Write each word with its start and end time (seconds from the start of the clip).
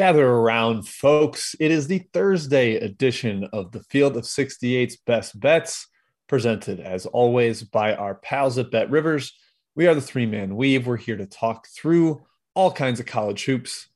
Gather 0.00 0.26
around, 0.26 0.88
folks. 0.88 1.54
It 1.60 1.70
is 1.70 1.86
the 1.86 1.98
Thursday 2.14 2.76
edition 2.76 3.46
of 3.52 3.70
the 3.70 3.82
Field 3.82 4.16
of 4.16 4.24
68's 4.24 4.96
Best 4.96 5.38
Bets, 5.38 5.88
presented 6.26 6.80
as 6.80 7.04
always 7.04 7.62
by 7.62 7.94
our 7.94 8.14
pals 8.14 8.56
at 8.56 8.70
BetRivers. 8.70 9.32
We 9.76 9.88
are 9.88 9.94
the 9.94 10.00
three 10.00 10.24
man 10.24 10.56
weave. 10.56 10.86
We're 10.86 10.96
here 10.96 11.18
to 11.18 11.26
talk 11.26 11.68
through 11.68 12.24
all 12.54 12.72
kinds 12.72 12.98
of 12.98 13.04
college 13.04 13.44
hoops. 13.44 13.90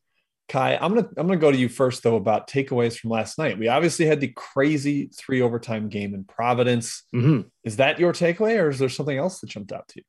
Ky, 0.48 0.58
I'm 0.58 0.94
gonna 0.94 1.08
I'm 1.16 1.26
gonna 1.26 1.38
go 1.38 1.50
to 1.50 1.56
you 1.56 1.70
first 1.70 2.02
though 2.02 2.16
about 2.16 2.50
takeaways 2.50 2.98
from 2.98 3.08
last 3.08 3.38
night. 3.38 3.58
We 3.58 3.68
obviously 3.68 4.04
had 4.04 4.20
the 4.20 4.28
crazy 4.28 5.06
three 5.06 5.40
overtime 5.40 5.88
game 5.88 6.12
in 6.12 6.24
Providence. 6.24 7.04
Mm-hmm. 7.14 7.48
Is 7.62 7.76
that 7.76 7.98
your 7.98 8.12
takeaway, 8.12 8.62
or 8.62 8.68
is 8.68 8.78
there 8.78 8.90
something 8.90 9.16
else 9.16 9.40
that 9.40 9.48
jumped 9.48 9.72
out 9.72 9.88
to 9.88 10.00
you? 10.00 10.04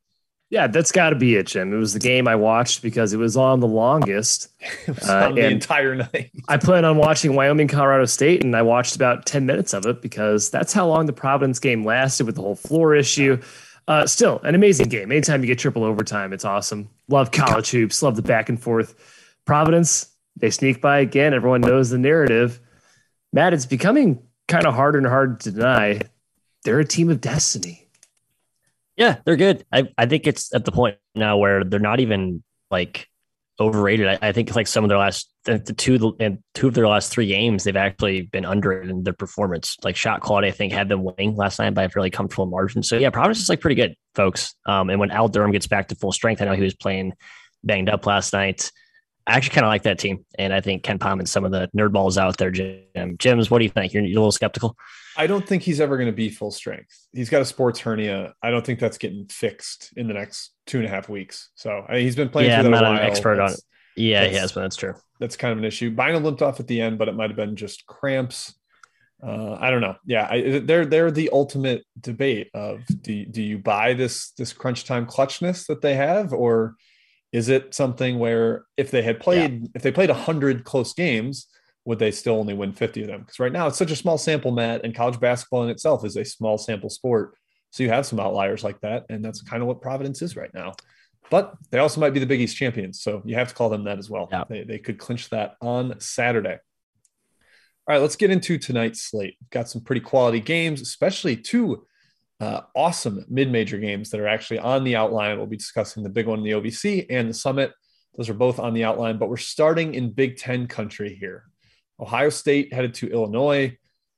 Yeah, 0.52 0.68
that's 0.68 0.92
got 0.92 1.10
to 1.10 1.16
be 1.16 1.36
it, 1.36 1.48
Jim. 1.48 1.74
It 1.74 1.78
was 1.78 1.94
the 1.94 2.00
game 2.00 2.28
I 2.28 2.36
watched 2.36 2.84
because 2.84 3.14
it 3.14 3.18
was 3.18 3.36
on 3.36 3.60
the 3.62 3.68
longest. 3.68 4.50
it 4.88 4.96
was 4.96 5.10
uh, 5.10 5.28
on 5.28 5.36
the 5.36 5.46
entire 5.48 5.96
night. 5.96 6.32
I 6.48 6.58
plan 6.58 6.86
on 6.86 6.98
watching 6.98 7.36
Wyoming, 7.36 7.68
Colorado 7.68 8.06
State, 8.06 8.44
and 8.44 8.56
I 8.56 8.62
watched 8.62 8.96
about 8.96 9.26
10 9.26 9.46
minutes 9.46 9.74
of 9.74 9.86
it 9.88 10.02
because 10.02 10.52
that's 10.52 10.72
how 10.72 10.88
long 10.88 11.08
the 11.08 11.14
Providence 11.14 11.60
game 11.60 11.84
lasted 11.84 12.28
with 12.28 12.36
the 12.36 12.42
whole 12.42 12.56
floor 12.56 12.94
issue. 12.94 13.42
Uh, 13.88 14.06
still, 14.06 14.40
an 14.44 14.56
amazing 14.56 14.90
game. 14.90 15.12
Anytime 15.12 15.42
you 15.42 15.48
get 15.48 15.60
triple 15.60 15.84
overtime, 15.84 16.32
it's 16.32 16.46
awesome. 16.46 16.90
Love 17.08 17.32
college 17.32 17.70
hoops, 17.72 18.02
love 18.04 18.16
the 18.16 18.22
back 18.22 18.50
and 18.50 18.62
forth. 18.62 18.96
Providence, 19.46 20.12
they 20.38 20.52
sneak 20.52 20.80
by 20.80 21.00
again. 21.00 21.34
Everyone 21.34 21.62
knows 21.62 21.90
the 21.90 21.98
narrative. 21.98 22.60
Matt, 23.34 23.54
it's 23.54 23.66
becoming 23.66 24.22
kind 24.48 24.66
of 24.66 24.76
harder 24.76 25.00
and 25.00 25.08
harder 25.08 25.36
to 25.38 25.52
deny. 25.52 26.02
They're 26.64 26.80
a 26.80 26.86
team 26.86 27.10
of 27.10 27.22
destiny 27.22 27.85
yeah, 28.98 29.18
they're 29.26 29.36
good. 29.36 29.66
I, 29.72 29.90
I 29.98 30.06
think 30.06 30.28
it's 30.28 30.54
at 30.54 30.66
the 30.66 30.72
point 30.72 30.98
now 31.14 31.38
where 31.38 31.64
they're 31.64 31.80
not 31.80 32.00
even 32.00 32.44
like 32.72 33.08
overrated. 33.60 34.08
I, 34.08 34.20
I 34.22 34.32
think 34.32 34.56
like 34.56 34.68
some 34.68 34.84
of 34.84 34.90
their 34.90 34.98
last 34.98 35.30
the, 35.46 35.58
the 35.58 35.74
two 35.74 36.16
and 36.20 36.40
two 36.54 36.68
of 36.68 36.74
their 36.74 36.88
last 36.88 37.12
three 37.12 37.28
games, 37.28 37.64
they've 37.64 37.76
actually 37.76 38.24
been 38.24 38.46
under 38.46 38.82
in 38.82 39.04
their 39.04 39.14
performance. 39.14 39.78
Like 39.84 39.96
shot 39.96 40.22
quality, 40.22 40.48
I 40.48 40.52
think 40.52 40.74
had 40.74 40.90
them 40.90 41.04
winning 41.04 41.36
last 41.36 41.60
night 41.60 41.74
by 41.74 41.84
a 41.84 41.90
fairly 41.90 42.10
comfortable 42.10 42.46
margin. 42.46 42.84
So 42.84 42.98
yeah, 42.98 43.10
Providence 43.10 43.42
is 43.42 43.50
like 43.50 43.62
pretty 43.62 43.76
good, 43.76 43.96
folks. 44.16 44.56
Um, 44.66 44.90
and 44.90 45.00
when 45.00 45.12
Al 45.12 45.28
Durham 45.28 45.52
gets 45.52 45.68
back 45.68 45.90
to 45.90 45.96
full 45.96 46.12
strength, 46.12 46.42
I 46.42 46.46
know 46.46 46.54
he 46.54 46.64
was 46.64 46.76
playing 46.76 47.14
banged 47.64 47.90
up 47.90 48.06
last 48.06 48.34
night. 48.34 48.72
I 49.28 49.36
actually 49.36 49.56
kind 49.56 49.66
of 49.66 49.70
like 49.70 49.84
that 49.84 49.98
team, 49.98 50.24
and 50.38 50.54
I 50.54 50.62
think 50.62 50.84
KenPom 50.84 51.18
and 51.18 51.28
some 51.28 51.46
of 51.46 51.52
the 51.52 51.68
nerd 51.76 51.92
balls 51.92 52.18
out 52.18 52.38
there, 52.38 52.52
Jim. 52.52 53.18
Jim's, 53.18 53.50
what 53.50 53.58
do 53.58 53.66
you 53.66 53.72
think? 53.72 53.92
You're, 53.92 54.04
you're 54.04 54.20
a 54.20 54.22
little 54.22 54.32
skeptical. 54.32 54.78
I 55.18 55.28
don't 55.28 55.48
think 55.48 55.64
he's 55.64 55.80
ever 55.80 55.98
going 55.98 56.08
to 56.08 56.16
be 56.16 56.30
full 56.30 56.52
strength. 56.52 57.08
He's 57.14 57.30
got 57.30 57.42
a 57.42 57.46
sports 57.46 57.80
hernia. 57.80 58.34
I 58.44 58.52
don't 58.52 58.66
think 58.66 58.80
that's 58.80 58.98
getting 58.98 59.28
fixed 59.28 59.94
in 59.96 60.08
the 60.08 60.14
next 60.14 60.52
two 60.66 60.78
and 60.78 60.86
a 60.86 60.90
half 60.90 61.10
weeks. 61.10 61.52
So 61.56 61.86
I 61.88 61.94
mean, 61.94 62.02
he's 62.04 62.16
been 62.16 62.30
playing. 62.30 62.50
Yeah, 62.50 62.60
I'm 62.60 62.72
not 62.72 62.84
an 62.84 62.98
expert 62.98 63.38
that's, 63.38 63.54
on 63.54 63.58
it. 63.58 63.64
Yeah, 63.96 64.26
he 64.26 64.36
has, 64.36 64.52
but 64.52 64.62
that's 64.62 64.76
true. 64.76 64.94
That's 65.20 65.38
kind 65.38 65.54
of 65.54 65.60
an 65.60 65.66
issue. 65.66 65.92
Bynum 65.92 66.24
limped 66.24 66.42
off 66.42 66.60
at 66.60 66.68
the 66.68 66.82
end, 66.82 66.98
but 66.98 67.08
it 67.08 67.16
might 67.16 67.30
have 67.30 67.38
been 67.38 67.56
just 67.56 67.86
cramps. 67.86 68.54
Uh, 69.26 69.58
I 69.60 69.72
don't 69.72 69.82
know. 69.82 69.96
Yeah, 70.06 70.28
I, 70.30 70.60
they're 70.60 70.86
they're 70.86 71.12
the 71.12 71.30
ultimate 71.32 71.84
debate 72.00 72.50
of 72.54 72.82
do 73.02 73.26
do 73.26 73.42
you 73.42 73.58
buy 73.58 73.94
this 73.94 74.32
this 74.32 74.52
crunch 74.52 74.84
time 74.84 75.06
clutchness 75.06 75.68
that 75.68 75.82
they 75.82 75.96
have, 75.96 76.34
or 76.34 76.76
is 77.32 77.48
it 77.50 77.74
something 77.74 78.20
where 78.20 78.66
if 78.76 78.92
they 78.92 79.02
had 79.02 79.20
played 79.20 79.62
yeah. 79.62 79.68
if 79.76 79.82
they 79.82 79.92
played 79.92 80.10
hundred 80.10 80.66
close 80.66 80.94
games, 80.94 81.48
would 81.86 82.00
they 82.00 82.12
still 82.12 82.36
only 82.36 82.54
win 82.54 82.74
50 82.74 83.04
of 83.04 83.08
them? 83.08 83.22
Because 83.22 83.40
right 83.40 83.52
now 83.52 83.68
it's 83.68 83.78
such 83.78 83.92
a 83.92 83.96
small 83.96 84.18
sample, 84.18 84.52
Matt, 84.52 84.84
and 84.84 84.94
college 84.94 85.20
basketball 85.20 85.64
in 85.64 85.70
itself 85.70 86.04
is 86.04 86.18
a 86.18 86.26
small 86.26 86.58
sample 86.58 86.90
sport. 86.90 87.36
So 87.72 87.84
you 87.84 87.90
have 87.90 88.06
some 88.06 88.20
outliers 88.20 88.64
like 88.64 88.82
that. 88.82 89.06
And 89.10 89.24
that's 89.24 89.42
kind 89.42 89.62
of 89.62 89.68
what 89.68 89.82
Providence 89.82 90.22
is 90.22 90.36
right 90.36 90.54
now. 90.54 90.74
But 91.30 91.56
they 91.72 91.80
also 91.80 92.02
might 92.02 92.12
be 92.14 92.20
the 92.20 92.26
Big 92.26 92.42
East 92.42 92.58
champions. 92.58 93.02
So 93.02 93.22
you 93.26 93.36
have 93.36 93.50
to 93.50 93.54
call 93.54 93.70
them 93.70 93.84
that 93.86 94.00
as 94.00 94.10
well. 94.10 94.28
Yeah. 94.32 94.44
They, 94.50 94.64
they 94.64 94.80
could 94.80 94.98
clinch 94.98 95.30
that 95.30 95.56
on 95.62 96.00
Saturday. 96.00 96.58
All 97.88 97.94
right, 97.94 98.02
let's 98.02 98.16
get 98.16 98.32
into 98.32 98.58
tonight's 98.58 99.04
slate. 99.04 99.36
We've 99.40 99.50
got 99.52 99.70
some 99.70 99.82
pretty 99.82 100.02
quality 100.02 100.40
games, 100.40 100.82
especially 100.82 101.38
two 101.38 101.86
uh, 102.40 102.62
awesome 102.76 103.26
mid 103.30 103.52
major 103.52 103.78
games 103.78 104.10
that 104.10 104.20
are 104.20 104.28
actually 104.28 104.60
on 104.60 104.84
the 104.84 104.96
outline. 104.96 105.38
We'll 105.38 105.46
be 105.46 105.58
discussing 105.58 106.04
the 106.04 106.10
big 106.10 106.26
one 106.26 106.40
in 106.40 106.46
the 106.46 106.52
OVC 106.52 107.06
and 107.10 107.30
the 107.30 107.34
Summit. 107.34 107.74
Those 108.16 108.30
are 108.30 108.34
both 108.34 108.60
on 108.60 108.74
the 108.74 108.86
outline, 108.86 109.18
but 109.18 109.30
we're 109.30 109.38
starting 109.38 109.94
in 109.94 110.12
Big 110.12 110.38
Ten 110.38 110.68
country 110.68 111.14
here. 111.14 111.44
Ohio 112.00 112.30
State 112.30 112.74
headed 112.74 112.94
to 112.96 113.12
Illinois. 113.12 113.78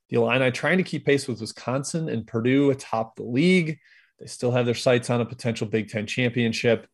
The 0.09 0.17
Illini 0.17 0.51
trying 0.51 0.77
to 0.77 0.83
keep 0.83 1.05
pace 1.05 1.27
with 1.27 1.41
Wisconsin 1.41 2.09
and 2.09 2.25
Purdue 2.25 2.71
atop 2.71 3.15
the 3.15 3.23
league. 3.23 3.79
They 4.19 4.25
still 4.25 4.51
have 4.51 4.65
their 4.65 4.75
sights 4.75 5.09
on 5.09 5.21
a 5.21 5.25
potential 5.25 5.67
Big 5.67 5.89
Ten 5.89 6.07
championship. 6.07 6.87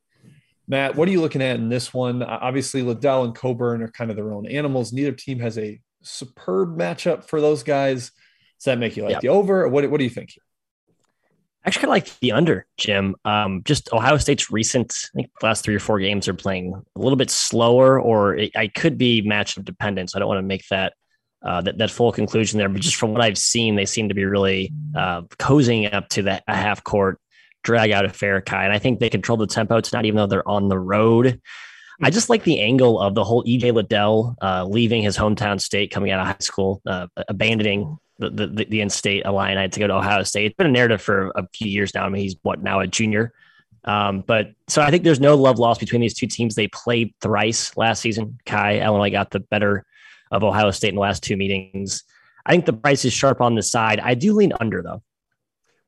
Matt, 0.67 0.95
what 0.95 1.07
are 1.07 1.11
you 1.11 1.21
looking 1.21 1.41
at 1.41 1.57
in 1.57 1.69
this 1.69 1.94
one? 1.94 2.23
Obviously, 2.23 2.81
Liddell 2.81 3.25
and 3.25 3.35
Cockburn 3.35 3.81
are 3.81 3.89
kind 3.89 4.09
of 4.09 4.16
their 4.16 4.33
own 4.33 4.47
animals. 4.47 4.94
Neither 4.94 5.11
team 5.11 5.39
has 5.39 5.57
a 5.57 5.79
superb 6.01 6.77
matchup 6.77 7.25
for 7.25 7.41
those 7.41 7.63
guys. 7.63 8.11
Does 8.59 8.65
that 8.65 8.79
make 8.79 8.95
you 8.95 9.03
like 9.03 9.13
yep. 9.13 9.21
the 9.21 9.29
over? 9.29 9.63
Or 9.63 9.69
what, 9.69 9.89
what 9.89 9.97
do 9.97 10.03
you 10.05 10.09
think? 10.09 10.35
Actually 11.66 11.81
kind 11.81 12.03
of 12.03 12.07
like 12.07 12.19
the 12.19 12.31
under, 12.31 12.66
Jim. 12.78 13.16
Um, 13.25 13.62
just 13.63 13.91
Ohio 13.94 14.18
State's 14.18 14.51
recent, 14.51 14.94
I 15.13 15.18
think 15.18 15.29
last 15.41 15.63
three 15.63 15.75
or 15.75 15.79
four 15.79 16.00
games 16.00 16.28
are 16.28 16.34
playing 16.34 16.74
a 16.74 17.00
little 17.00 17.16
bit 17.16 17.29
slower, 17.29 18.00
or 18.00 18.35
it, 18.35 18.51
I 18.56 18.68
could 18.68 18.97
be 18.97 19.22
matchup 19.22 19.66
dependent. 19.66 20.12
So 20.12 20.18
I 20.18 20.19
don't 20.19 20.28
want 20.28 20.40
to 20.40 20.44
make 20.44 20.68
that 20.69 20.94
uh, 21.44 21.62
that 21.62 21.78
that 21.78 21.91
full 21.91 22.12
conclusion 22.12 22.57
there. 22.57 22.69
But 22.69 22.81
just 22.81 22.96
from 22.96 23.12
what 23.12 23.22
I've 23.22 23.38
seen, 23.38 23.75
they 23.75 23.85
seem 23.85 24.09
to 24.09 24.16
be 24.16 24.25
really 24.25 24.74
uh, 24.96 25.24
cozying 25.40 25.94
up 25.94 26.09
to 26.09 26.24
that 26.24 26.44
a 26.47 26.56
half 26.56 26.84
court 26.84 27.19
drag 27.63 27.91
out 27.91 28.06
affair, 28.06 28.41
Ky. 28.41 28.56
And 28.56 28.74
I 28.74 28.80
think 28.80 29.00
they 29.00 29.09
control 29.09 29.38
the 29.38 29.47
tempo 29.47 29.80
tonight, 29.81 30.06
even 30.06 30.18
though 30.18 30.28
they're 30.28 30.47
on 30.47 30.68
the 30.68 30.80
road. 30.80 31.41
I 32.01 32.09
just 32.09 32.30
like 32.30 32.44
the 32.44 32.59
angle 32.59 33.00
of 33.00 33.16
the 33.16 33.24
whole 33.24 33.44
EJ 33.45 33.74
Liddell 33.74 34.35
uh, 34.41 34.66
leaving 34.66 35.01
his 35.01 35.18
hometown 35.18 35.62
state, 35.62 35.91
coming 35.91 36.12
out 36.12 36.19
of 36.19 36.28
high 36.28 36.35
school, 36.40 36.81
uh, 36.85 37.07
abandoning 37.30 37.97
the, 38.19 38.29
the, 38.29 38.66
the 38.66 38.81
in-state 38.81 39.25
Illini 39.25 39.68
to 39.69 39.79
go 39.79 39.88
to 39.88 39.96
Ohio 39.96 40.24
State. 40.24 40.46
It's 40.46 40.56
been 40.56 40.68
a 40.68 40.72
narrative 40.72 41.01
for 41.01 41.31
a 41.35 41.47
few 41.53 41.69
years 41.69 41.94
now. 41.94 42.06
I 42.06 42.09
mean, 42.09 42.22
he's 42.22 42.35
what 42.44 42.62
now 42.62 42.79
a 42.79 42.88
junior. 42.88 43.34
Um, 43.85 44.22
but 44.25 44.51
so 44.68 44.81
I 44.81 44.91
think 44.91 45.03
there's 45.03 45.19
no 45.19 45.35
love 45.35 45.59
lost 45.59 45.79
between 45.79 46.01
these 46.01 46.13
two 46.13 46.28
teams. 46.28 46.56
They 46.56 46.68
played 46.68 47.13
thrice 47.22 47.75
last 47.75 48.01
season. 48.01 48.40
Ky 48.46 48.79
Illinois 48.79 49.09
got 49.09 49.31
the 49.31 49.40
better 49.40 49.85
of 50.31 50.44
Ohio 50.44 50.72
State 50.72 50.90
in 50.90 50.96
the 50.96 51.01
last 51.01 51.24
two 51.24 51.35
meetings. 51.35 52.03
I 52.46 52.51
think 52.51 52.66
the 52.66 52.74
price 52.74 53.06
is 53.06 53.13
sharp 53.13 53.41
on 53.41 53.56
the 53.56 53.63
side. 53.63 54.00
I 54.00 54.13
do 54.16 54.34
lean 54.34 54.53
under 54.59 54.81
though. 54.81 55.01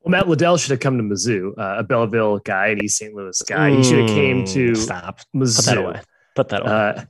Well, 0.02 0.10
Matt 0.10 0.28
Liddell 0.28 0.56
should 0.56 0.70
have 0.70 0.80
come 0.80 0.98
to 0.98 1.02
Mizzou, 1.02 1.58
uh, 1.58 1.78
a 1.78 1.82
Belleville 1.82 2.38
guy, 2.38 2.68
an 2.68 2.84
East 2.84 2.98
St. 2.98 3.12
Louis 3.14 3.40
guy. 3.42 3.70
Mm, 3.70 3.76
he 3.78 3.82
should 3.82 3.98
have 3.98 4.08
came 4.08 4.44
to 4.46 4.74
stop. 4.74 5.20
Mizzou. 5.34 5.56
Put 5.56 5.64
that 5.64 5.78
away. 5.78 6.00
Put 6.36 6.48
that 6.50 6.62
away. 6.62 6.70
Uh, 6.70 7.04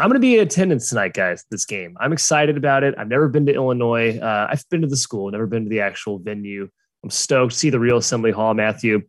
I'm 0.00 0.08
going 0.08 0.14
to 0.14 0.20
be 0.20 0.36
in 0.36 0.40
attendance 0.40 0.88
tonight, 0.88 1.12
guys. 1.12 1.44
This 1.50 1.66
game, 1.66 1.94
I'm 2.00 2.14
excited 2.14 2.56
about 2.56 2.84
it. 2.84 2.94
I've 2.96 3.08
never 3.08 3.28
been 3.28 3.44
to 3.44 3.52
Illinois. 3.52 4.18
Uh, 4.18 4.48
I've 4.50 4.66
been 4.70 4.80
to 4.80 4.86
the 4.86 4.96
school, 4.96 5.30
never 5.30 5.46
been 5.46 5.64
to 5.64 5.68
the 5.68 5.80
actual 5.80 6.18
venue. 6.18 6.70
I'm 7.04 7.10
stoked 7.10 7.52
to 7.52 7.58
see 7.58 7.68
the 7.68 7.78
real 7.78 7.98
Assembly 7.98 8.30
Hall, 8.30 8.54
Matthew. 8.54 9.02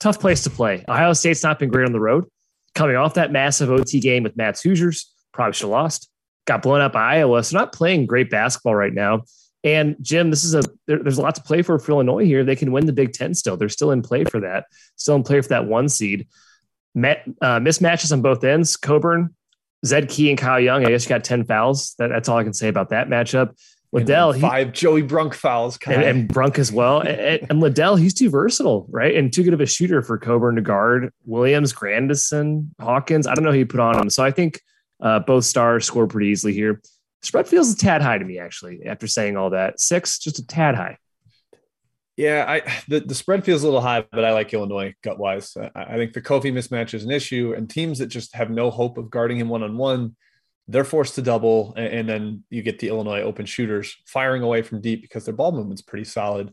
Tough 0.00 0.18
place 0.18 0.42
to 0.44 0.50
play. 0.50 0.86
Ohio 0.88 1.12
State's 1.12 1.42
not 1.42 1.58
been 1.58 1.68
great 1.68 1.84
on 1.84 1.92
the 1.92 2.00
road. 2.00 2.24
Coming 2.74 2.96
off 2.96 3.14
that 3.14 3.30
massive 3.30 3.70
OT 3.70 4.00
game 4.00 4.22
with 4.22 4.38
Matt's 4.38 4.62
Hoosiers, 4.62 5.12
probably 5.32 5.52
should 5.52 5.64
have 5.64 5.70
lost. 5.70 6.08
Got 6.46 6.62
blown 6.62 6.80
out 6.80 6.94
by 6.94 7.16
Iowa, 7.16 7.44
so 7.44 7.58
not 7.58 7.74
playing 7.74 8.06
great 8.06 8.30
basketball 8.30 8.74
right 8.74 8.94
now. 8.94 9.24
And 9.64 9.96
Jim, 10.00 10.30
this 10.30 10.44
is 10.44 10.54
a 10.54 10.62
there, 10.86 11.02
there's 11.02 11.18
a 11.18 11.22
lot 11.22 11.34
to 11.34 11.42
play 11.42 11.60
for 11.60 11.78
for 11.78 11.92
Illinois 11.92 12.24
here. 12.24 12.42
They 12.42 12.56
can 12.56 12.72
win 12.72 12.86
the 12.86 12.92
Big 12.94 13.12
Ten 13.12 13.34
still. 13.34 13.58
They're 13.58 13.68
still 13.68 13.90
in 13.90 14.00
play 14.00 14.24
for 14.24 14.40
that. 14.40 14.64
Still 14.96 15.16
in 15.16 15.24
play 15.24 15.42
for 15.42 15.48
that 15.48 15.66
one 15.66 15.90
seed. 15.90 16.26
Met, 16.94 17.28
uh, 17.42 17.58
mismatches 17.58 18.12
on 18.12 18.22
both 18.22 18.42
ends. 18.44 18.78
Cockburn 18.78 19.34
Zed 19.86 20.08
Key 20.08 20.30
and 20.30 20.38
Kyle 20.38 20.60
Young, 20.60 20.84
I 20.84 20.90
guess 20.90 21.04
you 21.04 21.08
got 21.08 21.24
10 21.24 21.44
fouls. 21.44 21.94
That, 21.98 22.08
that's 22.08 22.28
all 22.28 22.38
I 22.38 22.44
can 22.44 22.52
say 22.52 22.68
about 22.68 22.90
that 22.90 23.08
matchup. 23.08 23.54
Liddell, 23.90 24.34
five 24.34 24.66
he, 24.66 24.72
Joey 24.72 25.02
Brunk 25.02 25.32
fouls, 25.32 25.78
and, 25.86 26.02
and, 26.02 26.28
Brunk 26.28 26.58
as 26.58 26.70
well. 26.70 27.00
and, 27.00 27.46
and, 27.50 27.60
Liddell, 27.60 27.96
he's 27.96 28.12
too 28.12 28.28
versatile, 28.28 28.86
right? 28.90 29.16
And 29.16 29.32
too 29.32 29.42
good 29.42 29.54
of 29.54 29.62
a 29.62 29.66
shooter 29.66 30.02
for 30.02 30.18
Cockburn 30.18 30.56
to 30.56 30.60
guard. 30.60 31.10
Williams, 31.24 31.72
Grandison, 31.72 32.74
Hawkins. 32.78 33.26
I 33.26 33.34
don't 33.34 33.44
know 33.44 33.52
who 33.52 33.58
you 33.58 33.66
put 33.66 33.80
on 33.80 33.98
him. 33.98 34.10
So 34.10 34.22
I 34.22 34.30
think 34.30 34.60
uh, 35.00 35.20
both 35.20 35.44
stars 35.44 35.86
score 35.86 36.06
pretty 36.06 36.28
easily 36.28 36.52
here. 36.52 36.82
Spread 37.22 37.48
feels 37.48 37.72
a 37.72 37.76
tad 37.76 38.02
high 38.02 38.18
to 38.18 38.24
me, 38.24 38.38
actually, 38.38 38.84
after 38.84 39.06
saying 39.06 39.36
all 39.36 39.50
that. 39.50 39.80
Six, 39.80 40.18
just 40.18 40.38
a 40.38 40.46
tad 40.46 40.74
high. 40.74 40.98
Yeah, 42.18 42.44
I 42.48 42.82
the, 42.88 42.98
the 42.98 43.14
spread 43.14 43.44
feels 43.44 43.62
a 43.62 43.66
little 43.66 43.80
high, 43.80 44.04
but 44.10 44.24
I 44.24 44.32
like 44.32 44.52
Illinois 44.52 44.92
gut 45.04 45.20
wise. 45.20 45.56
I, 45.56 45.70
I 45.76 45.96
think 45.96 46.14
the 46.14 46.20
Kofi 46.20 46.52
mismatch 46.52 46.92
is 46.92 47.04
an 47.04 47.12
issue, 47.12 47.54
and 47.56 47.70
teams 47.70 48.00
that 48.00 48.08
just 48.08 48.34
have 48.34 48.50
no 48.50 48.70
hope 48.70 48.98
of 48.98 49.08
guarding 49.08 49.38
him 49.38 49.48
one 49.48 49.62
on 49.62 49.76
one, 49.76 50.16
they're 50.66 50.82
forced 50.82 51.14
to 51.14 51.22
double, 51.22 51.74
and, 51.76 51.86
and, 51.86 52.08
then 52.08 52.44
you 52.50 52.62
get 52.62 52.80
the 52.80 52.88
Illinois 52.88 53.20
open 53.20 53.46
shooters 53.46 53.96
firing 54.04 54.42
away 54.42 54.62
from 54.62 54.80
deep 54.80 55.00
because 55.00 55.24
their 55.26 55.34
ball 55.34 55.52
movement's 55.52 55.80
pretty 55.80 56.04
solid. 56.04 56.52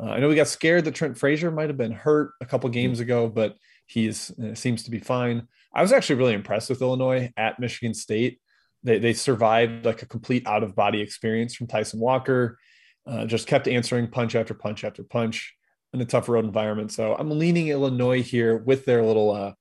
Uh, 0.00 0.10
I 0.10 0.20
know 0.20 0.28
we 0.28 0.36
got 0.36 0.46
scared 0.46 0.84
that 0.84 0.94
Trent 0.94 1.18
Frazier 1.18 1.50
might 1.50 1.70
have 1.70 1.76
been 1.76 1.90
hurt 1.90 2.30
a 2.40 2.46
couple 2.46 2.70
games 2.70 3.00
ago, 3.00 3.28
but 3.28 3.56
he 3.86 4.08
uh, 4.10 4.54
seems 4.54 4.84
to 4.84 4.92
be 4.92 5.00
fine. 5.00 5.48
I 5.74 5.82
was 5.82 5.92
actually 5.92 6.20
really 6.20 6.34
impressed 6.34 6.70
with 6.70 6.82
Illinois 6.82 7.32
at 7.36 7.58
Michigan 7.58 7.94
State. 7.94 8.40
They 8.84 9.00
they 9.00 9.12
survived 9.14 9.84
like 9.84 10.02
a 10.02 10.06
complete 10.06 10.46
out 10.46 10.62
of 10.62 10.76
body 10.76 11.00
experience 11.00 11.56
from 11.56 11.66
Tyson 11.66 11.98
Walker 11.98 12.58
uh, 13.06 13.26
just 13.26 13.46
kept 13.46 13.68
answering 13.68 14.08
punch 14.08 14.34
after 14.34 14.54
punch 14.54 14.84
after 14.84 15.02
punch 15.02 15.54
in 15.92 16.00
a 16.00 16.04
tough 16.04 16.28
road 16.28 16.44
environment. 16.44 16.92
So 16.92 17.14
I'm 17.14 17.30
leaning 17.38 17.68
Illinois 17.68 18.22
here 18.22 18.56
with 18.56 18.84
their 18.84 19.02
little 19.02 19.30
uh, 19.30 19.52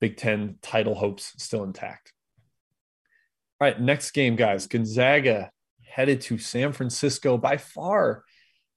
Big 0.00 0.16
Ten 0.16 0.58
title 0.62 0.94
hopes 0.94 1.32
still 1.38 1.64
intact. 1.64 2.12
All 3.60 3.66
right, 3.66 3.80
next 3.80 4.10
game, 4.10 4.36
guys. 4.36 4.66
Gonzaga 4.66 5.50
headed 5.88 6.20
to 6.22 6.38
San 6.38 6.72
Francisco 6.72 7.38
by 7.38 7.56
far 7.56 8.24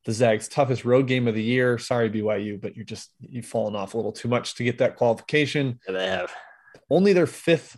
the 0.06 0.14
Zags' 0.14 0.48
toughest 0.48 0.86
road 0.86 1.08
game 1.08 1.28
of 1.28 1.36
the 1.36 1.44
year. 1.44 1.78
Sorry, 1.78 2.10
BYU, 2.10 2.62
but 2.62 2.76
you're 2.76 2.86
just 2.86 3.12
you've 3.20 3.46
fallen 3.46 3.76
off 3.76 3.94
a 3.94 3.98
little 3.98 4.14
too 4.14 4.30
much 4.30 4.56
to 4.56 4.64
get 4.64 4.78
that 4.78 4.96
qualification. 4.96 5.80
They 5.88 6.08
have 6.08 6.34
only 6.90 7.12
their 7.12 7.28
fifth 7.28 7.78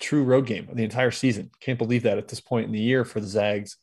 true 0.00 0.24
road 0.24 0.46
game 0.46 0.68
of 0.68 0.76
the 0.76 0.84
entire 0.84 1.10
season. 1.10 1.50
Can't 1.60 1.78
believe 1.78 2.02
that 2.02 2.18
at 2.18 2.28
this 2.28 2.40
point 2.40 2.66
in 2.66 2.72
the 2.72 2.80
year 2.80 3.04
for 3.04 3.20
the 3.20 3.26
Zags. 3.26 3.76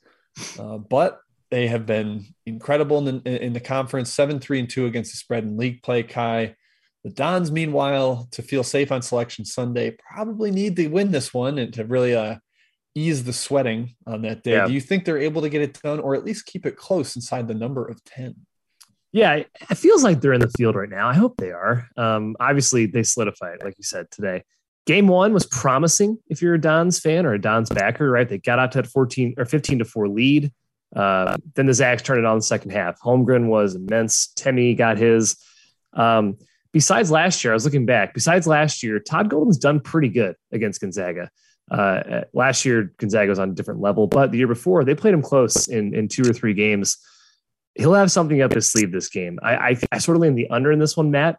Uh, 0.60 0.78
but 0.78 1.20
they 1.50 1.68
have 1.68 1.86
been 1.86 2.26
incredible 2.46 3.08
in 3.08 3.22
the, 3.24 3.44
in 3.44 3.54
the 3.54 3.60
conference, 3.60 4.12
seven 4.12 4.40
three 4.40 4.60
and 4.60 4.70
two 4.70 4.86
against 4.86 5.12
the 5.12 5.18
spread 5.18 5.44
in 5.44 5.58
league 5.58 5.82
play. 5.82 6.04
Ky, 6.04 6.56
the 7.04 7.10
Dons, 7.14 7.52
meanwhile, 7.52 8.28
to 8.32 8.42
feel 8.42 8.64
safe 8.64 8.92
on 8.92 9.02
Selection 9.02 9.46
Sunday, 9.46 9.96
probably 10.12 10.52
need 10.52 10.76
to 10.76 10.88
win 10.88 11.12
this 11.12 11.34
one 11.34 11.58
and 11.58 11.74
to 11.74 11.86
really 11.86 12.16
uh, 12.16 12.36
ease 12.96 13.24
the 13.24 13.34
sweating 13.34 13.96
on 14.06 14.24
that 14.24 14.44
day. 14.44 14.54
Yeah. 14.54 14.68
Do 14.68 14.74
you 14.74 14.82
think 14.82 15.06
they're 15.06 15.18
able 15.18 15.42
to 15.42 15.50
get 15.50 15.62
it 15.62 15.80
done, 15.82 16.00
or 16.00 16.16
at 16.16 16.26
least 16.26 16.46
keep 16.46 16.66
it 16.66 16.76
close 16.76 17.16
inside 17.16 17.48
the 17.48 17.54
number 17.54 17.86
of 17.86 18.04
ten? 18.04 18.36
Yeah, 19.14 19.36
it 19.36 19.78
feels 19.78 20.04
like 20.04 20.20
they're 20.20 20.34
in 20.34 20.42
the 20.42 20.52
field 20.58 20.76
right 20.76 20.90
now. 20.90 21.08
I 21.08 21.14
hope 21.14 21.38
they 21.38 21.52
are. 21.52 21.88
Um, 21.96 22.36
obviously, 22.40 22.88
they 22.88 23.04
solidified, 23.04 23.64
like 23.64 23.76
you 23.78 23.84
said 23.84 24.12
today. 24.12 24.44
Game 24.86 25.08
one 25.08 25.34
was 25.34 25.46
promising 25.46 26.18
if 26.30 26.42
you're 26.42 26.54
a 26.54 26.62
Dons 26.62 27.00
fan 27.00 27.26
or 27.26 27.34
a 27.34 27.42
Dons 27.42 27.70
backer, 27.70 28.10
right? 28.10 28.28
They 28.28 28.38
got 28.38 28.60
out 28.60 28.72
to 28.74 28.82
that 28.82 28.88
14 28.88 29.36
or 29.38 29.46
15 29.46 29.80
to 29.80 29.86
4 29.86 30.08
lead. 30.08 30.52
Uh, 30.96 31.38
then 31.56 31.66
the 31.66 31.74
Zags 31.74 32.02
turned 32.02 32.20
it 32.20 32.26
on 32.26 32.38
the 32.38 32.44
second 32.44 32.72
half. 32.72 33.00
Holmgren 33.02 33.48
was 33.48 33.76
immense. 33.76 34.34
Timme 34.36 34.78
got 34.78 34.98
his. 34.98 35.38
Um, 35.94 36.38
besides 36.72 37.12
last 37.12 37.44
year, 37.44 37.54
I 37.54 37.56
was 37.56 37.66
looking 37.66 37.86
back. 37.86 38.14
Besides 38.14 38.48
last 38.48 38.84
year, 38.84 39.00
Todd 39.00 39.30
Golden's 39.30 39.58
done 39.58 39.80
pretty 39.80 40.10
good 40.10 40.36
against 40.52 40.82
Gonzaga. 40.82 41.30
Uh, 41.70 42.22
last 42.34 42.64
year, 42.64 42.94
Gonzaga 42.98 43.30
was 43.30 43.40
on 43.40 43.50
a 43.50 43.54
different 43.54 43.82
level, 43.82 44.08
but 44.08 44.32
the 44.32 44.38
year 44.38 44.48
before, 44.48 44.86
they 44.86 44.96
played 44.96 45.14
him 45.14 45.22
close 45.22 45.68
in, 45.68 45.94
in 45.94 46.08
two 46.08 46.24
or 46.24 46.34
three 46.34 46.54
games. 46.54 46.98
He'll 47.76 47.94
have 47.94 48.12
something 48.12 48.42
up 48.42 48.54
his 48.54 48.72
sleeve 48.72 48.92
this 48.92 49.10
game. 49.10 49.38
I, 49.44 49.56
I, 49.56 49.78
I 49.92 49.98
sort 49.98 50.16
of 50.16 50.22
lean 50.22 50.36
the 50.36 50.50
under 50.50 50.72
in 50.72 50.80
this 50.80 50.96
one, 50.96 51.12
Matt. 51.12 51.38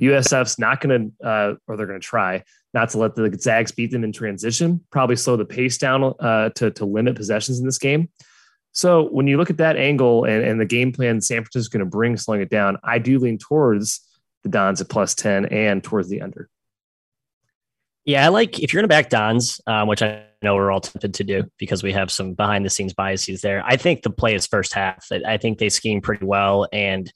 USF's 0.00 0.58
not 0.58 0.80
going 0.80 1.12
to, 1.20 1.26
uh, 1.26 1.54
or 1.66 1.76
they're 1.76 1.86
going 1.86 2.00
to 2.00 2.06
try 2.06 2.42
not 2.72 2.90
to 2.90 2.98
let 2.98 3.14
the 3.14 3.36
Zags 3.38 3.72
beat 3.72 3.90
them 3.90 4.04
in 4.04 4.12
transition, 4.12 4.84
probably 4.90 5.16
slow 5.16 5.36
the 5.36 5.44
pace 5.44 5.76
down 5.78 6.14
uh, 6.20 6.50
to, 6.50 6.70
to 6.70 6.84
limit 6.84 7.16
possessions 7.16 7.58
in 7.58 7.66
this 7.66 7.78
game. 7.78 8.08
So 8.72 9.08
when 9.08 9.26
you 9.26 9.36
look 9.36 9.50
at 9.50 9.56
that 9.58 9.76
angle 9.76 10.24
and, 10.24 10.44
and 10.44 10.60
the 10.60 10.64
game 10.64 10.92
plan 10.92 11.20
San 11.20 11.42
Francisco 11.42 11.58
is 11.58 11.68
going 11.68 11.80
to 11.80 11.86
bring 11.86 12.16
slowing 12.16 12.40
it 12.40 12.50
down, 12.50 12.78
I 12.84 12.98
do 12.98 13.18
lean 13.18 13.38
towards 13.38 14.00
the 14.42 14.48
Dons 14.48 14.80
at 14.80 14.88
plus 14.88 15.14
10 15.14 15.46
and 15.46 15.82
towards 15.82 16.08
the 16.08 16.22
under. 16.22 16.48
Yeah, 18.04 18.24
I 18.24 18.28
like 18.28 18.60
if 18.60 18.72
you're 18.72 18.80
going 18.80 18.88
to 18.88 18.94
back 18.94 19.10
Dons, 19.10 19.60
um, 19.66 19.88
which 19.88 20.02
I 20.02 20.24
know 20.42 20.54
we're 20.54 20.70
all 20.70 20.80
tempted 20.80 21.14
to 21.14 21.24
do 21.24 21.44
because 21.58 21.82
we 21.82 21.92
have 21.92 22.10
some 22.10 22.34
behind 22.34 22.64
the 22.64 22.70
scenes 22.70 22.94
biases 22.94 23.42
there. 23.42 23.62
I 23.64 23.76
think 23.76 24.02
the 24.02 24.10
play 24.10 24.34
is 24.34 24.46
first 24.46 24.72
half. 24.72 25.06
I 25.26 25.36
think 25.36 25.58
they 25.58 25.68
scheme 25.68 26.00
pretty 26.00 26.24
well. 26.24 26.66
And 26.72 27.12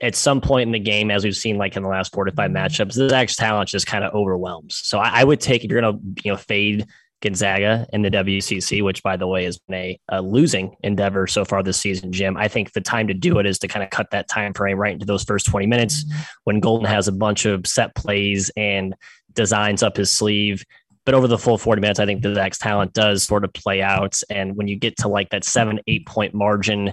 at 0.00 0.14
some 0.14 0.40
point 0.40 0.68
in 0.68 0.72
the 0.72 0.78
game, 0.78 1.10
as 1.10 1.22
we've 1.22 1.36
seen 1.36 1.58
like 1.58 1.76
in 1.76 1.82
the 1.82 1.88
last 1.88 2.14
four 2.14 2.24
to 2.24 2.32
five 2.32 2.50
matchups, 2.50 2.94
the 2.94 3.10
Zags 3.10 3.36
talent 3.36 3.68
just 3.68 3.86
kind 3.86 4.04
of 4.04 4.14
overwhelms. 4.14 4.80
So 4.82 4.98
I, 4.98 5.20
I 5.20 5.24
would 5.24 5.40
take 5.40 5.64
if 5.64 5.70
you're 5.70 5.80
going 5.80 5.98
to 5.98 6.22
you 6.24 6.32
know 6.32 6.38
fade 6.38 6.86
Gonzaga 7.22 7.86
in 7.92 8.02
the 8.02 8.10
WCC, 8.10 8.82
which 8.84 9.02
by 9.02 9.16
the 9.16 9.26
way 9.26 9.44
has 9.44 9.58
been 9.58 9.74
a, 9.74 10.00
a, 10.08 10.20
losing 10.20 10.76
endeavor 10.82 11.26
so 11.26 11.44
far 11.44 11.62
this 11.62 11.80
season, 11.80 12.12
Jim. 12.12 12.36
I 12.36 12.48
think 12.48 12.72
the 12.72 12.80
time 12.80 13.08
to 13.08 13.14
do 13.14 13.38
it 13.38 13.46
is 13.46 13.58
to 13.60 13.68
kind 13.68 13.82
of 13.82 13.90
cut 13.90 14.10
that 14.10 14.28
time 14.28 14.52
frame 14.52 14.78
right 14.78 14.92
into 14.92 15.06
those 15.06 15.24
first 15.24 15.46
20 15.46 15.66
minutes 15.66 16.04
mm-hmm. 16.04 16.20
when 16.44 16.60
Golden 16.60 16.86
has 16.86 17.08
a 17.08 17.12
bunch 17.12 17.46
of 17.46 17.66
set 17.66 17.94
plays 17.94 18.50
and 18.56 18.94
designs 19.32 19.82
up 19.82 19.96
his 19.96 20.10
sleeve. 20.10 20.64
But 21.04 21.14
over 21.14 21.26
the 21.26 21.38
full 21.38 21.58
40 21.58 21.80
minutes, 21.80 21.98
I 21.98 22.06
think 22.06 22.22
the 22.22 22.34
Zags 22.34 22.58
talent 22.58 22.92
does 22.92 23.24
sort 23.24 23.44
of 23.44 23.52
play 23.52 23.82
out. 23.82 24.20
And 24.30 24.56
when 24.56 24.68
you 24.68 24.76
get 24.78 24.96
to 24.98 25.08
like 25.08 25.30
that 25.30 25.44
seven, 25.44 25.80
eight 25.86 26.06
point 26.06 26.34
margin, 26.34 26.92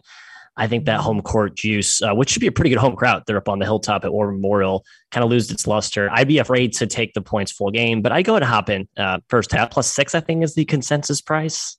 I 0.60 0.68
think 0.68 0.86
that 0.86 1.00
home 1.00 1.22
court 1.22 1.56
juice, 1.56 2.02
uh, 2.02 2.14
which 2.14 2.30
should 2.30 2.42
be 2.42 2.48
a 2.48 2.52
pretty 2.52 2.70
good 2.70 2.80
home 2.80 2.98
crowd, 2.98 3.24
they're 3.26 3.38
up 3.38 3.48
on 3.48 3.60
the 3.60 3.66
hilltop 3.66 4.04
at 4.04 4.12
War 4.12 4.30
Memorial, 4.30 4.86
kind 5.10 5.24
of 5.24 5.30
lose 5.30 5.50
its 5.50 5.66
luster. 5.66 6.10
I'd 6.12 6.28
be 6.28 6.38
afraid 6.38 6.74
to 6.74 6.86
take 6.86 7.14
the 7.14 7.22
points 7.22 7.52
full 7.52 7.72
game, 7.72 8.02
but 8.02 8.12
I 8.12 8.22
go 8.22 8.36
and 8.36 8.44
hop 8.44 8.70
in 8.70 8.88
uh, 8.98 9.20
first 9.30 9.54
half 9.54 9.72
plus 9.72 9.92
six. 9.92 10.14
I 10.14 10.20
think 10.20 10.44
is 10.44 10.56
the 10.56 10.66
consensus 10.66 11.22
price. 11.22 11.78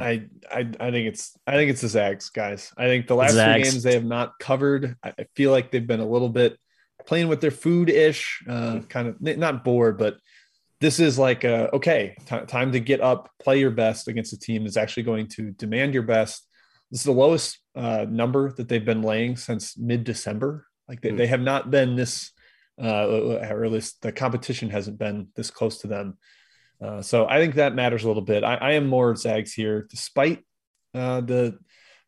I, 0.00 0.22
I 0.48 0.60
I 0.78 0.90
think 0.92 1.08
it's 1.08 1.36
I 1.48 1.54
think 1.54 1.70
it's 1.70 1.80
the 1.80 1.88
Zags 1.88 2.30
guys. 2.30 2.72
I 2.78 2.86
think 2.86 3.08
the 3.08 3.16
last 3.16 3.32
Zags. 3.32 3.54
three 3.54 3.72
games 3.72 3.82
they 3.82 3.94
have 3.94 4.04
not 4.04 4.38
covered. 4.38 4.94
I 5.02 5.26
feel 5.34 5.50
like 5.50 5.72
they've 5.72 5.86
been 5.86 5.98
a 5.98 6.08
little 6.08 6.28
bit 6.28 6.56
playing 7.06 7.26
with 7.26 7.40
their 7.40 7.50
food 7.50 7.90
ish, 7.90 8.44
uh, 8.48 8.80
kind 8.88 9.08
of 9.08 9.20
not 9.20 9.64
bored, 9.64 9.98
but 9.98 10.18
this 10.80 11.00
is 11.00 11.18
like 11.18 11.42
a, 11.42 11.74
okay, 11.74 12.14
t- 12.26 12.46
time 12.46 12.72
to 12.72 12.80
get 12.80 13.00
up, 13.00 13.30
play 13.42 13.58
your 13.58 13.70
best 13.70 14.06
against 14.06 14.32
a 14.32 14.38
team 14.38 14.62
that's 14.62 14.76
actually 14.76 15.02
going 15.02 15.26
to 15.26 15.50
demand 15.52 15.92
your 15.92 16.04
best 16.04 16.46
this 16.90 17.00
is 17.00 17.04
the 17.04 17.12
lowest 17.12 17.59
uh, 17.74 18.06
number 18.08 18.52
that 18.52 18.68
they've 18.68 18.84
been 18.84 19.02
laying 19.02 19.36
since 19.36 19.76
mid 19.76 20.04
December. 20.04 20.66
Like 20.88 21.00
they, 21.00 21.10
mm. 21.10 21.16
they 21.16 21.26
have 21.26 21.40
not 21.40 21.70
been 21.70 21.96
this, 21.96 22.32
uh, 22.82 23.06
or 23.06 23.64
at 23.64 23.72
least 23.72 24.02
the 24.02 24.12
competition 24.12 24.70
hasn't 24.70 24.98
been 24.98 25.28
this 25.36 25.50
close 25.50 25.78
to 25.78 25.86
them. 25.86 26.18
Uh, 26.82 27.02
so 27.02 27.26
I 27.28 27.38
think 27.38 27.56
that 27.56 27.74
matters 27.74 28.04
a 28.04 28.08
little 28.08 28.22
bit. 28.22 28.42
I, 28.42 28.54
I 28.54 28.72
am 28.72 28.86
more 28.86 29.14
Zags 29.14 29.52
here, 29.52 29.86
despite 29.90 30.44
uh, 30.94 31.20
the 31.20 31.58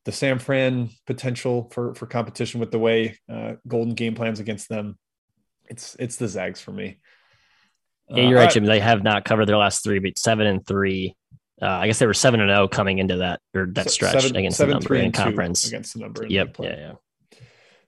the 0.04 0.12
San 0.12 0.38
Fran 0.38 0.90
potential 1.06 1.70
for 1.72 1.94
for 1.94 2.06
competition 2.06 2.58
with 2.58 2.70
the 2.70 2.78
way 2.78 3.18
uh, 3.30 3.54
Golden 3.68 3.94
game 3.94 4.14
plans 4.14 4.40
against 4.40 4.68
them. 4.68 4.98
It's 5.66 5.94
it's 5.98 6.16
the 6.16 6.28
Zags 6.28 6.60
for 6.60 6.72
me. 6.72 6.98
Yeah, 8.08 8.28
you're 8.28 8.38
right, 8.38 8.50
Jim. 8.50 8.64
They 8.64 8.80
have 8.80 9.02
not 9.02 9.24
covered 9.24 9.46
their 9.46 9.56
last 9.56 9.84
three, 9.84 9.98
but 9.98 10.18
seven 10.18 10.46
and 10.46 10.66
three 10.66 11.14
uh, 11.62 11.66
I 11.66 11.86
guess 11.86 11.98
they 12.00 12.06
were 12.06 12.14
seven 12.14 12.40
and 12.40 12.50
zero 12.50 12.66
coming 12.66 12.98
into 12.98 13.18
that 13.18 13.40
or 13.54 13.66
that 13.72 13.90
stretch 13.90 14.20
seven, 14.20 14.36
against 14.36 14.58
seven, 14.58 14.74
the 14.74 14.80
number 14.80 14.94
in 14.96 15.12
conference 15.12 15.66
against 15.66 15.94
the 15.94 16.00
number. 16.00 16.26
yep. 16.26 16.56
Yeah. 16.58 16.94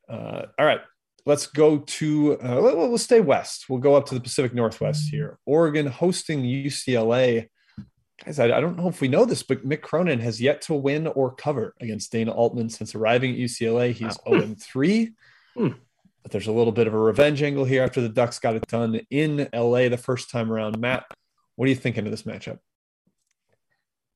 Yeah. 0.09 0.15
Uh, 0.15 0.47
all 0.59 0.67
right. 0.67 0.81
Let's 1.27 1.47
go 1.47 1.79
to. 1.79 2.39
Uh, 2.41 2.61
let, 2.61 2.77
we'll 2.77 2.99
stay 2.99 3.21
west. 3.21 3.67
We'll 3.69 3.81
go 3.81 3.95
up 3.95 4.07
to 4.07 4.15
the 4.15 4.21
Pacific 4.21 4.55
Northwest 4.55 5.11
here. 5.11 5.39
Oregon 5.45 5.87
hosting 5.87 6.43
UCLA. 6.43 7.49
Guys, 8.25 8.39
I, 8.39 8.45
I 8.45 8.61
don't 8.61 8.77
know 8.77 8.89
if 8.89 9.01
we 9.01 9.09
know 9.09 9.25
this, 9.25 9.43
but 9.43 9.67
Mick 9.67 9.81
Cronin 9.81 10.21
has 10.21 10.41
yet 10.41 10.63
to 10.63 10.75
win 10.75 11.09
or 11.09 11.35
cover 11.35 11.75
against 11.81 12.13
Dana 12.13 12.31
Altman 12.31 12.69
since 12.69 12.95
arriving 12.95 13.33
at 13.33 13.39
UCLA. 13.39 13.93
He's 13.93 14.17
wow. 14.27 14.41
0 14.41 14.55
3. 14.59 15.13
Hmm. 15.57 15.69
But 16.25 16.33
there's 16.33 16.49
a 16.49 16.53
little 16.53 16.73
bit 16.73 16.89
of 16.89 16.95
a 16.95 16.99
revenge 16.99 17.41
angle 17.41 17.65
here 17.65 17.85
after 17.85 18.01
the 18.01 18.09
Ducks 18.09 18.41
got 18.41 18.57
it 18.57 18.67
done 18.67 19.01
in 19.09 19.49
LA 19.55 19.89
the 19.89 19.97
first 19.97 20.31
time 20.31 20.51
around. 20.51 20.81
Matt, 20.81 21.05
what 21.55 21.67
are 21.67 21.69
you 21.69 21.77
thinking 21.77 22.07
of 22.07 22.11
this 22.11 22.25
matchup? 22.25 22.59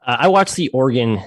Uh, 0.08 0.16
I 0.20 0.28
watched 0.28 0.56
the 0.56 0.70
Oregon 0.70 1.20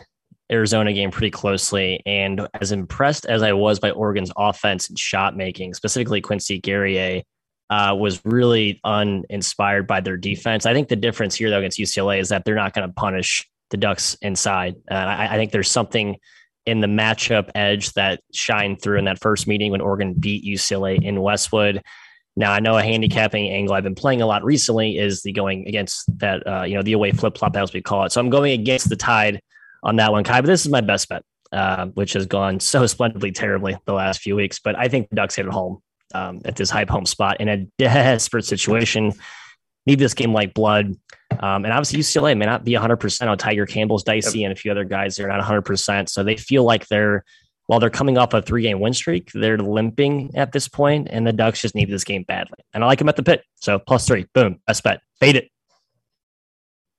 Arizona 0.52 0.92
game 0.92 1.12
pretty 1.12 1.30
closely, 1.30 2.02
and 2.06 2.48
as 2.60 2.72
impressed 2.72 3.26
as 3.28 3.44
I 3.44 3.54
was 3.54 3.80
by 3.80 3.92
Oregon's 3.92 4.32
offense 4.36 4.90
and 4.90 4.98
shot 4.98 5.38
making, 5.38 5.76
specifically 5.76 6.20
Quincy 6.20 6.60
Guerrier, 6.60 7.22
uh, 7.70 7.96
was 7.98 8.20
really 8.26 8.82
uninspired 8.84 9.88
by 9.88 10.02
their 10.02 10.18
defense. 10.18 10.66
I 10.66 10.74
think 10.74 10.90
the 10.90 10.98
difference 10.98 11.36
here, 11.36 11.50
though, 11.50 11.60
against 11.60 11.80
UCLA 11.80 12.20
is 12.20 12.30
that 12.30 12.44
they're 12.44 12.56
not 12.56 12.74
going 12.74 12.86
to 12.86 12.94
punish 12.94 13.48
the 13.70 13.78
Ducks 13.78 14.18
inside. 14.22 14.76
Uh, 14.90 14.96
I, 14.96 15.36
I, 15.36 15.38
think 15.38 15.54
there's 15.54 15.72
something 15.72 16.18
in 16.66 16.82
the 16.82 16.88
matchup 16.88 17.50
edge 17.56 17.94
that 17.94 18.20
shined 18.34 18.82
through 18.82 19.00
in 19.00 19.06
that 19.06 19.22
first 19.22 19.48
meeting 19.48 19.72
when 19.72 19.80
Oregon 19.80 20.14
beat 20.14 20.44
UCLA 20.44 21.02
in 21.02 21.22
Westwood. 21.22 21.82
Now 22.36 22.54
I 22.54 22.60
know 22.60 22.78
a 22.78 22.84
handicapping 22.84 23.50
angle 23.50 23.74
I've 23.74 23.84
been 23.84 23.96
playing 23.96 24.22
a 24.22 24.26
lot 24.26 24.44
recently 24.44 24.98
is 24.98 25.22
the 25.22 25.32
going 25.32 25.68
against 25.68 26.18
that 26.20 26.46
uh, 26.48 26.64
you 26.64 26.76
know 26.76 26.82
the 26.82 26.94
away 26.94 27.12
flip 27.12 27.38
flop 27.38 27.56
as 27.58 27.74
we 27.74 27.82
call 27.82 28.06
it. 28.06 28.12
So 28.12 28.22
I'm 28.22 28.30
going 28.30 28.54
against 28.54 28.90
the 28.90 28.96
tide 28.96 29.42
on 29.84 29.98
that 29.98 30.12
one, 30.12 30.24
Ky. 30.24 30.34
But 30.34 30.46
this 30.46 30.66
is 30.66 30.72
my 30.72 30.82
best 30.82 31.10
bet, 31.10 31.24
uh, 31.52 31.88
which 31.88 32.14
has 32.14 32.26
gone 32.26 32.60
so 32.60 32.86
splendidly 32.88 33.32
terribly 33.32 33.78
the 33.86 33.94
last 33.94 34.22
few 34.22 34.36
weeks. 34.36 34.60
But 34.60 34.78
I 34.78 34.88
think 34.88 35.10
the 35.10 35.16
Ducks 35.16 35.36
hit 35.36 35.46
it 35.46 35.52
home 35.52 35.82
um, 36.14 36.42
at 36.46 36.56
this 36.56 36.70
hype 36.70 36.90
home 36.90 37.06
spot 37.06 37.42
in 37.42 37.50
a 37.50 37.66
desperate 37.78 38.46
situation. 38.46 39.14
Need 39.86 40.00
this 40.00 40.14
game 40.14 40.34
like 40.34 40.54
blood. 40.54 40.96
Um, 41.40 41.66
and 41.66 41.74
obviously 41.74 42.00
UCLA 42.00 42.38
may 42.38 42.46
not 42.46 42.64
be 42.64 42.74
100% 42.74 43.28
on 43.28 43.38
Tiger 43.38 43.66
Campbell's 43.66 44.04
dicey 44.04 44.40
yep. 44.40 44.50
and 44.50 44.58
a 44.58 44.60
few 44.60 44.70
other 44.70 44.84
guys. 44.84 45.16
They're 45.16 45.28
not 45.28 45.42
100%. 45.42 46.10
So 46.10 46.24
they 46.24 46.36
feel 46.36 46.64
like 46.64 46.88
they're 46.88 47.24
while 47.72 47.80
they're 47.80 47.90
coming 47.90 48.18
off 48.18 48.34
a 48.34 48.42
three 48.42 48.64
game 48.64 48.82
win 48.82 48.94
streak, 48.94 49.32
they're 49.34 49.58
limping 49.58 50.36
at 50.36 50.52
this 50.52 50.68
point, 50.68 51.08
and 51.10 51.26
the 51.26 51.32
Ducks 51.32 51.62
just 51.62 51.74
need 51.74 51.90
this 51.90 52.04
game 52.04 52.24
badly. 52.24 52.58
And 52.74 52.84
I 52.84 52.88
like 52.88 53.00
them 53.00 53.08
at 53.08 53.16
the 53.16 53.24
pit. 53.24 53.46
So 53.62 53.80
plus 53.80 54.06
three, 54.06 54.26
boom, 54.34 54.60
best 54.68 54.84
bet. 54.84 55.00
Fade 55.22 55.38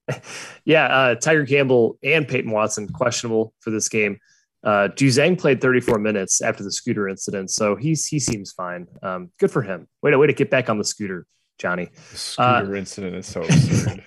it. 0.09 0.23
yeah, 0.64 0.87
uh, 0.87 1.14
Tiger 1.17 1.45
Campbell 1.45 1.99
and 2.02 2.26
Peyton 2.26 2.50
Watson 2.50 2.88
questionable 2.88 3.52
for 3.61 3.69
this 3.69 3.91
game. 3.91 4.19
Uh, 4.64 4.88
Juzang 4.95 5.38
played 5.38 5.61
34 5.61 5.99
minutes 5.99 6.41
after 6.41 6.64
the 6.64 6.73
scooter 6.73 7.07
incident, 7.07 7.50
so 7.50 7.76
he's 7.76 8.07
he 8.07 8.19
seems 8.19 8.50
fine. 8.52 8.87
Um, 9.02 9.31
good 9.38 9.50
for 9.50 9.61
him. 9.61 9.88
Way 10.00 10.12
to 10.12 10.19
way 10.19 10.29
to 10.29 10.33
get 10.33 10.49
back 10.49 10.71
on 10.71 10.79
the 10.79 10.85
scooter, 10.85 11.26
Johnny. 11.59 11.91
The 12.12 12.17
scooter 12.17 12.75
uh, 12.75 12.79
incident 12.79 13.17
is 13.17 13.26
so 13.26 13.43
absurd. 13.45 14.05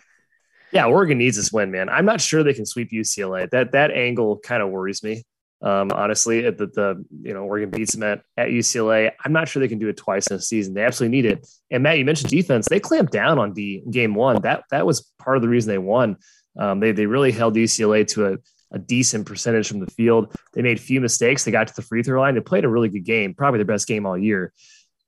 yeah, 0.72 0.88
Oregon 0.88 1.19
needs 1.19 1.38
this 1.38 1.51
win, 1.51 1.69
man. 1.69 1.89
I'm 1.89 2.05
not 2.05 2.22
sure 2.22 2.41
they 2.41 2.55
can 2.55 2.65
sweep 2.65 2.89
UCLA. 2.89 3.51
That 3.51 3.74
that 3.74 3.91
angle 3.91 4.39
kind 4.39 4.63
of 4.63 4.72
worries 4.72 5.03
me. 5.03 5.25
Um, 5.62 5.89
honestly, 5.91 6.45
at 6.45 6.57
the, 6.57 6.67
the 6.67 7.05
you 7.24 7.33
know 7.33 7.43
Oregon 7.43 7.69
beats 7.69 7.93
them 7.93 8.03
at, 8.03 8.21
at 8.38 8.50
UCLA. 8.50 9.12
I'm 9.24 9.33
not 9.33 9.47
sure 9.47 9.59
they 9.59 9.67
can 9.67 9.79
do 9.79 9.88
it 9.88 9.97
twice 9.97 10.27
in 10.27 10.35
a 10.35 10.41
season. 10.41 10.74
They 10.74 10.83
absolutely 10.83 11.17
need 11.17 11.25
it. 11.25 11.47
And 11.71 11.81
Matt, 11.81 11.97
you 11.97 12.05
mentioned 12.05 12.29
defense. 12.29 12.67
They 12.67 12.79
clamped 12.79 13.12
down 13.12 13.39
on 13.39 13.53
D 13.53 13.83
game 13.89 14.13
one. 14.13 14.41
That 14.41 14.63
that 14.71 14.85
was 14.85 15.12
part 15.17 15.38
of 15.38 15.41
the 15.41 15.50
reason 15.50 15.71
they 15.71 15.77
won. 15.77 16.17
Um, 16.57 16.79
they 16.79 16.91
they 16.91 17.05
really 17.05 17.31
held 17.31 17.55
UCLA 17.55 18.05
to 18.09 18.33
a, 18.33 18.38
a 18.71 18.79
decent 18.79 19.25
percentage 19.25 19.67
from 19.67 19.79
the 19.79 19.91
field. 19.91 20.35
They 20.53 20.62
made 20.62 20.79
few 20.79 21.01
mistakes. 21.01 21.43
They 21.43 21.51
got 21.51 21.67
to 21.67 21.75
the 21.75 21.81
free 21.81 22.03
throw 22.03 22.21
line. 22.21 22.35
They 22.35 22.41
played 22.41 22.65
a 22.65 22.69
really 22.69 22.89
good 22.89 23.05
game, 23.05 23.33
probably 23.33 23.59
their 23.59 23.65
best 23.65 23.88
game 23.88 24.05
all 24.05 24.17
year. 24.17 24.53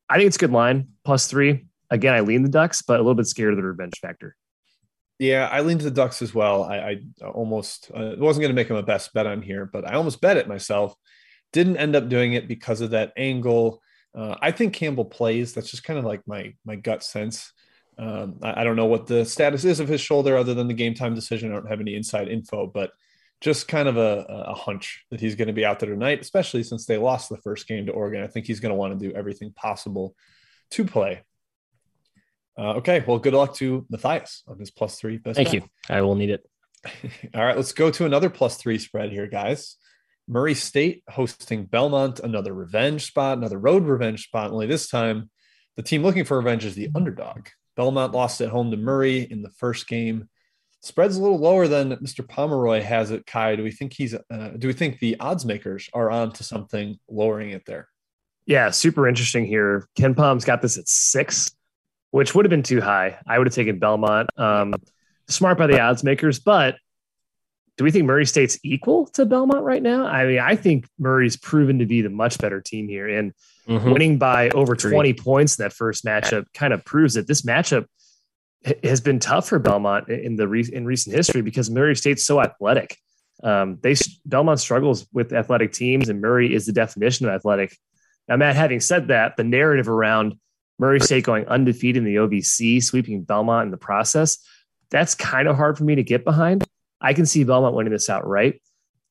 I 0.09 0.17
think 0.17 0.27
it's 0.27 0.37
a 0.37 0.39
good 0.39 0.51
line 0.51 0.87
plus 1.03 1.27
three. 1.27 1.65
Again, 1.89 2.13
I 2.13 2.21
lean 2.21 2.43
the 2.43 2.49
Ducks, 2.49 2.81
but 2.81 2.99
a 2.99 3.03
little 3.03 3.15
bit 3.15 3.27
scared 3.27 3.53
of 3.53 3.57
the 3.57 3.63
revenge 3.63 3.99
factor. 3.99 4.35
Yeah, 5.19 5.50
I 5.51 5.62
lean 5.62 5.79
to 5.79 5.86
the 5.86 5.91
Ducks 5.91 6.21
as 6.21 6.33
well. 6.33 6.63
I, 6.63 6.77
I 6.77 7.25
almost 7.25 7.89
uh, 7.93 8.13
wasn't 8.17 8.43
going 8.43 8.51
to 8.51 8.53
make 8.53 8.67
them 8.67 8.77
a 8.77 8.83
best 8.83 9.13
bet 9.13 9.25
on 9.25 9.41
here, 9.41 9.65
but 9.65 9.88
I 9.89 9.95
almost 9.95 10.21
bet 10.21 10.38
it 10.38 10.47
myself. 10.47 10.93
Didn't 11.53 11.77
end 11.77 11.95
up 11.95 12.07
doing 12.07 12.33
it 12.33 12.47
because 12.47 12.81
of 12.81 12.91
that 12.91 13.13
angle. 13.17 13.81
Uh, 14.15 14.36
I 14.41 14.51
think 14.51 14.74
Campbell 14.74 15.05
plays. 15.05 15.53
That's 15.53 15.71
just 15.71 15.83
kind 15.83 15.97
of 15.97 16.05
like 16.05 16.21
my 16.27 16.53
my 16.65 16.75
gut 16.75 17.03
sense. 17.03 17.51
Um, 17.97 18.39
I, 18.43 18.62
I, 18.62 18.63
don't 18.63 18.75
know 18.75 18.86
what 18.86 19.07
the 19.07 19.25
status 19.25 19.65
is 19.65 19.79
of 19.79 19.88
his 19.88 20.01
shoulder 20.01 20.38
other 20.38 20.53
than 20.53 20.67
the 20.67 20.74
game 20.75 20.93
time 20.93 21.15
decision. 21.15 21.51
I 21.51 21.55
don't 21.55 21.69
have 21.69 21.81
any 21.81 21.95
inside 21.95 22.27
info, 22.27 22.67
but 22.67 22.91
just 23.41 23.67
kind 23.67 23.88
of 23.88 23.97
a, 23.97 24.25
a 24.29 24.53
hunch 24.53 25.03
that 25.09 25.19
he's 25.19 25.36
going 25.36 25.47
to 25.47 25.53
be 25.53 25.65
out 25.65 25.79
there 25.79 25.89
tonight, 25.89 26.21
especially 26.21 26.62
since 26.62 26.86
they 26.86 26.97
lost 26.97 27.29
the 27.29 27.38
first 27.38 27.67
game 27.67 27.88
to 27.88 27.91
Oregon. 27.91 28.24
I 28.24 28.27
think 28.27 28.45
he's 28.45 28.59
going 28.59 28.71
to 28.71 28.75
want 28.75 28.97
to 28.97 29.07
do 29.07 29.15
everything 29.15 29.51
possible 29.51 30.15
to 30.71 30.86
play. 30.86 31.24
Uh, 32.57 32.73
okay, 32.75 33.03
well, 33.05 33.19
good 33.19 33.33
luck 33.33 33.55
to 33.55 33.85
Matthias 33.89 34.43
on 34.47 34.57
his 34.59 34.71
plus 34.71 34.99
three. 34.99 35.19
Thank 35.19 35.35
bet. 35.35 35.53
you. 35.53 35.63
I 35.89 36.01
will 36.01 36.15
need 36.15 36.31
it. 36.31 36.49
All 37.35 37.45
right, 37.45 37.55
let's 37.55 37.73
go 37.73 37.91
to 37.91 38.05
another 38.05 38.29
plus 38.29 38.57
three 38.57 38.79
spread 38.79 39.11
here, 39.11 39.27
guys. 39.27 39.75
Murray 40.27 40.55
State 40.55 41.03
hosting 41.09 41.65
Belmont, 41.65 42.19
another 42.19 42.53
revenge 42.53 43.05
spot, 43.05 43.37
another 43.37 43.59
road 43.59 43.83
revenge 43.83 44.25
spot. 44.25 44.51
Only 44.51 44.67
this 44.67 44.89
time, 44.89 45.29
the 45.75 45.83
team 45.83 46.03
looking 46.03 46.25
for 46.25 46.37
revenge 46.37 46.65
is 46.65 46.75
the 46.75 46.89
underdog. 46.95 47.47
Belmont 47.75 48.13
lost 48.13 48.41
at 48.41 48.49
home 48.49 48.71
to 48.71 48.77
Murray 48.77 49.19
in 49.19 49.43
the 49.43 49.51
first 49.51 49.87
game. 49.87 50.27
Spread's 50.81 51.17
a 51.17 51.21
little 51.21 51.39
lower 51.39 51.67
than 51.67 51.95
Mr. 51.97 52.27
Pomeroy 52.27 52.81
has 52.81 53.11
it. 53.11 53.25
Ky, 53.25 53.55
do 53.55 53.63
we 53.63 53.71
think 53.71 53.93
he's? 53.93 54.13
Uh, 54.13 54.49
do 54.57 54.67
we 54.67 54.73
think 54.73 54.99
the 54.99 55.19
odds 55.19 55.45
makers 55.45 55.89
are 55.93 56.09
on 56.09 56.31
to 56.33 56.43
something 56.43 56.97
lowering 57.09 57.51
it 57.51 57.63
there? 57.65 57.87
Yeah, 58.45 58.71
super 58.71 59.07
interesting 59.07 59.45
here. 59.45 59.87
KenPom's 59.97 60.45
got 60.45 60.61
this 60.61 60.77
at 60.77 60.87
six 60.87 61.51
which 62.11 62.33
would 62.33 62.45
have 62.45 62.49
been 62.49 62.63
too 62.63 62.81
high. 62.81 63.17
I 63.27 63.37
would 63.37 63.47
have 63.47 63.53
taken 63.53 63.79
Belmont. 63.79 64.29
Um, 64.37 64.73
smart 65.27 65.57
by 65.57 65.67
the 65.67 65.79
odds 65.79 66.03
makers, 66.03 66.39
but 66.39 66.77
do 67.77 67.83
we 67.83 67.91
think 67.91 68.05
Murray 68.05 68.25
State's 68.25 68.57
equal 68.63 69.05
to 69.07 69.25
Belmont 69.25 69.63
right 69.63 69.81
now? 69.81 70.07
I 70.07 70.25
mean, 70.25 70.39
I 70.39 70.55
think 70.55 70.87
Murray's 70.97 71.37
proven 71.37 71.79
to 71.79 71.85
be 71.85 72.01
the 72.01 72.09
much 72.09 72.39
better 72.39 72.59
team 72.59 72.87
here, 72.87 73.07
and 73.07 73.33
mm-hmm. 73.67 73.91
winning 73.91 74.17
by 74.17 74.49
over 74.49 74.75
20 74.75 75.13
points 75.13 75.57
in 75.57 75.63
that 75.63 75.73
first 75.73 76.03
matchup 76.03 76.45
kind 76.53 76.73
of 76.73 76.83
proves 76.83 77.13
that 77.13 77.27
this 77.27 77.43
matchup 77.43 77.85
has 78.83 78.99
been 78.99 79.19
tough 79.19 79.47
for 79.47 79.59
Belmont 79.59 80.09
in 80.09 80.35
the 80.35 80.47
re- 80.47 80.69
in 80.71 80.85
recent 80.85 81.15
history 81.15 81.41
because 81.41 81.69
Murray 81.69 81.95
State's 81.95 82.25
so 82.25 82.41
athletic. 82.41 82.97
Um, 83.43 83.77
they 83.81 83.95
Belmont 84.25 84.59
struggles 84.59 85.05
with 85.13 85.31
athletic 85.31 85.71
teams, 85.71 86.09
and 86.09 86.19
Murray 86.19 86.53
is 86.53 86.65
the 86.65 86.73
definition 86.73 87.27
of 87.27 87.33
athletic. 87.33 87.77
Now, 88.27 88.37
Matt, 88.37 88.55
having 88.55 88.79
said 88.79 89.09
that, 89.09 89.37
the 89.37 89.43
narrative 89.43 89.87
around 89.87 90.33
Murray 90.79 91.00
State 91.00 91.24
going 91.24 91.48
undefeated 91.48 91.98
in 91.98 92.03
the 92.05 92.15
OVC, 92.15 92.84
sweeping 92.84 93.24
Belmont 93.24 93.65
in 93.65 93.72
the 93.72 93.77
process. 93.77 94.38
That's 94.89 95.15
kind 95.15 95.48
of 95.48 95.55
hard 95.55 95.77
for 95.77 95.84
me 95.84 95.96
to 95.96 96.03
get 96.03 96.24
behind. 96.24 96.63
I 97.01 97.13
can 97.13 97.25
see 97.25 97.43
Belmont 97.43 97.75
winning 97.75 97.93
this 97.93 98.10
outright. 98.10 98.62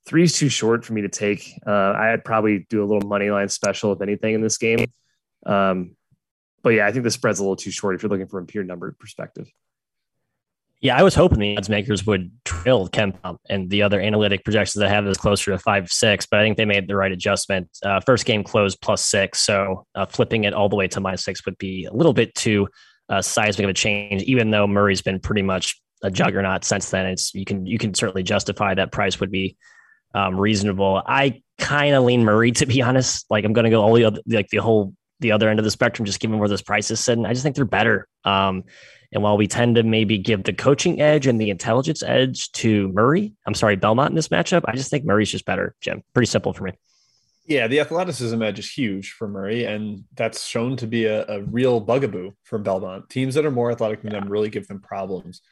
Three 0.07 0.23
is 0.23 0.33
too 0.33 0.49
short 0.49 0.85
for 0.85 0.93
me 0.93 1.03
to 1.03 1.09
take. 1.09 1.53
Uh, 1.67 1.93
I'd 1.93 2.25
probably 2.25 2.67
do 2.71 2.83
a 2.83 2.87
little 2.87 3.09
money 3.09 3.31
line 3.31 3.49
special, 3.49 3.93
if 3.93 4.01
anything, 4.01 4.35
in 4.35 4.41
this 4.41 4.59
game. 4.59 4.87
Um, 5.45 5.97
but 6.63 6.71
yeah, 6.71 6.87
I 6.87 6.93
think 6.93 7.05
the 7.05 7.11
spread's 7.11 7.41
a 7.41 7.43
little 7.43 7.57
too 7.57 7.71
short 7.71 7.97
if 7.97 8.03
you're 8.03 8.11
looking 8.11 8.27
from 8.27 8.45
a 8.45 8.47
pure 8.47 8.65
number 8.65 8.95
perspective. 8.99 9.51
Yeah, 10.87 10.97
I 10.97 11.03
was 11.03 11.17
hoping 11.17 11.41
the 11.41 11.57
odds 11.57 11.69
makers 11.69 12.07
would 12.07 12.31
trail 12.45 12.87
KenPom 12.89 13.39
and 13.49 13.69
the 13.69 13.83
other 13.83 14.01
analytic 14.01 14.45
projections 14.45 14.81
that 14.81 14.89
have 14.89 15.05
this 15.05 15.19
closer 15.19 15.51
to 15.51 15.59
five 15.59 15.91
six, 15.91 16.27
but 16.27 16.39
I 16.39 16.45
think 16.45 16.57
they 16.57 16.65
made 16.65 16.87
the 16.87 16.95
right 16.95 17.11
adjustment. 17.11 17.69
Uh, 17.83 17.99
first 17.99 18.25
game 18.25 18.45
closed 18.45 18.81
plus 18.81 19.05
six, 19.05 19.41
so 19.41 19.85
uh, 19.97 20.07
flipping 20.07 20.45
it 20.45 20.55
all 20.55 20.69
the 20.69 20.77
way 20.77 20.87
to 20.87 21.01
minus 21.01 21.25
six 21.25 21.45
would 21.45 21.59
be 21.59 21.87
a 21.87 21.93
little 21.93 22.13
bit 22.13 22.33
too 22.37 22.69
uh, 23.09 23.21
seismic 23.21 23.65
of 23.65 23.71
a 23.71 23.75
change. 23.75 24.23
Even 24.23 24.53
though 24.53 24.69
Murray's 24.69 25.03
been 25.03 25.19
pretty 25.19 25.43
much 25.43 25.77
a 26.05 26.11
juggernaut 26.11 26.65
since 26.65 26.89
then, 26.91 27.05
it's 27.07 27.35
you 27.35 27.45
can 27.45 27.67
you 27.67 27.79
can 27.79 27.93
certainly 27.93 28.23
justify 28.23 28.73
that 28.73 28.93
price 28.93 29.19
would 29.19 29.33
be 29.33 29.57
um, 30.15 30.39
reasonable. 30.39 31.03
I 31.05 31.43
kind 31.59 31.97
of 31.97 32.05
lean 32.05 32.23
Murray 32.23 32.53
to 32.53 32.65
be 32.65 32.81
honest. 32.81 33.27
Like 33.29 33.45
I'm 33.45 33.53
going 33.53 33.65
to 33.65 33.71
go 33.71 33.83
all 33.83 33.95
the 33.95 34.05
other 34.05 34.21
like 34.29 34.51
the 34.51 34.59
whole 34.59 34.95
the 35.19 35.33
other 35.33 35.49
end 35.49 35.59
of 35.59 35.65
the 35.65 35.71
spectrum, 35.73 36.07
just 36.07 36.21
given 36.21 36.39
where 36.39 36.49
this 36.49 36.63
price 36.63 36.93
is 36.93 37.01
sitting. 37.01 37.27
I 37.27 37.33
just 37.33 37.43
think 37.43 37.57
they're 37.57 37.65
better. 37.65 38.07
Um, 38.25 38.63
and 39.13 39.23
while 39.23 39.37
we 39.37 39.47
tend 39.47 39.77
to 39.77 39.83
maybe 39.83 40.19
give 40.19 40.45
the 40.45 40.53
coaching 40.53 41.01
edge 41.01 41.27
and 41.27 41.41
the 41.41 41.51
intelligence 41.51 42.03
edge 42.03 42.51
to 42.53 42.89
Murray, 42.93 43.33
I'm 43.47 43.55
sorry, 43.55 43.77
Belmont 43.77 44.11
in 44.11 44.17
this 44.17 44.29
matchup, 44.29 44.63
I 44.67 44.73
just 44.73 44.91
think 44.91 45.05
Murray's 45.05 45.31
just 45.31 45.45
better, 45.45 45.75
Jim. 45.81 46.03
Pretty 46.15 46.27
simple 46.27 46.53
for 46.53 46.65
me. 46.65 46.73
Yeah, 47.47 47.69
the 47.69 47.79
athleticism 47.79 48.43
edge 48.43 48.59
is 48.59 48.71
huge 48.71 49.13
for 49.13 49.29
Murray, 49.29 49.65
and 49.65 50.05
that's 50.15 50.45
shown 50.45 50.77
to 50.79 50.87
be 50.87 51.05
a, 51.05 51.25
a 51.27 51.43
real 51.43 51.81
bugaboo 51.81 52.33
for 52.43 52.59
Belmont. 52.59 53.09
Teams 53.09 53.37
that 53.37 53.47
are 53.47 53.53
more 53.53 53.71
athletic 53.71 54.03
than 54.03 54.13
yeah. 54.13 54.21
them 54.21 54.29
really 54.29 54.51
give 54.51 54.67
them 54.67 54.81
problems. 54.81 55.43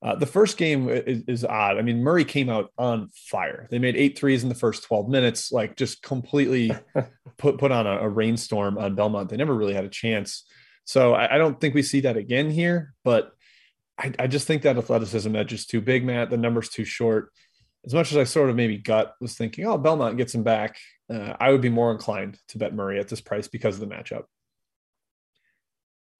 Uh, 0.00 0.14
the 0.14 0.26
first 0.26 0.56
game 0.58 0.88
is, 0.88 1.24
is, 1.26 1.44
odd. 1.44 1.76
I 1.76 1.82
mean, 1.82 2.04
Murray 2.04 2.24
came 2.24 2.48
out 2.48 2.70
on 2.78 3.08
fire. 3.14 3.66
They 3.68 3.80
made 3.80 3.96
eight 3.96 4.16
threes 4.16 4.44
in 4.44 4.48
the 4.48 4.54
first 4.54 4.84
12 4.84 5.08
minutes, 5.08 5.50
like 5.50 5.74
just 5.74 6.02
completely 6.02 6.70
put, 7.38 7.58
put 7.58 7.72
on 7.72 7.86
a, 7.86 7.98
a 7.98 8.08
rainstorm 8.08 8.78
on 8.78 8.94
Belmont. 8.94 9.28
They 9.28 9.36
never 9.36 9.54
really 9.54 9.74
had 9.74 9.84
a 9.84 9.88
chance. 9.88 10.44
So 10.88 11.12
I, 11.12 11.34
I 11.34 11.38
don't 11.38 11.60
think 11.60 11.74
we 11.74 11.82
see 11.82 12.00
that 12.00 12.16
again 12.16 12.48
here, 12.48 12.94
but 13.04 13.34
I, 13.98 14.10
I, 14.18 14.26
just 14.26 14.46
think 14.46 14.62
that 14.62 14.78
athleticism 14.78 15.36
edge 15.36 15.52
is 15.52 15.66
too 15.66 15.82
big, 15.82 16.02
Matt. 16.02 16.30
The 16.30 16.38
number's 16.38 16.70
too 16.70 16.86
short. 16.86 17.30
As 17.84 17.92
much 17.92 18.10
as 18.10 18.16
I 18.16 18.24
sort 18.24 18.48
of 18.48 18.56
maybe 18.56 18.78
gut 18.78 19.14
was 19.20 19.34
thinking, 19.34 19.66
oh, 19.66 19.76
Belmont 19.76 20.16
gets 20.16 20.34
him 20.34 20.44
back, 20.44 20.78
uh, 21.12 21.34
I 21.38 21.52
would 21.52 21.60
be 21.60 21.68
more 21.68 21.92
inclined 21.92 22.38
to 22.48 22.58
bet 22.58 22.74
Murray 22.74 22.98
at 22.98 23.06
this 23.06 23.20
price 23.20 23.48
because 23.48 23.74
of 23.74 23.86
the 23.86 23.94
matchup. 23.94 24.24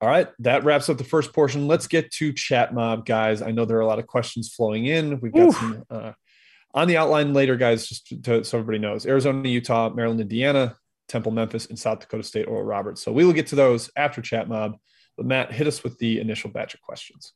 All 0.01 0.07
right, 0.07 0.27
that 0.37 0.63
wraps 0.63 0.87
up 0.87 0.99
the 0.99 1.03
first 1.03 1.33
portion. 1.33 1.67
Let's 1.67 1.87
get 1.87 2.11
to 2.11 2.31
chat 2.31 2.71
mob, 2.71 3.07
guys. 3.07 3.41
I 3.41 3.49
know 3.49 3.65
there 3.65 3.77
are 3.77 3.81
a 3.81 3.87
lot 3.87 3.97
of 3.97 4.05
questions 4.05 4.53
flowing 4.53 4.85
in. 4.85 5.19
We've 5.19 5.33
got 5.33 5.47
Oof. 5.47 5.55
some 5.55 5.83
uh, 5.89 6.11
on 6.75 6.87
the 6.87 6.97
outline 6.97 7.33
later, 7.33 7.55
guys, 7.55 7.87
just 7.87 8.05
to, 8.09 8.21
to, 8.21 8.43
so 8.43 8.59
everybody 8.59 8.77
knows 8.77 9.07
Arizona, 9.07 9.49
Utah, 9.49 9.89
Maryland, 9.89 10.21
Indiana, 10.21 10.75
Temple, 11.09 11.31
Memphis, 11.31 11.65
and 11.65 11.77
South 11.77 11.99
Dakota 11.99 12.23
State, 12.23 12.47
Oral 12.47 12.63
Roberts. 12.63 13.03
So 13.03 13.11
we 13.11 13.25
will 13.25 13.33
get 13.33 13.47
to 13.47 13.55
those 13.55 13.89
after 13.97 14.21
chat 14.21 14.47
mob. 14.47 14.77
But 15.17 15.25
Matt, 15.25 15.51
hit 15.51 15.67
us 15.67 15.83
with 15.83 15.97
the 15.97 16.19
initial 16.19 16.49
batch 16.49 16.73
of 16.73 16.81
questions. 16.81 17.33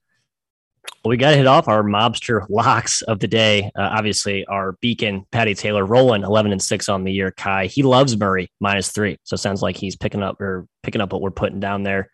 Well, 1.04 1.10
we 1.10 1.18
got 1.18 1.32
to 1.32 1.38
hit 1.38 1.48
off 1.48 1.68
our 1.68 1.84
mobster 1.84 2.46
locks 2.50 3.02
of 3.04 3.20
the 3.20 3.28
day. 3.28 3.72
Uh, 3.76 3.90
obviously, 3.92 4.46
our 4.46 4.74
beacon, 4.82 5.26
Patty 5.32 5.54
Taylor, 5.54 5.86
rolling 5.86 6.24
11 6.24 6.52
and 6.52 6.62
6 6.62 6.90
on 6.90 7.04
the 7.04 7.12
year. 7.12 7.32
Kai, 7.32 7.68
he 7.68 7.84
loves 7.84 8.18
Murray 8.18 8.50
minus 8.60 8.92
three. 8.92 9.18
So 9.24 9.36
it 9.36 9.40
sounds 9.40 9.62
like 9.62 9.76
he's 9.76 9.96
picking 9.96 10.24
up 10.24 10.40
or 10.40 10.68
picking 10.82 11.02
up 11.02 11.12
what 11.12 11.22
we're 11.22 11.32
putting 11.32 11.60
down 11.60 11.84
there. 11.84 12.10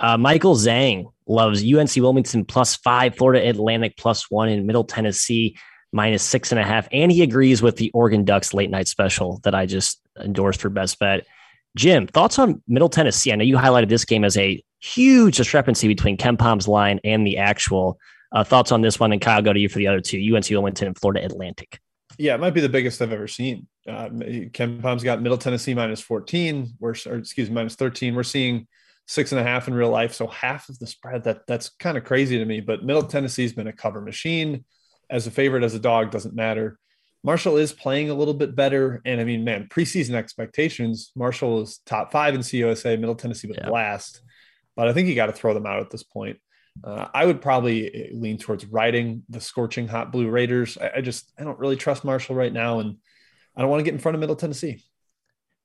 Uh, 0.00 0.18
Michael 0.18 0.56
Zhang 0.56 1.12
loves 1.26 1.62
UNC 1.62 1.94
Wilmington 1.96 2.44
plus 2.44 2.76
five, 2.76 3.16
Florida 3.16 3.48
Atlantic 3.48 3.96
plus 3.96 4.30
one 4.30 4.48
in 4.48 4.66
Middle 4.66 4.84
Tennessee 4.84 5.56
minus 5.92 6.22
six 6.22 6.52
and 6.52 6.58
a 6.58 6.64
half. 6.64 6.88
And 6.90 7.12
he 7.12 7.22
agrees 7.22 7.62
with 7.62 7.76
the 7.76 7.90
Oregon 7.94 8.24
Ducks 8.24 8.52
late 8.52 8.70
night 8.70 8.88
special 8.88 9.40
that 9.44 9.54
I 9.54 9.66
just 9.66 10.01
endorsed 10.20 10.60
for 10.60 10.68
best 10.68 10.98
bet. 10.98 11.26
Jim, 11.76 12.06
thoughts 12.06 12.38
on 12.38 12.62
Middle 12.68 12.88
Tennessee? 12.88 13.32
I 13.32 13.36
know 13.36 13.44
you 13.44 13.56
highlighted 13.56 13.88
this 13.88 14.04
game 14.04 14.24
as 14.24 14.36
a 14.36 14.62
huge 14.80 15.36
discrepancy 15.36 15.88
between 15.88 16.16
KenPom's 16.16 16.68
line 16.68 17.00
and 17.04 17.26
the 17.26 17.38
actual. 17.38 17.98
Uh, 18.32 18.42
thoughts 18.42 18.72
on 18.72 18.80
this 18.80 18.98
one? 18.98 19.12
And 19.12 19.20
Kyle, 19.20 19.42
go 19.42 19.52
to 19.52 19.60
you 19.60 19.68
for 19.68 19.78
the 19.78 19.86
other 19.86 20.00
two 20.00 20.18
UNC 20.18 20.48
Wilmington 20.48 20.88
and 20.88 20.98
Florida 20.98 21.24
Atlantic. 21.24 21.78
Yeah, 22.18 22.34
it 22.34 22.40
might 22.40 22.54
be 22.54 22.60
the 22.60 22.68
biggest 22.68 23.00
I've 23.00 23.12
ever 23.12 23.28
seen. 23.28 23.66
Uh, 23.88 24.08
KenPom's 24.08 25.02
got 25.02 25.22
Middle 25.22 25.38
Tennessee 25.38 25.74
minus 25.74 26.00
14, 26.00 26.74
we're, 26.78 26.94
or 27.06 27.16
excuse 27.16 27.48
me, 27.48 27.54
minus 27.54 27.74
13. 27.74 28.14
We're 28.14 28.22
seeing 28.22 28.66
six 29.06 29.32
and 29.32 29.40
a 29.40 29.44
half 29.44 29.68
in 29.68 29.74
real 29.74 29.90
life. 29.90 30.14
So 30.14 30.26
half 30.26 30.68
of 30.68 30.78
the 30.78 30.86
spread 30.86 31.24
that 31.24 31.46
that's 31.46 31.70
kind 31.70 31.96
of 31.96 32.04
crazy 32.04 32.38
to 32.38 32.44
me, 32.44 32.60
but 32.60 32.84
Middle 32.84 33.02
Tennessee's 33.02 33.52
been 33.52 33.66
a 33.66 33.72
cover 33.72 34.00
machine 34.00 34.64
as 35.10 35.26
a 35.26 35.30
favorite 35.30 35.64
as 35.64 35.74
a 35.74 35.78
dog 35.78 36.10
doesn't 36.10 36.34
matter. 36.34 36.78
Marshall 37.24 37.56
is 37.56 37.72
playing 37.72 38.10
a 38.10 38.14
little 38.14 38.34
bit 38.34 38.56
better. 38.56 39.00
And 39.04 39.20
I 39.20 39.24
mean, 39.24 39.44
man, 39.44 39.68
preseason 39.68 40.14
expectations, 40.14 41.12
Marshall 41.14 41.62
is 41.62 41.78
top 41.86 42.12
five 42.12 42.34
in 42.34 42.40
CUSA, 42.40 42.98
Middle 42.98 43.14
Tennessee 43.14 43.48
was 43.48 43.58
yeah. 43.58 43.70
last, 43.70 44.22
but 44.76 44.88
I 44.88 44.92
think 44.92 45.08
you 45.08 45.14
got 45.14 45.26
to 45.26 45.32
throw 45.32 45.54
them 45.54 45.66
out 45.66 45.80
at 45.80 45.90
this 45.90 46.02
point. 46.02 46.38
Uh, 46.82 47.06
I 47.12 47.26
would 47.26 47.42
probably 47.42 48.10
lean 48.14 48.38
towards 48.38 48.64
riding 48.66 49.24
the 49.28 49.40
scorching 49.40 49.86
hot 49.86 50.10
blue 50.10 50.28
Raiders. 50.28 50.78
I, 50.78 50.90
I 50.96 51.00
just, 51.00 51.30
I 51.38 51.44
don't 51.44 51.58
really 51.58 51.76
trust 51.76 52.04
Marshall 52.04 52.34
right 52.34 52.52
now. 52.52 52.80
And 52.80 52.96
I 53.54 53.60
don't 53.60 53.70
want 53.70 53.80
to 53.80 53.84
get 53.84 53.94
in 53.94 54.00
front 54.00 54.14
of 54.14 54.20
Middle 54.20 54.36
Tennessee. 54.36 54.82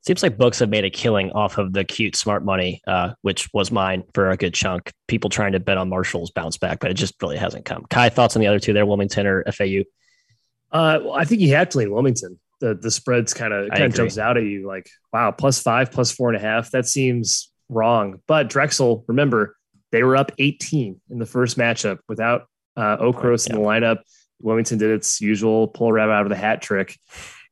Seems 0.06 0.22
like 0.24 0.38
books 0.38 0.60
have 0.60 0.70
made 0.70 0.86
a 0.86 0.90
killing 0.90 1.32
off 1.32 1.58
of 1.58 1.74
the 1.74 1.84
cute 1.84 2.16
smart 2.16 2.46
money, 2.46 2.82
uh, 2.88 3.14
which 3.24 3.50
was 3.54 3.72
mine 3.72 4.04
for 4.14 4.30
a 4.30 4.38
good 4.38 4.54
chunk. 4.54 4.92
People 5.08 5.30
trying 5.30 5.54
to 5.54 5.60
bet 5.60 5.78
on 5.78 5.90
Marshall's 5.90 6.32
bounce 6.32 6.58
back, 6.58 6.80
but 6.80 6.92
it 6.92 6.94
just 6.94 7.22
really 7.22 7.38
hasn't 7.38 7.66
come. 7.66 7.86
Ky, 7.90 8.10
thoughts 8.10 8.36
on 8.36 8.42
the 8.42 8.48
other 8.48 8.60
two 8.60 8.74
there, 8.74 8.86
Wilmington 8.86 9.26
or 9.26 9.44
FAU? 9.52 9.84
Uh, 10.72 11.00
well, 11.04 11.14
I 11.14 11.26
think 11.26 11.42
you 11.42 11.56
have 11.56 11.70
to 11.70 11.78
lean 11.78 11.92
Wilmington. 11.92 12.40
the 12.60 12.74
the 12.74 12.92
spreads 12.92 13.34
kind 13.34 13.54
of 13.54 13.70
kind 13.70 13.84
of 13.84 13.94
jumps 13.94 14.18
out 14.18 14.38
at 14.38 14.44
you 14.44 14.68
like 14.68 14.90
wow 15.14 15.32
plus 15.32 15.62
five 15.62 15.92
plus 15.92 16.12
four 16.12 16.30
and 16.30 16.38
a 16.38 16.42
half. 16.42 16.72
That 16.72 16.88
seems 16.88 17.52
wrong. 17.70 18.22
But 18.28 18.50
drexel 18.50 19.06
remember 19.08 19.56
they 19.92 20.04
were 20.04 20.18
up 20.18 20.32
18 20.38 21.00
in 21.10 21.20
the 21.20 21.26
first 21.26 21.58
matchup 21.58 22.00
without 22.08 22.48
uh 22.76 22.98
okros 22.98 23.48
yeah. 23.48 23.56
in 23.56 23.62
the 23.62 23.68
lineup. 23.68 24.00
Wilmington 24.42 24.78
did 24.78 24.92
its 24.92 25.22
usual 25.22 25.68
pull 25.68 25.90
a 25.90 25.94
rabbit 25.94 26.14
out 26.14 26.24
of 26.24 26.30
the 26.30 26.36
hat 26.36 26.62
trick. 26.62 26.98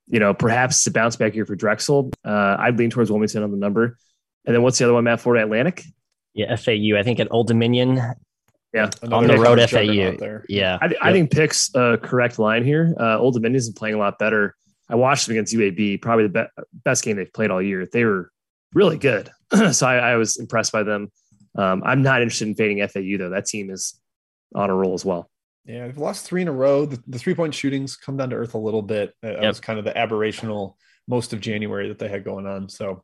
You 0.07 0.19
know 0.19 0.33
perhaps 0.33 0.83
to 0.83 0.91
bounce 0.91 1.15
back 1.15 1.33
here 1.33 1.45
for 1.45 1.55
drexel. 1.55 2.11
Uh 2.23 2.57
i'd 2.59 2.77
lean 2.77 2.89
towards 2.89 3.09
wilmington 3.09 3.43
on 3.43 3.51
the 3.51 3.57
number. 3.57 3.97
And 4.45 4.53
then 4.53 4.61
what's 4.61 4.77
the 4.77 4.85
other 4.85 4.93
one 4.93 5.05
matt 5.05 5.21
for 5.21 5.35
atlantic? 5.35 5.83
Yeah 6.33 6.55
fau 6.55 6.71
i 6.71 7.03
think 7.03 7.19
at 7.19 7.27
old 7.31 7.47
dominion 7.47 8.01
yeah, 8.75 8.89
on 9.11 9.27
the 9.27 9.37
road 9.37 9.59
FAU. 9.69 10.41
Yeah, 10.49 10.77
I, 10.81 10.93
I 11.01 11.11
think 11.11 11.31
picks 11.31 11.73
a 11.75 11.97
correct 12.01 12.39
line 12.39 12.63
here. 12.63 12.93
Uh, 12.99 13.17
Old 13.17 13.35
Dominion's 13.35 13.69
are 13.69 13.73
playing 13.73 13.95
a 13.95 13.97
lot 13.99 14.19
better. 14.19 14.55
I 14.89 14.95
watched 14.95 15.27
them 15.27 15.33
against 15.33 15.55
UAB, 15.55 16.01
probably 16.01 16.27
the 16.27 16.49
be- 16.57 16.63
best 16.83 17.03
game 17.03 17.17
they've 17.17 17.31
played 17.31 17.49
all 17.49 17.61
year. 17.61 17.87
They 17.91 18.05
were 18.05 18.31
really 18.73 18.97
good, 18.97 19.29
so 19.71 19.87
I, 19.87 19.97
I, 19.97 20.15
was 20.17 20.37
impressed 20.37 20.71
by 20.71 20.83
them. 20.83 21.11
Um, 21.57 21.81
I'm 21.85 22.01
not 22.01 22.21
interested 22.21 22.47
in 22.47 22.55
fading 22.55 22.85
FAU 22.87 23.17
though. 23.17 23.29
That 23.29 23.45
team 23.45 23.71
is 23.71 23.99
on 24.53 24.69
a 24.69 24.75
roll 24.75 24.93
as 24.93 25.05
well. 25.05 25.29
Yeah, 25.65 25.87
they've 25.87 25.97
lost 25.97 26.25
three 26.25 26.41
in 26.41 26.47
a 26.47 26.53
row. 26.53 26.85
The, 26.85 27.01
the 27.07 27.17
three 27.17 27.33
point 27.33 27.55
shootings 27.55 27.95
come 27.95 28.17
down 28.17 28.29
to 28.29 28.35
earth 28.35 28.53
a 28.53 28.59
little 28.59 28.83
bit. 28.83 29.13
That 29.21 29.41
yep. 29.41 29.43
was 29.43 29.59
kind 29.59 29.79
of 29.79 29.85
the 29.85 29.93
aberrational 29.93 30.75
most 31.07 31.33
of 31.33 31.39
January 31.39 31.87
that 31.87 31.99
they 31.99 32.07
had 32.07 32.23
going 32.23 32.45
on. 32.45 32.69
So 32.69 33.03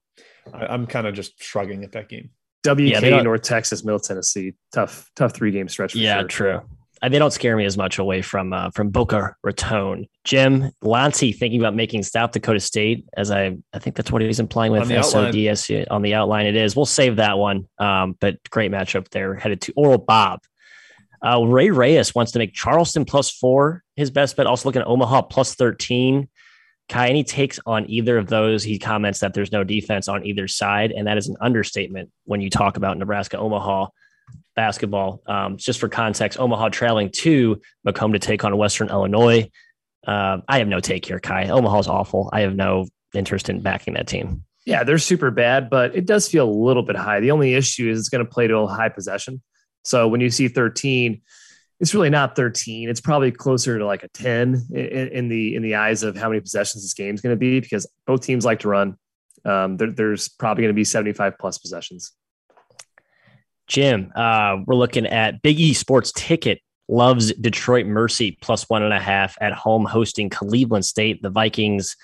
I, 0.53 0.73
am 0.73 0.85
kind 0.85 1.07
of 1.07 1.15
just 1.15 1.41
shrugging 1.41 1.83
at 1.83 1.93
that 1.93 2.09
game. 2.09 2.31
WK, 2.65 2.79
yeah, 2.79 3.21
North 3.21 3.41
Texas, 3.41 3.83
Middle 3.83 3.99
Tennessee, 3.99 4.53
tough, 4.71 5.09
tough 5.15 5.33
three 5.33 5.51
game 5.51 5.67
stretch. 5.67 5.95
yeah, 5.95 6.19
sure. 6.19 6.27
true 6.27 6.61
they 7.09 7.17
don't 7.17 7.31
scare 7.31 7.57
me 7.57 7.65
as 7.65 7.77
much 7.77 7.97
away 7.97 8.21
from 8.21 8.53
uh, 8.53 8.69
from 8.71 8.89
Boca 8.89 9.35
Raton. 9.43 10.07
Jim 10.23 10.71
Lancy 10.81 11.31
thinking 11.31 11.59
about 11.59 11.75
making 11.75 12.03
South 12.03 12.31
Dakota 12.31 12.59
State, 12.59 13.05
as 13.17 13.31
I 13.31 13.57
I 13.73 13.79
think 13.79 13.95
that's 13.95 14.11
what 14.11 14.21
he's 14.21 14.39
implying 14.39 14.71
with 14.71 14.87
SODS 14.87 15.87
on 15.89 16.01
the 16.03 16.13
outline. 16.13 16.45
It 16.45 16.55
is. 16.55 16.75
We'll 16.75 16.85
save 16.85 17.15
that 17.15 17.39
one. 17.39 17.67
Um, 17.79 18.15
but 18.19 18.37
great 18.49 18.71
matchup 18.71 19.09
there. 19.09 19.33
Headed 19.35 19.61
to 19.61 19.73
Oral 19.75 19.97
Bob. 19.97 20.41
Uh, 21.25 21.43
Ray 21.43 21.69
Reyes 21.69 22.13
wants 22.13 22.31
to 22.33 22.39
make 22.39 22.53
Charleston 22.53 23.05
plus 23.05 23.31
four 23.31 23.83
his 23.95 24.11
best 24.11 24.35
bet. 24.35 24.45
Also 24.45 24.69
looking 24.69 24.81
at 24.81 24.87
Omaha 24.87 25.23
plus 25.23 25.55
thirteen. 25.55 26.29
Ky, 26.91 27.07
any 27.07 27.23
takes 27.23 27.57
on 27.65 27.89
either 27.89 28.17
of 28.17 28.27
those? 28.27 28.63
He 28.63 28.77
comments 28.77 29.19
that 29.19 29.33
there's 29.33 29.53
no 29.53 29.63
defense 29.63 30.09
on 30.09 30.25
either 30.25 30.49
side, 30.49 30.91
and 30.91 31.07
that 31.07 31.17
is 31.17 31.29
an 31.29 31.37
understatement 31.39 32.11
when 32.25 32.41
you 32.41 32.49
talk 32.49 32.75
about 32.75 32.97
Nebraska 32.97 33.37
Omaha 33.37 33.87
basketball. 34.57 35.21
Um, 35.25 35.55
just 35.55 35.79
for 35.79 35.87
context, 35.87 36.37
Omaha 36.37 36.67
trailing 36.67 37.09
to 37.11 37.61
Macomb 37.85 38.11
to 38.11 38.19
take 38.19 38.43
on 38.43 38.57
Western 38.57 38.89
Illinois. 38.89 39.49
Uh, 40.05 40.39
I 40.49 40.57
have 40.57 40.67
no 40.67 40.81
take 40.81 41.05
here, 41.05 41.19
Ky. 41.19 41.49
Omaha's 41.49 41.87
awful. 41.87 42.29
I 42.33 42.41
have 42.41 42.57
no 42.57 42.87
interest 43.13 43.47
in 43.47 43.61
backing 43.61 43.93
that 43.93 44.07
team. 44.07 44.43
Yeah, 44.65 44.83
they're 44.83 44.97
super 44.97 45.31
bad, 45.31 45.69
but 45.69 45.95
it 45.95 46.05
does 46.05 46.27
feel 46.27 46.45
a 46.45 46.51
little 46.51 46.83
bit 46.83 46.97
high. 46.97 47.21
The 47.21 47.31
only 47.31 47.53
issue 47.53 47.89
is 47.89 47.99
it's 47.99 48.09
going 48.09 48.25
to 48.25 48.29
play 48.29 48.47
to 48.47 48.57
a 48.57 48.67
high 48.67 48.89
possession. 48.89 49.41
So 49.85 50.09
when 50.09 50.19
you 50.19 50.29
see 50.29 50.49
13, 50.49 51.21
it's 51.81 51.95
really 51.95 52.11
not 52.11 52.35
13. 52.35 52.89
It's 52.89 53.01
probably 53.01 53.31
closer 53.31 53.79
to 53.79 53.85
like 53.85 54.03
a 54.03 54.07
10 54.09 54.67
in, 54.71 54.77
in 54.77 55.27
the 55.27 55.55
in 55.55 55.63
the 55.63 55.75
eyes 55.75 56.03
of 56.03 56.15
how 56.15 56.29
many 56.29 56.39
possessions 56.39 56.83
this 56.83 56.93
game 56.93 57.15
is 57.15 57.21
going 57.21 57.33
to 57.33 57.39
be 57.39 57.59
because 57.59 57.87
both 58.05 58.21
teams 58.21 58.45
like 58.45 58.59
to 58.59 58.69
run. 58.69 58.95
Um, 59.43 59.77
there, 59.77 59.91
there's 59.91 60.29
probably 60.29 60.61
going 60.61 60.73
to 60.73 60.79
be 60.79 60.83
75 60.83 61.39
plus 61.39 61.57
possessions. 61.57 62.13
Jim, 63.65 64.11
uh, 64.15 64.57
we're 64.67 64.75
looking 64.75 65.07
at 65.07 65.41
Big 65.41 65.59
E 65.59 65.73
Sports 65.73 66.11
Ticket 66.15 66.61
loves 66.87 67.33
Detroit 67.33 67.87
Mercy 67.87 68.37
plus 68.41 68.69
one 68.69 68.83
and 68.83 68.93
a 68.93 68.99
half 68.99 69.35
at 69.41 69.53
home 69.53 69.85
hosting 69.85 70.29
Cleveland 70.29 70.85
State. 70.85 71.21
The 71.23 71.31
Vikings. 71.31 71.95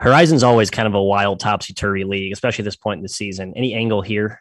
Horizon's 0.00 0.44
always 0.44 0.70
kind 0.70 0.86
of 0.86 0.94
a 0.94 1.02
wild 1.02 1.40
topsy 1.40 1.74
turvy 1.74 2.04
league, 2.04 2.32
especially 2.32 2.62
at 2.62 2.66
this 2.66 2.76
point 2.76 2.98
in 2.98 3.02
the 3.02 3.08
season. 3.08 3.52
Any 3.56 3.74
angle 3.74 4.00
here? 4.00 4.40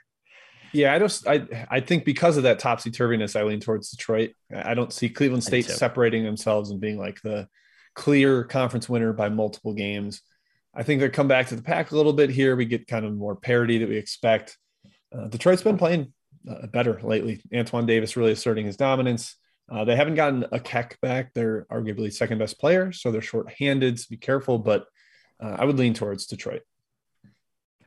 Yeah, 0.74 0.94
I 0.94 1.00
just 1.00 1.28
I 1.28 1.68
I 1.70 1.80
think 1.80 2.06
because 2.06 2.38
of 2.38 2.44
that 2.44 2.60
topsy 2.60 2.92
turviness, 2.92 3.40
I 3.40 3.44
lean 3.44 3.60
towards 3.60 3.90
Detroit. 3.92 4.32
I 4.54 4.74
don't 4.74 4.94
see 4.94 5.10
Cleveland 5.10 5.44
State 5.44 5.66
separating 5.66 6.24
themselves 6.24 6.72
and 6.72 6.80
being 6.80 6.98
like 6.98 7.22
the 7.22 7.48
clear 7.96 8.44
conference 8.44 8.88
winner 8.88 9.14
by 9.14 9.30
multiple 9.30 9.74
games. 9.74 10.22
I 10.74 10.84
think 10.84 11.02
they 11.02 11.10
come 11.10 11.28
back 11.28 11.48
to 11.48 11.56
the 11.56 11.64
pack 11.64 11.92
a 11.92 11.96
little 11.96 12.14
bit 12.14 12.30
here. 12.30 12.56
We 12.56 12.66
get 12.66 12.88
kind 12.88 13.06
of 13.06 13.16
more 13.16 13.36
parity 13.36 13.80
that 13.80 13.90
we 13.90 13.98
expect. 13.98 14.58
Uh, 15.12 15.28
Detroit's 15.28 15.64
been 15.64 15.78
playing 15.78 16.14
uh, 16.48 16.68
better 16.68 17.00
lately. 17.02 17.42
Antoine 17.54 17.88
Davis 17.88 18.16
really 18.16 18.34
asserting 18.34 18.66
his 18.68 18.78
dominance. 18.78 19.36
Uh, 19.70 19.84
they 19.84 19.96
haven't 19.96 20.16
gotten 20.16 20.44
Akec 20.44 21.00
back. 21.02 21.34
They're 21.34 21.66
arguably 21.72 22.14
second 22.14 22.38
best 22.38 22.60
player, 22.60 22.92
so 22.92 23.12
they're 23.12 23.22
short-handed. 23.22 24.00
So 24.00 24.06
be 24.10 24.18
careful, 24.18 24.60
but 24.60 24.86
uh, 25.42 25.58
I 25.60 25.66
would 25.66 25.78
lean 25.78 25.94
towards 25.94 26.28
Detroit. 26.28 26.62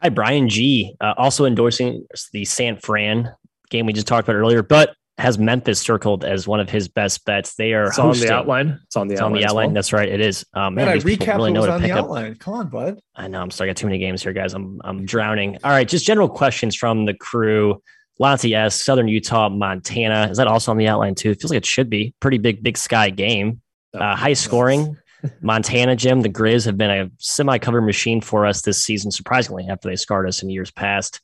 Hi, 0.03 0.09
Brian 0.09 0.49
G. 0.49 0.97
Uh, 1.01 1.15
also 1.19 1.45
endorsing 1.45 2.07
the 2.33 2.45
San 2.45 2.77
Fran 2.79 3.35
game 3.69 3.87
we 3.87 3.93
just 3.93 4.07
talked 4.07 4.27
about 4.27 4.37
earlier, 4.37 4.63
but 4.63 4.95
has 5.19 5.39
Memphis 5.39 5.79
circled 5.79 6.25
as 6.25 6.49
one 6.49 6.61
of 6.61 6.71
his 6.71 6.89
best 6.89 7.25
bets. 7.27 7.55
They 7.55 7.75
are 7.75 7.89
it's 7.89 7.99
on 7.99 8.13
the 8.13 8.33
outline. 8.33 8.81
It's 8.87 8.97
on 8.97 9.09
the 9.09 9.15
it's 9.15 9.21
outline. 9.21 9.35
On 9.35 9.41
the 9.41 9.47
outline. 9.47 9.67
Well. 9.69 9.75
That's 9.75 9.93
right. 9.93 10.09
It 10.09 10.21
is. 10.21 10.47
Um, 10.55 10.75
man, 10.75 10.87
man 10.87 10.97
I 10.97 11.01
recap 11.01 11.37
really 11.37 11.53
know 11.53 11.71
on 11.71 11.83
the 11.83 11.93
outline. 11.93 12.33
Up. 12.33 12.39
Come 12.39 12.55
on, 12.55 12.69
bud. 12.69 13.01
I 13.15 13.29
know. 13.29 13.43
I'm 13.43 13.51
sorry. 13.51 13.69
I 13.69 13.73
got 13.73 13.77
too 13.77 13.87
many 13.87 13.99
games 13.99 14.23
here, 14.23 14.33
guys. 14.33 14.55
I'm 14.55 14.81
I'm 14.83 15.05
drowning. 15.05 15.59
All 15.63 15.71
right, 15.71 15.87
just 15.87 16.07
general 16.07 16.29
questions 16.29 16.75
from 16.75 17.05
the 17.05 17.15
crew. 17.15 17.83
Lonzy 18.19 18.55
S, 18.55 18.83
Southern 18.83 19.09
Utah, 19.09 19.49
Montana. 19.49 20.29
Is 20.31 20.39
that 20.39 20.47
also 20.47 20.71
on 20.71 20.79
the 20.79 20.89
outline 20.89 21.15
too? 21.15 21.31
It 21.31 21.41
feels 21.41 21.51
like 21.51 21.59
it 21.59 21.67
should 21.67 21.91
be. 21.91 22.15
Pretty 22.21 22.39
big 22.39 22.63
Big 22.63 22.79
Sky 22.79 23.11
game. 23.11 23.61
Uh, 23.93 24.17
high 24.17 24.35
scoring. 24.35 24.97
Montana, 25.41 25.97
Jim, 25.97 26.23
the 26.23 26.29
Grizz 26.29 26.67
have 26.67 26.77
been 26.77 26.91
a 26.91 27.11
semi 27.19 27.59
cover 27.59 27.81
machine 27.81 28.21
for 28.21 28.47
us 28.47 28.63
this 28.63 28.83
season, 28.83 29.11
surprisingly, 29.11 29.67
after 29.69 29.89
they 29.89 29.97
scarred 29.97 30.29
us 30.29 30.43
in 30.43 30.51
years 30.51 30.71
past. 30.71 31.21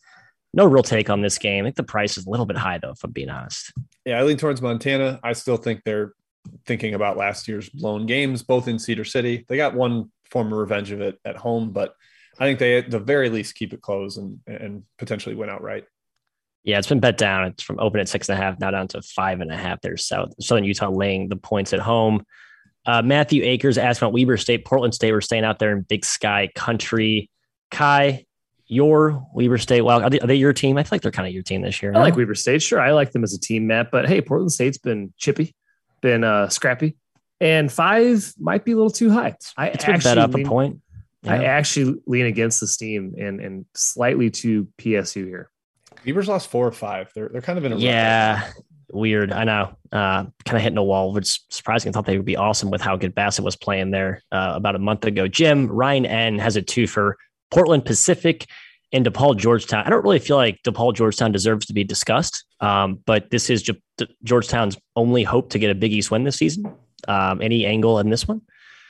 No 0.52 0.64
real 0.64 0.82
take 0.82 1.10
on 1.10 1.20
this 1.20 1.38
game. 1.38 1.64
I 1.64 1.66
think 1.66 1.76
the 1.76 1.82
price 1.82 2.16
is 2.16 2.26
a 2.26 2.30
little 2.30 2.46
bit 2.46 2.56
high, 2.56 2.78
though, 2.78 2.92
if 2.92 3.04
I'm 3.04 3.10
being 3.10 3.28
honest. 3.28 3.72
Yeah, 4.04 4.18
I 4.18 4.22
lean 4.22 4.38
towards 4.38 4.62
Montana. 4.62 5.20
I 5.22 5.32
still 5.34 5.56
think 5.56 5.82
they're 5.84 6.12
thinking 6.64 6.94
about 6.94 7.16
last 7.16 7.48
year's 7.48 7.68
blown 7.68 8.06
games, 8.06 8.42
both 8.42 8.68
in 8.68 8.78
Cedar 8.78 9.04
City. 9.04 9.44
They 9.48 9.56
got 9.56 9.74
one 9.74 10.10
form 10.30 10.52
of 10.52 10.58
revenge 10.58 10.92
of 10.92 11.00
it 11.00 11.18
at 11.24 11.36
home, 11.36 11.72
but 11.72 11.94
I 12.38 12.44
think 12.44 12.58
they 12.58 12.78
at 12.78 12.90
the 12.90 12.98
very 12.98 13.30
least 13.30 13.54
keep 13.54 13.72
it 13.72 13.80
close 13.80 14.16
and 14.16 14.40
and 14.46 14.84
potentially 14.98 15.34
win 15.34 15.48
outright. 15.48 15.84
Yeah, 16.64 16.78
it's 16.78 16.88
been 16.88 17.00
bet 17.00 17.16
down. 17.16 17.46
It's 17.46 17.62
from 17.62 17.78
open 17.78 18.00
at 18.00 18.08
six 18.08 18.28
and 18.28 18.38
a 18.38 18.42
half, 18.42 18.58
now 18.58 18.70
down 18.70 18.88
to 18.88 19.02
five 19.02 19.40
and 19.40 19.52
a 19.52 19.56
half. 19.56 19.80
There's 19.80 20.04
South 20.04 20.32
Southern 20.40 20.64
Utah 20.64 20.90
laying 20.90 21.28
the 21.28 21.36
points 21.36 21.72
at 21.72 21.80
home. 21.80 22.24
Uh, 22.86 23.02
Matthew 23.02 23.42
Akers 23.42 23.76
asked 23.78 24.00
about 24.00 24.12
Weber 24.12 24.36
State, 24.36 24.64
Portland 24.64 24.94
State. 24.94 25.12
We're 25.12 25.20
staying 25.20 25.44
out 25.44 25.58
there 25.58 25.72
in 25.72 25.82
Big 25.82 26.04
Sky 26.04 26.48
Country. 26.54 27.28
Kai, 27.70 28.24
your 28.68 29.26
Weber 29.34 29.58
State 29.58 29.82
Wild 29.82 30.02
are 30.02 30.10
they, 30.10 30.20
are 30.20 30.26
they, 30.26 30.36
your 30.36 30.52
team? 30.52 30.78
I 30.78 30.84
feel 30.84 30.90
like 30.92 31.02
they're 31.02 31.10
kind 31.10 31.26
of 31.26 31.34
your 31.34 31.42
team 31.42 31.62
this 31.62 31.82
year. 31.82 31.92
I 31.94 31.98
like 31.98 32.16
Weber 32.16 32.34
State. 32.34 32.62
Sure, 32.62 32.80
I 32.80 32.92
like 32.92 33.12
them 33.12 33.24
as 33.24 33.34
a 33.34 33.40
team, 33.40 33.66
Matt. 33.66 33.90
But 33.90 34.08
hey, 34.08 34.20
Portland 34.20 34.52
State's 34.52 34.78
been 34.78 35.12
chippy, 35.16 35.54
been 36.00 36.22
uh, 36.24 36.48
scrappy, 36.48 36.96
and 37.40 37.70
five 37.70 38.32
might 38.38 38.64
be 38.64 38.72
a 38.72 38.76
little 38.76 38.90
too 38.90 39.10
high. 39.10 39.36
I 39.56 39.68
it's 39.68 39.84
been 40.04 40.18
up 40.18 40.34
lean, 40.34 40.46
a 40.46 40.48
point. 40.48 40.80
Yeah. 41.22 41.32
I 41.32 41.44
actually 41.44 42.00
lean 42.06 42.26
against 42.26 42.60
this 42.60 42.76
team 42.76 43.14
and 43.18 43.40
and 43.40 43.66
slightly 43.74 44.30
to 44.30 44.68
PSU 44.78 45.26
here. 45.26 45.50
Weber's 46.04 46.28
lost 46.28 46.48
four 46.48 46.66
or 46.66 46.72
five. 46.72 47.10
They're 47.14 47.28
they're 47.28 47.42
kind 47.42 47.58
of 47.58 47.64
in 47.64 47.72
a 47.72 47.76
yeah. 47.76 48.50
Weird. 48.92 49.32
I 49.32 49.44
know. 49.44 49.76
Uh, 49.90 50.24
kind 50.44 50.56
of 50.56 50.62
hitting 50.62 50.78
a 50.78 50.84
wall, 50.84 51.12
which 51.12 51.24
is 51.24 51.40
surprising. 51.50 51.90
I 51.90 51.92
thought 51.92 52.06
they 52.06 52.16
would 52.16 52.26
be 52.26 52.36
awesome 52.36 52.70
with 52.70 52.80
how 52.80 52.96
good 52.96 53.14
Bassett 53.14 53.44
was 53.44 53.56
playing 53.56 53.90
there 53.90 54.22
uh, 54.30 54.52
about 54.54 54.76
a 54.76 54.78
month 54.78 55.04
ago. 55.04 55.26
Jim 55.26 55.66
Ryan 55.66 56.06
N 56.06 56.38
has 56.38 56.56
a 56.56 56.62
two 56.62 56.86
for 56.86 57.16
Portland 57.50 57.84
Pacific 57.84 58.46
and 58.92 59.04
DePaul 59.04 59.36
Georgetown. 59.36 59.84
I 59.84 59.90
don't 59.90 60.04
really 60.04 60.20
feel 60.20 60.36
like 60.36 60.62
DePaul 60.62 60.94
Georgetown 60.94 61.32
deserves 61.32 61.66
to 61.66 61.72
be 61.72 61.82
discussed, 61.82 62.44
um, 62.60 63.00
but 63.06 63.30
this 63.30 63.50
is 63.50 63.68
Georgetown's 64.22 64.78
only 64.94 65.24
hope 65.24 65.50
to 65.50 65.58
get 65.58 65.70
a 65.70 65.74
Big 65.74 65.92
East 65.92 66.10
win 66.10 66.24
this 66.24 66.36
season. 66.36 66.72
Um, 67.08 67.42
any 67.42 67.66
angle 67.66 67.98
in 67.98 68.10
this 68.10 68.28
one? 68.28 68.42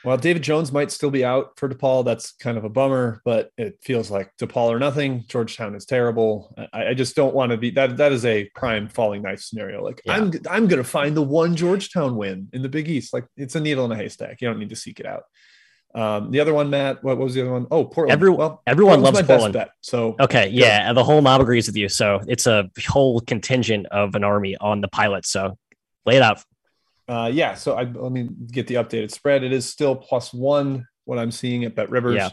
Well, 0.05 0.15
David 0.15 0.41
Jones 0.43 0.71
might 0.71 0.91
still 0.91 1.09
be 1.09 1.25
out 1.25 1.57
for 1.57 1.67
DePaul. 1.67 2.05
That's 2.05 2.31
kind 2.33 2.57
of 2.57 2.63
a 2.63 2.69
bummer, 2.69 3.21
but 3.25 3.51
it 3.57 3.79
feels 3.81 4.09
like 4.09 4.31
DePaul 4.39 4.69
or 4.69 4.79
nothing. 4.79 5.25
Georgetown 5.27 5.75
is 5.75 5.85
terrible. 5.85 6.53
I, 6.71 6.89
I 6.89 6.93
just 6.93 7.15
don't 7.15 7.35
want 7.35 7.51
to 7.51 7.57
be 7.57 7.71
that. 7.71 7.97
That 7.97 8.11
is 8.11 8.23
a 8.23 8.45
prime 8.55 8.87
falling 8.89 9.23
knife 9.23 9.41
scenario. 9.41 9.83
Like 9.83 10.01
yeah. 10.05 10.13
I'm, 10.13 10.31
I'm 10.49 10.67
going 10.67 10.81
to 10.81 10.83
find 10.83 11.17
the 11.17 11.23
one 11.23 11.55
Georgetown 11.55 12.15
win 12.15 12.47
in 12.53 12.61
the 12.61 12.69
Big 12.69 12.87
East. 12.87 13.13
Like 13.13 13.25
it's 13.35 13.55
a 13.55 13.59
needle 13.59 13.85
in 13.85 13.91
a 13.91 13.95
haystack. 13.95 14.39
You 14.39 14.47
don't 14.47 14.59
need 14.59 14.69
to 14.69 14.75
seek 14.75 14.99
it 14.99 15.05
out. 15.05 15.23
Um, 15.95 16.31
the 16.31 16.41
other 16.41 16.53
one, 16.53 16.69
Matt, 16.69 17.03
what, 17.03 17.17
what 17.17 17.23
was 17.23 17.33
the 17.33 17.41
other 17.41 17.51
one? 17.51 17.65
Oh, 17.71 17.83
Portland. 17.83 18.11
Every, 18.11 18.29
well, 18.29 18.61
everyone 18.67 19.01
Portland's 19.01 19.17
loves 19.17 19.27
Portland. 19.27 19.53
Bet, 19.53 19.69
so 19.81 20.15
okay, 20.19 20.47
yeah, 20.49 20.93
the 20.93 21.03
whole 21.03 21.21
mob 21.21 21.41
agrees 21.41 21.65
with 21.65 21.75
you. 21.75 21.89
So 21.89 22.21
it's 22.27 22.45
a 22.45 22.69
whole 22.87 23.19
contingent 23.21 23.87
of 23.87 24.13
an 24.13 24.23
army 24.23 24.55
on 24.57 24.81
the 24.81 24.87
pilot. 24.87 25.25
So 25.25 25.57
lay 26.05 26.17
it 26.17 26.21
out. 26.21 26.43
Uh, 27.07 27.29
yeah, 27.31 27.53
so 27.53 27.75
I, 27.75 27.83
let 27.83 28.11
me 28.11 28.29
get 28.51 28.67
the 28.67 28.75
updated 28.75 29.11
spread. 29.11 29.43
It 29.43 29.53
is 29.53 29.67
still 29.67 29.95
plus 29.95 30.33
one. 30.33 30.87
What 31.05 31.19
I'm 31.19 31.31
seeing 31.31 31.63
at 31.63 31.73
BetRivers. 31.73 32.15
Yeah. 32.15 32.29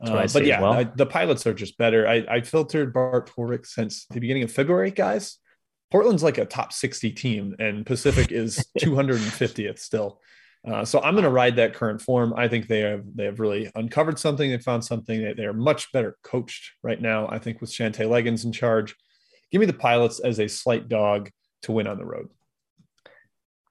Uh, 0.00 0.26
but 0.32 0.44
yeah, 0.44 0.60
well. 0.60 0.72
I, 0.72 0.84
the 0.84 1.06
pilots 1.06 1.46
are 1.46 1.54
just 1.54 1.78
better. 1.78 2.08
I, 2.08 2.24
I 2.28 2.40
filtered 2.40 2.92
Bart 2.92 3.30
Torvik 3.30 3.66
since 3.66 4.06
the 4.06 4.20
beginning 4.20 4.42
of 4.42 4.50
February, 4.50 4.90
guys. 4.90 5.38
Portland's 5.90 6.22
like 6.22 6.38
a 6.38 6.46
top 6.46 6.72
60 6.72 7.12
team, 7.12 7.54
and 7.58 7.86
Pacific 7.86 8.32
is 8.32 8.66
250th 8.78 9.78
still. 9.78 10.20
Uh, 10.66 10.84
so 10.84 11.00
I'm 11.00 11.14
going 11.14 11.24
to 11.24 11.30
ride 11.30 11.56
that 11.56 11.74
current 11.74 12.00
form. 12.00 12.32
I 12.36 12.48
think 12.48 12.66
they 12.66 12.80
have 12.80 13.04
they 13.14 13.26
have 13.26 13.38
really 13.38 13.70
uncovered 13.74 14.18
something. 14.18 14.50
They 14.50 14.58
found 14.58 14.84
something. 14.84 15.22
They, 15.22 15.34
they're 15.34 15.52
much 15.52 15.92
better 15.92 16.16
coached 16.22 16.72
right 16.82 17.00
now. 17.00 17.28
I 17.28 17.38
think 17.38 17.60
with 17.60 17.70
Shantay 17.70 18.08
Legans 18.08 18.44
in 18.44 18.52
charge. 18.52 18.96
Give 19.52 19.60
me 19.60 19.66
the 19.66 19.74
Pilots 19.74 20.20
as 20.20 20.40
a 20.40 20.48
slight 20.48 20.88
dog 20.88 21.30
to 21.62 21.72
win 21.72 21.86
on 21.86 21.98
the 21.98 22.06
road. 22.06 22.28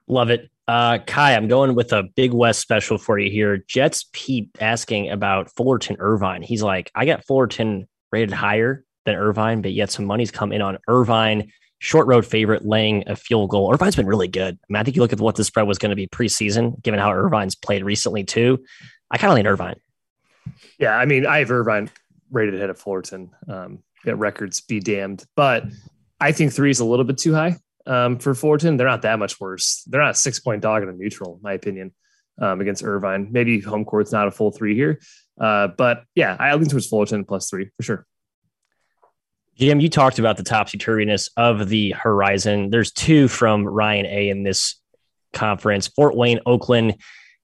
Love 0.06 0.30
it. 0.30 0.50
Uh, 0.66 0.98
Ky, 0.98 1.20
I'm 1.20 1.48
going 1.48 1.74
with 1.74 1.92
a 1.92 2.04
Big 2.14 2.32
West 2.32 2.60
special 2.60 2.96
for 2.96 3.18
you 3.18 3.30
here. 3.30 3.58
Jets 3.68 4.06
Pete 4.12 4.50
asking 4.60 5.10
about 5.10 5.54
Fullerton 5.54 5.96
Irvine. 5.98 6.42
He's 6.42 6.62
like, 6.62 6.90
I 6.94 7.04
got 7.04 7.24
Fullerton 7.26 7.86
rated 8.12 8.32
higher 8.32 8.84
than 9.04 9.16
Irvine, 9.16 9.60
but 9.60 9.72
yet 9.72 9.90
some 9.90 10.06
money's 10.06 10.30
come 10.30 10.52
in 10.52 10.62
on 10.62 10.78
Irvine. 10.88 11.52
Short 11.80 12.06
road 12.06 12.24
favorite 12.24 12.64
laying 12.64 13.04
a 13.06 13.16
field 13.16 13.50
goal. 13.50 13.72
Irvine's 13.72 13.96
been 13.96 14.06
really 14.06 14.28
good. 14.28 14.58
I, 14.62 14.66
mean, 14.72 14.80
I 14.80 14.84
think 14.84 14.96
you 14.96 15.02
look 15.02 15.12
at 15.12 15.20
what 15.20 15.36
the 15.36 15.44
spread 15.44 15.66
was 15.66 15.76
going 15.76 15.90
to 15.90 15.96
be 15.96 16.06
preseason, 16.06 16.82
given 16.82 16.98
how 16.98 17.12
Irvine's 17.12 17.54
played 17.54 17.84
recently 17.84 18.24
too. 18.24 18.64
I 19.10 19.18
kind 19.18 19.30
of 19.30 19.36
lean 19.36 19.46
Irvine. 19.46 19.76
Yeah, 20.78 20.96
I 20.96 21.04
mean, 21.04 21.26
I 21.26 21.40
have 21.40 21.50
Irvine 21.50 21.90
rated 22.30 22.54
ahead 22.54 22.70
of 22.70 22.78
Fullerton. 22.78 23.30
Um, 23.48 23.80
yeah, 24.04 24.14
records 24.16 24.62
be 24.62 24.80
damned, 24.80 25.24
but 25.36 25.64
I 26.20 26.32
think 26.32 26.52
three 26.52 26.70
is 26.70 26.80
a 26.80 26.84
little 26.84 27.04
bit 27.04 27.18
too 27.18 27.34
high 27.34 27.58
um, 27.86 28.18
for 28.18 28.34
Fullerton. 28.34 28.76
They're 28.76 28.86
not 28.86 29.02
that 29.02 29.18
much 29.18 29.40
worse. 29.40 29.82
They're 29.86 30.02
not 30.02 30.12
a 30.12 30.14
six 30.14 30.40
point 30.40 30.62
dog 30.62 30.82
in 30.82 30.88
a 30.88 30.92
neutral, 30.92 31.36
in 31.36 31.42
my 31.42 31.52
opinion, 31.52 31.92
um, 32.40 32.60
against 32.60 32.84
Irvine. 32.84 33.28
Maybe 33.30 33.60
home 33.60 33.84
court's 33.84 34.12
not 34.12 34.28
a 34.28 34.30
full 34.30 34.50
three 34.50 34.74
here, 34.74 35.00
uh, 35.40 35.68
but 35.68 36.04
yeah, 36.14 36.36
I 36.38 36.54
lean 36.54 36.68
towards 36.68 36.86
Fullerton 36.86 37.24
plus 37.24 37.48
three 37.48 37.70
for 37.76 37.82
sure. 37.82 38.06
Jim, 39.56 39.78
you 39.78 39.88
talked 39.88 40.18
about 40.18 40.36
the 40.36 40.42
topsy 40.42 40.78
turviness 40.78 41.30
of 41.36 41.68
the 41.68 41.92
horizon. 41.92 42.70
There's 42.70 42.90
two 42.90 43.28
from 43.28 43.64
Ryan 43.64 44.06
A 44.06 44.28
in 44.28 44.42
this 44.42 44.80
conference 45.32 45.86
Fort 45.88 46.16
Wayne, 46.16 46.40
Oakland, 46.46 46.96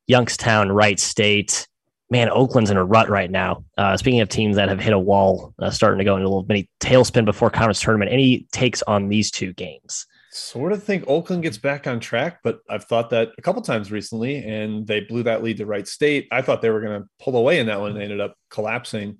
Youngstown, 0.06 0.72
Wright 0.72 0.98
State. 0.98 1.66
Man, 2.10 2.28
Oakland's 2.28 2.70
in 2.70 2.76
a 2.76 2.84
rut 2.84 3.08
right 3.08 3.30
now. 3.30 3.64
Uh, 3.78 3.96
speaking 3.96 4.20
of 4.20 4.28
teams 4.28 4.56
that 4.56 4.68
have 4.68 4.80
hit 4.80 4.92
a 4.92 4.98
wall, 4.98 5.54
uh, 5.60 5.70
starting 5.70 5.98
to 5.98 6.04
go 6.04 6.16
into 6.16 6.26
a 6.26 6.30
little 6.30 6.44
mini 6.48 6.68
tailspin 6.80 7.24
before 7.24 7.50
conference 7.50 7.80
tournament. 7.80 8.10
Any 8.10 8.48
takes 8.50 8.82
on 8.82 9.08
these 9.08 9.30
two 9.30 9.52
games? 9.52 10.06
Sort 10.32 10.72
of 10.72 10.82
think 10.82 11.04
Oakland 11.08 11.42
gets 11.42 11.58
back 11.58 11.86
on 11.86 11.98
track, 11.98 12.38
but 12.44 12.60
I've 12.68 12.84
thought 12.84 13.10
that 13.10 13.30
a 13.36 13.42
couple 13.42 13.62
times 13.62 13.90
recently, 13.90 14.44
and 14.44 14.86
they 14.86 15.00
blew 15.00 15.24
that 15.24 15.42
lead 15.42 15.56
to 15.56 15.66
Wright 15.66 15.86
State. 15.86 16.28
I 16.30 16.40
thought 16.42 16.62
they 16.62 16.70
were 16.70 16.80
going 16.80 17.02
to 17.02 17.08
pull 17.18 17.36
away 17.36 17.58
in 17.58 17.66
that 17.66 17.80
one, 17.80 17.90
and 17.90 18.00
they 18.00 18.04
ended 18.04 18.20
up 18.20 18.34
collapsing. 18.48 19.18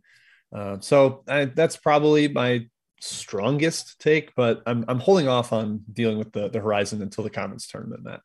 Uh, 0.55 0.79
so 0.81 1.25
I, 1.27 1.47
that's 1.47 1.77
probably 1.77 2.29
my 2.29 2.67
strongest 3.01 3.99
take, 3.99 4.35
but 4.37 4.63
I'm 4.67 4.85
I'm 4.87 5.01
holding 5.01 5.27
off 5.27 5.53
on 5.53 5.83
dealing 5.93 6.19
with 6.19 6.33
the 6.33 6.49
the 6.49 6.61
horizon 6.61 7.03
until 7.03 7.25
the 7.25 7.31
conference 7.31 7.67
tournament. 7.67 8.05
That. 8.05 8.21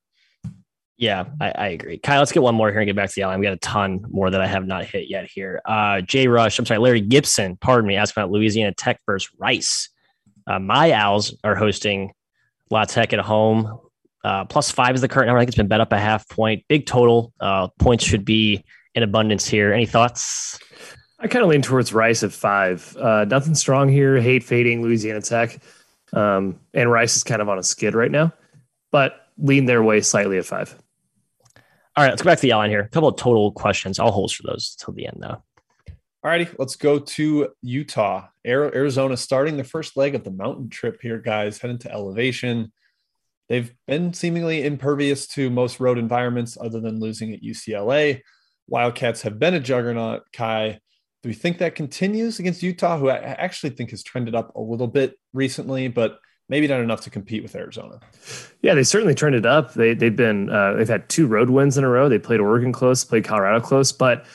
Yeah, 0.97 1.25
I, 1.41 1.49
I, 1.49 1.67
agree. 1.69 1.97
Kyle, 1.97 2.19
let's 2.19 2.31
get 2.31 2.41
one 2.41 2.55
more 2.55 2.71
here 2.71 2.79
and 2.79 2.87
get 2.87 2.95
back 2.95 3.09
to 3.09 3.15
the 3.15 3.23
outline. 3.23 3.41
We 3.41 3.45
got 3.45 3.53
a 3.53 3.57
ton 3.57 4.05
more 4.09 4.29
that 4.29 4.39
I 4.39 4.47
have 4.47 4.65
not 4.65 4.85
hit 4.85 5.09
yet 5.09 5.29
here. 5.29 5.61
Uh, 5.65 5.99
Jay 5.99 6.27
Rush, 6.27 6.57
I'm 6.57 6.65
sorry, 6.65 6.79
Larry 6.79 7.01
Gibson, 7.01 7.57
pardon 7.57 7.85
me, 7.85 7.97
asking 7.97 8.21
about 8.21 8.31
Louisiana 8.31 8.73
Tech 8.73 9.01
versus 9.05 9.29
Rice. 9.37 9.89
Uh, 10.47 10.59
my 10.59 10.93
Owls 10.93 11.35
are 11.43 11.55
hosting 11.55 12.13
La 12.69 12.85
Tech 12.85 13.13
at 13.13 13.19
home. 13.19 13.79
Uh, 14.23 14.45
plus 14.45 14.71
five 14.71 14.95
is 14.95 15.01
the 15.01 15.07
current 15.07 15.27
number. 15.27 15.37
I 15.37 15.41
think 15.41 15.49
it's 15.49 15.57
been 15.57 15.67
bet 15.67 15.81
up 15.81 15.91
a 15.91 15.99
half 15.99 16.27
point. 16.29 16.63
Big 16.67 16.85
total. 16.85 17.31
Uh, 17.39 17.67
points 17.79 18.03
should 18.03 18.25
be 18.25 18.63
in 18.95 19.03
abundance 19.03 19.47
here. 19.47 19.71
Any 19.71 19.85
thoughts? 19.85 20.59
I 21.19 21.27
kind 21.27 21.43
of 21.43 21.49
lean 21.49 21.61
towards 21.61 21.93
Rice 21.93 22.23
at 22.23 22.31
five. 22.31 22.95
Uh, 22.97 23.25
nothing 23.25 23.55
strong 23.55 23.87
here. 23.87 24.19
Hate 24.19 24.43
fading 24.43 24.81
Louisiana 24.81 25.21
Tech. 25.21 25.59
Um, 26.13 26.59
and 26.73 26.91
Rice 26.91 27.15
is 27.15 27.23
kind 27.23 27.41
of 27.41 27.49
on 27.49 27.59
a 27.59 27.63
skid 27.63 27.93
right 27.93 28.11
now, 28.11 28.33
but 28.91 29.13
lean 29.37 29.65
their 29.65 29.83
way 29.83 30.01
slightly 30.01 30.37
at 30.37 30.45
five. 30.45 30.73
All 31.97 32.03
right, 32.03 32.09
let's 32.09 32.21
go 32.21 32.29
back 32.29 32.39
to 32.39 32.41
the 32.41 32.53
outline 32.53 32.71
here. 32.71 32.81
A 32.81 32.89
couple 32.89 33.09
of 33.09 33.15
total 33.15 33.51
questions. 33.51 33.99
I'll 33.99 34.11
hold 34.11 34.33
for 34.33 34.43
those 34.43 34.75
till 34.75 34.93
the 34.93 35.07
end, 35.07 35.17
though. 35.19 35.43
All 36.25 36.31
righty, 36.31 36.47
let's 36.57 36.75
go 36.75 36.97
to 36.97 37.49
Utah. 37.61 38.29
Arizona 38.47 39.15
starting 39.15 39.57
the 39.57 39.63
first 39.63 39.95
leg 39.95 40.15
of 40.15 40.23
the 40.23 40.31
mountain 40.31 40.69
trip 40.69 40.97
here, 40.99 41.19
guys, 41.19 41.59
heading 41.59 41.77
to 41.77 41.91
elevation. 41.91 42.71
They've 43.47 43.71
been 43.85 44.11
seemingly 44.11 44.65
impervious 44.65 45.27
to 45.35 45.51
most 45.51 45.79
road 45.79 45.99
environments 45.99 46.57
other 46.59 46.79
than 46.79 46.99
losing 46.99 47.31
at 47.31 47.43
UCLA. 47.43 48.21
Wildcats 48.67 49.21
have 49.21 49.37
been 49.37 49.53
a 49.53 49.59
juggernaut. 49.59 50.23
Ky. 50.31 50.79
do 51.21 51.29
we 51.29 51.35
think 51.35 51.59
that 51.59 51.75
continues 51.75 52.39
against 52.39 52.63
Utah, 52.63 52.97
who 52.97 53.09
I 53.09 53.17
actually 53.17 53.75
think 53.75 53.91
has 53.91 54.01
trended 54.01 54.33
up 54.33 54.55
a 54.55 54.59
little 54.59 54.87
bit 54.87 55.13
recently, 55.31 55.89
but 55.89 56.17
maybe 56.49 56.67
not 56.67 56.79
enough 56.79 57.01
to 57.01 57.11
compete 57.11 57.43
with 57.43 57.55
Arizona? 57.55 57.99
Yeah, 58.63 58.73
they 58.73 58.83
certainly 58.83 59.13
turned 59.13 59.35
it 59.35 59.45
up. 59.45 59.75
They 59.75 59.93
they've 59.93 60.15
been 60.15 60.49
uh, 60.49 60.73
they've 60.73 60.89
had 60.89 61.07
two 61.07 61.27
road 61.27 61.51
wins 61.51 61.77
in 61.77 61.83
a 61.83 61.89
row. 61.89 62.09
They 62.09 62.17
played 62.17 62.39
Oregon 62.39 62.73
close, 62.73 63.03
played 63.03 63.25
Colorado 63.25 63.59
close, 63.59 63.91
but 63.91 64.25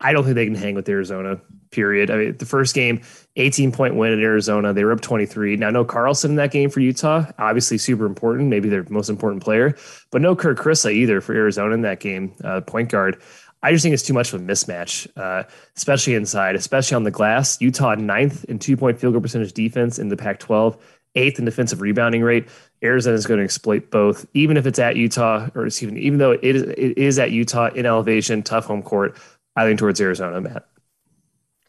I 0.00 0.12
don't 0.12 0.24
think 0.24 0.34
they 0.34 0.46
can 0.46 0.54
hang 0.54 0.74
with 0.74 0.88
Arizona. 0.88 1.40
Period. 1.70 2.10
I 2.10 2.16
mean, 2.16 2.36
the 2.36 2.46
first 2.46 2.74
game, 2.74 3.00
18 3.36 3.70
point 3.70 3.94
win 3.94 4.12
at 4.12 4.18
Arizona. 4.18 4.72
They 4.72 4.82
were 4.82 4.92
up 4.92 5.02
23. 5.02 5.56
Now, 5.56 5.70
no 5.70 5.84
Carlson 5.84 6.32
in 6.32 6.36
that 6.36 6.50
game 6.50 6.70
for 6.70 6.80
Utah. 6.80 7.26
Obviously, 7.38 7.78
super 7.78 8.06
important. 8.06 8.48
Maybe 8.48 8.68
their 8.68 8.84
most 8.88 9.08
important 9.08 9.42
player, 9.42 9.76
but 10.10 10.20
no 10.20 10.34
Kerr 10.34 10.54
Kriisa 10.54 10.92
either 10.92 11.20
for 11.20 11.34
Arizona 11.34 11.74
in 11.74 11.82
that 11.82 12.00
game. 12.00 12.34
Uh, 12.42 12.60
point 12.60 12.88
guard. 12.88 13.20
I 13.62 13.72
just 13.72 13.82
think 13.82 13.92
it's 13.92 14.02
too 14.02 14.14
much 14.14 14.32
of 14.32 14.40
a 14.40 14.44
mismatch, 14.44 15.06
uh, 15.16 15.44
especially 15.76 16.14
inside, 16.14 16.56
especially 16.56 16.94
on 16.94 17.04
the 17.04 17.10
glass. 17.10 17.60
Utah 17.60 17.94
ninth 17.94 18.44
in 18.44 18.58
two 18.58 18.76
point 18.76 18.98
field 18.98 19.12
goal 19.12 19.20
percentage 19.20 19.52
defense 19.52 19.98
in 19.98 20.08
the 20.08 20.16
Pac 20.16 20.40
12, 20.40 20.78
eighth 21.14 21.38
in 21.38 21.44
defensive 21.44 21.82
rebounding 21.82 22.22
rate. 22.22 22.48
Arizona 22.82 23.14
is 23.14 23.26
going 23.26 23.38
to 23.38 23.44
exploit 23.44 23.90
both, 23.90 24.26
even 24.32 24.56
if 24.56 24.66
it's 24.66 24.78
at 24.78 24.96
Utah, 24.96 25.48
or 25.54 25.66
even 25.66 25.98
even 25.98 26.18
though 26.18 26.32
it 26.32 26.42
is, 26.42 26.62
it 26.62 26.98
is 26.98 27.18
at 27.18 27.32
Utah 27.32 27.68
in 27.74 27.84
elevation, 27.84 28.42
tough 28.42 28.64
home 28.64 28.82
court. 28.82 29.16
I 29.56 29.66
lean 29.66 29.76
towards 29.76 30.00
Arizona, 30.00 30.40
Matt. 30.40 30.64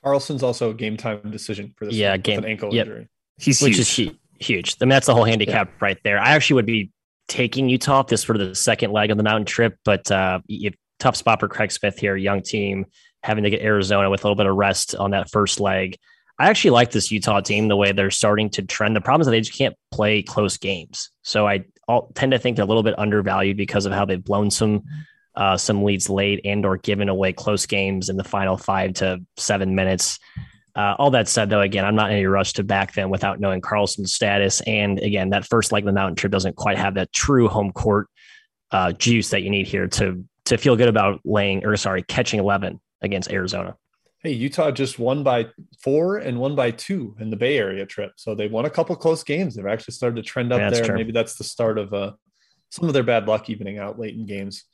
Carlson's 0.03 0.43
also 0.43 0.71
a 0.71 0.73
game 0.73 0.97
time 0.97 1.19
decision 1.31 1.73
for 1.77 1.85
this. 1.85 1.95
Yeah, 1.95 2.17
game 2.17 2.39
an 2.39 2.45
ankle 2.45 2.73
yep. 2.73 2.87
injury. 2.87 3.09
He's 3.37 3.61
which 3.61 3.75
huge. 3.75 4.09
is 4.09 4.17
huge. 4.39 4.77
I 4.81 4.85
mean, 4.85 4.89
that's 4.89 5.07
the 5.07 5.13
whole 5.13 5.23
handicap 5.23 5.67
yeah. 5.67 5.77
right 5.79 5.97
there. 6.03 6.19
I 6.19 6.31
actually 6.31 6.55
would 6.55 6.65
be 6.65 6.91
taking 7.27 7.69
Utah 7.69 8.03
this 8.03 8.23
for 8.23 8.37
the 8.37 8.55
second 8.55 8.91
leg 8.91 9.11
of 9.11 9.17
the 9.17 9.23
mountain 9.23 9.45
trip, 9.45 9.77
but 9.85 10.11
uh, 10.11 10.39
if 10.47 10.75
tough 10.99 11.15
spot 11.15 11.39
for 11.39 11.47
Craig 11.47 11.71
Smith 11.71 11.97
here, 11.97 12.15
young 12.15 12.41
team, 12.41 12.85
having 13.23 13.43
to 13.43 13.49
get 13.49 13.61
Arizona 13.61 14.09
with 14.09 14.23
a 14.23 14.27
little 14.27 14.35
bit 14.35 14.45
of 14.45 14.55
rest 14.55 14.95
on 14.95 15.11
that 15.11 15.29
first 15.29 15.59
leg. 15.59 15.97
I 16.39 16.49
actually 16.49 16.71
like 16.71 16.91
this 16.91 17.11
Utah 17.11 17.41
team 17.41 17.67
the 17.67 17.75
way 17.75 17.91
they're 17.91 18.09
starting 18.09 18.49
to 18.51 18.63
trend. 18.63 18.95
The 18.95 19.01
problem 19.01 19.21
is 19.21 19.27
that 19.27 19.31
they 19.31 19.41
just 19.41 19.57
can't 19.57 19.75
play 19.91 20.23
close 20.23 20.57
games. 20.57 21.11
So 21.21 21.47
I 21.47 21.65
all, 21.87 22.11
tend 22.15 22.31
to 22.31 22.39
think 22.39 22.55
they're 22.55 22.65
a 22.65 22.67
little 22.67 22.83
bit 22.83 22.97
undervalued 22.97 23.57
because 23.57 23.85
of 23.85 23.93
how 23.93 24.05
they've 24.05 24.23
blown 24.23 24.49
some 24.49 24.83
uh, 25.35 25.57
some 25.57 25.83
leads 25.83 26.09
late 26.09 26.41
and 26.45 26.65
or 26.65 26.77
given 26.77 27.09
away 27.09 27.33
close 27.33 27.65
games 27.65 28.09
in 28.09 28.17
the 28.17 28.23
final 28.23 28.57
five 28.57 28.93
to 28.93 29.19
seven 29.37 29.75
minutes. 29.75 30.19
Uh, 30.75 30.95
all 30.97 31.11
that 31.11 31.27
said, 31.27 31.49
though, 31.49 31.61
again, 31.61 31.83
I'm 31.83 31.95
not 31.95 32.11
in 32.11 32.17
any 32.17 32.25
rush 32.25 32.53
to 32.53 32.63
back 32.63 32.93
them 32.93 33.09
without 33.09 33.39
knowing 33.39 33.59
Carlson's 33.59 34.13
status. 34.13 34.61
And 34.61 34.99
again, 34.99 35.29
that 35.31 35.45
first 35.45 35.71
leg 35.71 35.83
of 35.83 35.87
the 35.87 35.93
mountain 35.93 36.15
trip 36.15 36.31
doesn't 36.31 36.55
quite 36.55 36.77
have 36.77 36.93
that 36.95 37.11
true 37.11 37.47
home 37.47 37.71
court 37.71 38.07
uh, 38.71 38.93
juice 38.93 39.29
that 39.29 39.41
you 39.41 39.49
need 39.49 39.67
here 39.67 39.87
to 39.87 40.23
to 40.45 40.57
feel 40.57 40.75
good 40.75 40.87
about 40.87 41.19
laying 41.23 41.63
or 41.65 41.75
sorry, 41.77 42.03
catching 42.03 42.39
11 42.39 42.79
against 43.01 43.31
Arizona. 43.31 43.75
Hey, 44.19 44.31
Utah 44.31 44.71
just 44.71 44.99
won 44.99 45.23
by 45.23 45.47
four 45.83 46.17
and 46.17 46.39
won 46.39 46.55
by 46.55 46.71
two 46.71 47.15
in 47.19 47.29
the 47.29 47.35
Bay 47.35 47.57
Area 47.57 47.85
trip. 47.85 48.13
So 48.17 48.35
they 48.35 48.47
won 48.47 48.65
a 48.65 48.69
couple 48.69 48.95
close 48.95 49.23
games. 49.23 49.55
They've 49.55 49.65
actually 49.65 49.93
started 49.93 50.17
to 50.17 50.21
trend 50.21 50.53
up 50.53 50.59
yeah, 50.59 50.69
there. 50.69 50.85
True. 50.85 50.95
Maybe 50.95 51.11
that's 51.11 51.35
the 51.35 51.43
start 51.43 51.77
of 51.77 51.93
uh, 51.93 52.11
some 52.69 52.87
of 52.87 52.93
their 52.93 53.03
bad 53.03 53.27
luck 53.27 53.49
evening 53.49 53.79
out 53.79 53.99
late 53.99 54.15
in 54.15 54.25
games. 54.25 54.65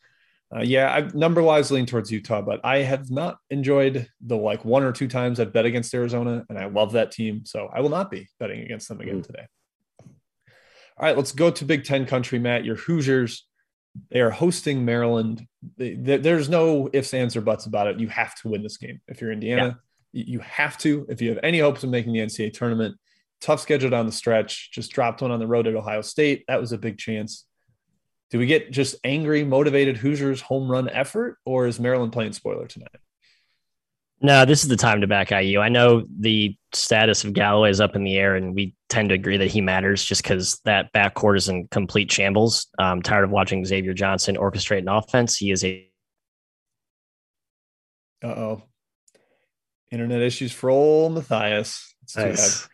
Uh, 0.55 0.61
yeah, 0.61 0.93
I've 0.93 1.13
number 1.13 1.41
wise 1.41 1.71
lean 1.71 1.85
towards 1.85 2.09
Utah, 2.09 2.41
but 2.41 2.61
I 2.63 2.77
have 2.77 3.11
not 3.11 3.37
enjoyed 3.49 4.07
the 4.21 4.37
like 4.37 4.63
one 4.63 4.83
or 4.83 4.93
two 4.93 5.07
times 5.07 5.39
I've 5.39 5.51
bet 5.51 5.65
against 5.65 5.93
Arizona, 5.93 6.45
and 6.49 6.57
I 6.57 6.67
love 6.67 6.93
that 6.93 7.11
team. 7.11 7.45
So 7.45 7.69
I 7.73 7.81
will 7.81 7.89
not 7.89 8.09
be 8.09 8.29
betting 8.39 8.61
against 8.61 8.87
them 8.87 9.01
again 9.01 9.19
mm. 9.19 9.25
today. 9.25 9.45
All 9.99 11.05
right, 11.05 11.17
let's 11.17 11.33
go 11.33 11.51
to 11.51 11.65
Big 11.65 11.83
Ten 11.83 12.05
country, 12.05 12.39
Matt. 12.39 12.63
Your 12.63 12.77
Hoosiers 12.77 13.47
they 14.09 14.21
are 14.21 14.29
hosting 14.29 14.85
Maryland. 14.85 15.45
They, 15.77 15.93
they, 15.93 16.17
there's 16.17 16.49
no 16.49 16.89
ifs, 16.93 17.13
ands, 17.13 17.35
or 17.35 17.41
buts 17.41 17.65
about 17.65 17.87
it. 17.87 17.99
You 17.99 18.07
have 18.09 18.35
to 18.41 18.49
win 18.49 18.63
this 18.63 18.77
game. 18.77 19.01
If 19.07 19.21
you're 19.21 19.31
Indiana, 19.31 19.79
yeah. 20.11 20.23
you 20.27 20.39
have 20.39 20.77
to. 20.79 21.05
If 21.09 21.21
you 21.21 21.29
have 21.29 21.39
any 21.43 21.59
hopes 21.59 21.83
of 21.83 21.89
making 21.89 22.13
the 22.13 22.19
NCAA 22.19 22.53
tournament, 22.53 22.95
tough 23.41 23.59
schedule 23.59 23.89
down 23.89 24.05
the 24.05 24.11
stretch. 24.11 24.71
Just 24.71 24.91
dropped 24.91 25.21
one 25.21 25.31
on 25.31 25.39
the 25.39 25.47
road 25.47 25.67
at 25.67 25.75
Ohio 25.75 26.01
State. 26.01 26.45
That 26.47 26.61
was 26.61 26.71
a 26.71 26.77
big 26.77 26.97
chance. 26.97 27.45
Do 28.29 28.39
we 28.39 28.45
get 28.45 28.71
just 28.71 28.95
angry, 29.03 29.43
motivated 29.43 29.97
Hoosiers 29.97 30.41
home 30.41 30.69
run 30.69 30.89
effort, 30.89 31.37
or 31.45 31.67
is 31.67 31.79
Maryland 31.79 32.11
playing 32.11 32.33
spoiler 32.33 32.67
tonight? 32.67 32.95
No, 34.19 34.45
this 34.45 34.63
is 34.63 34.69
the 34.69 34.75
time 34.75 35.01
to 35.01 35.07
back 35.07 35.31
IU. 35.31 35.59
I 35.59 35.69
know 35.69 36.03
the 36.19 36.57
status 36.73 37.23
of 37.23 37.33
Galloway 37.33 37.69
is 37.69 37.79
up 37.79 37.95
in 37.95 38.03
the 38.03 38.17
air, 38.17 38.35
and 38.35 38.55
we 38.55 38.75
tend 38.89 39.09
to 39.09 39.15
agree 39.15 39.37
that 39.37 39.51
he 39.51 39.61
matters 39.61 40.03
just 40.03 40.23
because 40.23 40.59
that 40.65 40.91
backcourt 40.91 41.37
is 41.37 41.47
in 41.49 41.67
complete 41.67 42.11
shambles. 42.11 42.67
I'm 42.79 43.01
tired 43.01 43.25
of 43.25 43.29
watching 43.29 43.63
Xavier 43.63 43.93
Johnson 43.93 44.35
orchestrate 44.35 44.79
an 44.79 44.89
offense. 44.89 45.37
He 45.37 45.51
is 45.51 45.63
a. 45.63 45.87
Uh 48.23 48.27
oh. 48.27 48.63
Internet 49.91 50.21
issues 50.21 50.51
for 50.51 50.69
old 50.71 51.13
Matthias. 51.13 51.93
Nice. 52.15 52.67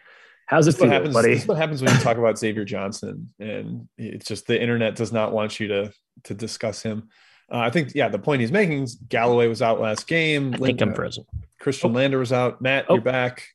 How's 0.47 0.67
it 0.67 0.71
this 0.71 0.79
feel, 0.79 0.87
what 0.87 0.93
happens, 0.93 1.13
buddy? 1.13 1.33
This 1.33 1.43
is 1.43 1.47
what 1.47 1.57
happens 1.57 1.81
when 1.81 1.93
you 1.93 1.99
talk 2.01 2.17
about 2.17 2.37
Xavier 2.37 2.65
Johnson, 2.65 3.33
and 3.39 3.87
it's 3.97 4.25
just 4.25 4.45
the 4.47 4.61
internet 4.61 4.95
does 4.95 5.11
not 5.11 5.31
want 5.31 5.59
you 5.59 5.67
to 5.69 5.93
to 6.25 6.33
discuss 6.33 6.83
him. 6.83 7.09
Uh, 7.51 7.57
I 7.57 7.69
think, 7.69 7.93
yeah, 7.93 8.09
the 8.09 8.19
point 8.19 8.41
he's 8.41 8.51
making 8.51 8.83
is 8.83 8.95
Galloway 8.95 9.47
was 9.47 9.61
out 9.61 9.79
last 9.79 10.07
game. 10.07 10.53
I 10.53 10.57
think 10.57 10.81
I'm 10.81 10.93
frozen. 10.93 11.25
Khristian 11.61 11.91
oh. 11.91 11.93
Lander 11.93 12.19
was 12.19 12.31
out. 12.31 12.61
Matt, 12.61 12.85
oh. 12.89 12.95
you're 12.95 13.03
back. 13.03 13.45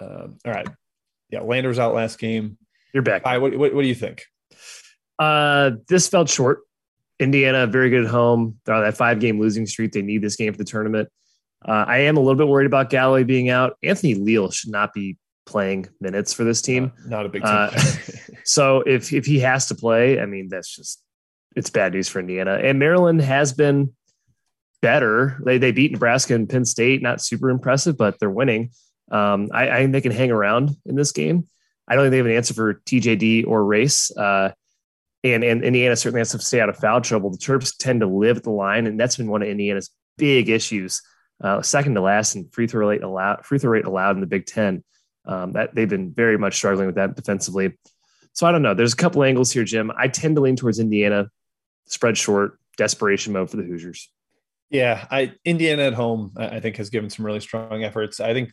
Um, 0.00 0.38
all 0.44 0.52
right. 0.52 0.68
Yeah, 1.30 1.40
Lander 1.40 1.68
was 1.68 1.78
out 1.78 1.94
last 1.94 2.18
game. 2.18 2.58
You're 2.92 3.02
back. 3.02 3.24
Right, 3.24 3.38
what, 3.38 3.56
what, 3.56 3.74
what 3.74 3.82
do 3.82 3.88
you 3.88 3.94
think? 3.94 4.24
Uh, 5.18 5.72
this 5.88 6.08
felt 6.08 6.28
short. 6.28 6.60
Indiana, 7.20 7.66
very 7.66 7.90
good 7.90 8.04
at 8.04 8.10
home. 8.10 8.58
They're 8.64 8.76
on 8.76 8.82
that 8.82 8.96
five 8.96 9.20
game 9.20 9.40
losing 9.40 9.66
streak. 9.66 9.92
They 9.92 10.02
need 10.02 10.22
this 10.22 10.36
game 10.36 10.52
for 10.52 10.58
the 10.58 10.64
tournament. 10.64 11.08
Uh, 11.64 11.84
I 11.86 11.98
am 11.98 12.16
a 12.16 12.20
little 12.20 12.36
bit 12.36 12.48
worried 12.48 12.66
about 12.66 12.90
Galloway 12.90 13.24
being 13.24 13.50
out. 13.50 13.76
Anthony 13.82 14.14
Leal 14.14 14.50
should 14.50 14.70
not 14.70 14.94
be 14.94 15.18
playing 15.48 15.88
minutes 16.00 16.32
for 16.32 16.44
this 16.44 16.62
team. 16.62 16.92
Uh, 17.04 17.08
not 17.08 17.26
a 17.26 17.28
big 17.28 17.42
team. 17.42 17.50
Uh, 17.50 17.70
so 18.44 18.82
if 18.82 19.12
if 19.12 19.26
he 19.26 19.40
has 19.40 19.68
to 19.68 19.74
play, 19.74 20.20
I 20.20 20.26
mean 20.26 20.48
that's 20.48 20.74
just 20.74 21.02
it's 21.56 21.70
bad 21.70 21.94
news 21.94 22.08
for 22.08 22.20
Indiana. 22.20 22.60
And 22.62 22.78
Maryland 22.78 23.20
has 23.22 23.52
been 23.52 23.94
better. 24.82 25.40
They 25.44 25.58
they 25.58 25.72
beat 25.72 25.92
Nebraska 25.92 26.34
and 26.34 26.48
Penn 26.48 26.64
State. 26.64 27.02
Not 27.02 27.20
super 27.20 27.50
impressive, 27.50 27.96
but 27.96 28.18
they're 28.18 28.30
winning. 28.30 28.70
Um, 29.10 29.48
I, 29.52 29.70
I 29.70 29.76
think 29.78 29.92
they 29.92 30.02
can 30.02 30.12
hang 30.12 30.30
around 30.30 30.70
in 30.84 30.94
this 30.94 31.12
game. 31.12 31.44
I 31.88 31.94
don't 31.94 32.04
think 32.04 32.10
they 32.10 32.18
have 32.18 32.26
an 32.26 32.32
answer 32.32 32.52
for 32.52 32.74
TJD 32.74 33.46
or 33.46 33.64
Race. 33.64 34.14
Uh, 34.14 34.52
and, 35.24 35.42
and 35.42 35.64
Indiana 35.64 35.96
certainly 35.96 36.20
has 36.20 36.32
to 36.32 36.38
stay 36.38 36.60
out 36.60 36.68
of 36.68 36.76
foul 36.76 37.00
trouble. 37.00 37.30
The 37.30 37.38
Terps 37.38 37.76
tend 37.76 38.00
to 38.00 38.06
live 38.06 38.36
at 38.36 38.42
the 38.44 38.50
line, 38.50 38.86
and 38.86 39.00
that's 39.00 39.16
been 39.16 39.30
one 39.30 39.42
of 39.42 39.48
Indiana's 39.48 39.90
big 40.18 40.50
issues. 40.50 41.02
Uh, 41.42 41.62
second 41.62 41.94
to 41.94 42.00
last 42.00 42.36
in 42.36 42.48
free 42.50 42.66
throw 42.66 42.88
rate 42.88 43.02
allowed, 43.02 43.44
free 43.46 43.58
throw 43.58 43.70
rate 43.70 43.84
allowed 43.84 44.16
in 44.16 44.20
the 44.20 44.26
Big 44.26 44.44
Ten. 44.44 44.84
Um, 45.28 45.52
that 45.52 45.74
they've 45.74 45.88
been 45.88 46.12
very 46.12 46.38
much 46.38 46.54
struggling 46.56 46.86
with 46.86 46.96
that 46.96 47.14
defensively. 47.14 47.78
So 48.32 48.46
I 48.46 48.52
don't 48.52 48.62
know. 48.62 48.74
There's 48.74 48.94
a 48.94 48.96
couple 48.96 49.22
angles 49.22 49.52
here, 49.52 49.64
Jim. 49.64 49.92
I 49.96 50.08
tend 50.08 50.36
to 50.36 50.42
lean 50.42 50.56
towards 50.56 50.78
Indiana. 50.78 51.28
Spread 51.86 52.16
short, 52.16 52.58
desperation 52.76 53.32
mode 53.32 53.50
for 53.50 53.58
the 53.58 53.62
Hoosiers. 53.62 54.10
Yeah, 54.70 55.06
I 55.10 55.34
Indiana 55.44 55.82
at 55.82 55.94
home, 55.94 56.32
I 56.36 56.60
think 56.60 56.76
has 56.76 56.90
given 56.90 57.10
some 57.10 57.24
really 57.24 57.40
strong 57.40 57.84
efforts. 57.84 58.20
I 58.20 58.32
think 58.32 58.52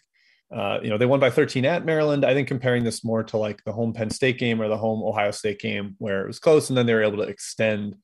uh, 0.53 0.79
you 0.83 0.89
know, 0.89 0.97
they 0.97 1.05
won 1.05 1.19
by 1.19 1.29
13 1.29 1.65
at 1.65 1.85
Maryland. 1.85 2.23
I 2.23 2.33
think 2.33 2.47
comparing 2.47 2.83
this 2.83 3.03
more 3.03 3.23
to 3.23 3.38
like 3.38 3.63
the 3.63 3.71
home 3.71 3.93
Penn 3.93 4.09
State 4.09 4.38
game 4.38 4.61
or 4.61 4.67
the 4.67 4.77
home 4.77 5.03
Ohio 5.03 5.31
State 5.31 5.59
game 5.59 5.95
where 5.97 6.21
it 6.21 6.27
was 6.27 6.39
close 6.39 6.69
and 6.69 6.77
then 6.77 6.85
they 6.85 6.93
were 6.93 7.03
able 7.03 7.17
to 7.17 7.23
extend. 7.23 7.95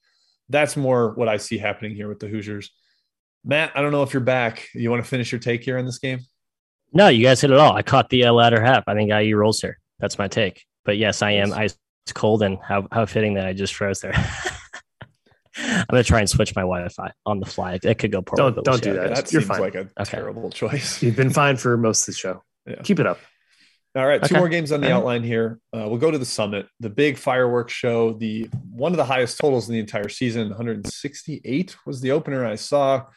That's 0.49 0.75
more 0.75 1.13
what 1.13 1.29
I 1.29 1.37
see 1.37 1.57
happening 1.57 1.95
here 1.95 2.09
with 2.09 2.19
the 2.19 2.27
Hoosiers. 2.27 2.71
Matt, 3.45 3.71
I 3.75 3.81
don't 3.81 3.91
know 3.91 4.03
if 4.03 4.13
you're 4.13 4.21
back. 4.21 4.67
You 4.73 4.89
want 4.89 5.03
to 5.03 5.09
finish 5.09 5.31
your 5.31 5.39
take 5.39 5.63
here 5.63 5.77
on 5.77 5.85
this 5.85 5.99
game? 5.99 6.21
No, 6.93 7.07
you 7.07 7.23
guys 7.23 7.41
hit 7.41 7.51
it 7.51 7.57
all. 7.57 7.73
I 7.73 7.83
caught 7.83 8.09
the 8.09 8.25
uh, 8.25 8.33
latter 8.33 8.61
half. 8.61 8.83
I 8.87 8.93
think 8.93 9.11
IU 9.11 9.37
rolls 9.37 9.61
here. 9.61 9.79
That's 9.99 10.17
my 10.17 10.27
take. 10.27 10.65
But 10.83 10.97
yes, 10.97 11.21
I 11.21 11.31
am. 11.31 11.53
I, 11.53 11.65
it's 11.65 12.13
cold 12.13 12.41
and 12.41 12.57
how, 12.61 12.87
how 12.91 13.05
fitting 13.05 13.35
that 13.35 13.45
I 13.45 13.53
just 13.53 13.73
froze 13.73 14.01
there. 14.01 14.13
I'm 15.57 15.85
gonna 15.89 16.03
try 16.03 16.19
and 16.19 16.29
switch 16.29 16.55
my 16.55 16.61
Wi-Fi 16.61 17.11
on 17.25 17.39
the 17.39 17.45
fly. 17.45 17.77
It 17.83 17.97
could 17.97 18.11
go 18.11 18.21
poorly. 18.21 18.53
Don't 18.53 18.63
don't 18.63 18.81
do 18.81 18.93
that. 18.93 19.15
That 19.15 19.31
You're 19.31 19.41
seems 19.41 19.47
fine. 19.47 19.59
like 19.59 19.75
a 19.75 19.89
okay. 19.99 20.05
terrible 20.05 20.49
choice. 20.51 21.03
You've 21.03 21.17
been 21.17 21.29
fine 21.29 21.57
for 21.57 21.75
most 21.77 22.03
of 22.03 22.05
the 22.07 22.13
show. 22.13 22.43
Yeah. 22.65 22.81
Keep 22.83 23.01
it 23.01 23.05
up. 23.05 23.19
All 23.93 24.07
right, 24.07 24.23
two 24.23 24.37
more 24.37 24.47
games 24.47 24.71
on 24.71 24.79
the 24.79 24.89
outline 24.89 25.21
here. 25.21 25.59
Uh, 25.75 25.85
we'll 25.89 25.97
go 25.97 26.11
to 26.11 26.17
the 26.17 26.25
summit, 26.25 26.65
the 26.79 26.89
big 26.89 27.17
fireworks 27.17 27.73
show, 27.73 28.13
the 28.13 28.49
one 28.71 28.93
of 28.93 28.97
the 28.97 29.03
highest 29.03 29.37
totals 29.37 29.67
in 29.67 29.73
the 29.73 29.81
entire 29.81 30.07
season. 30.07 30.47
168 30.47 31.75
was 31.85 31.99
the 31.99 32.11
opener 32.11 32.45
I 32.45 32.55
saw. 32.55 33.07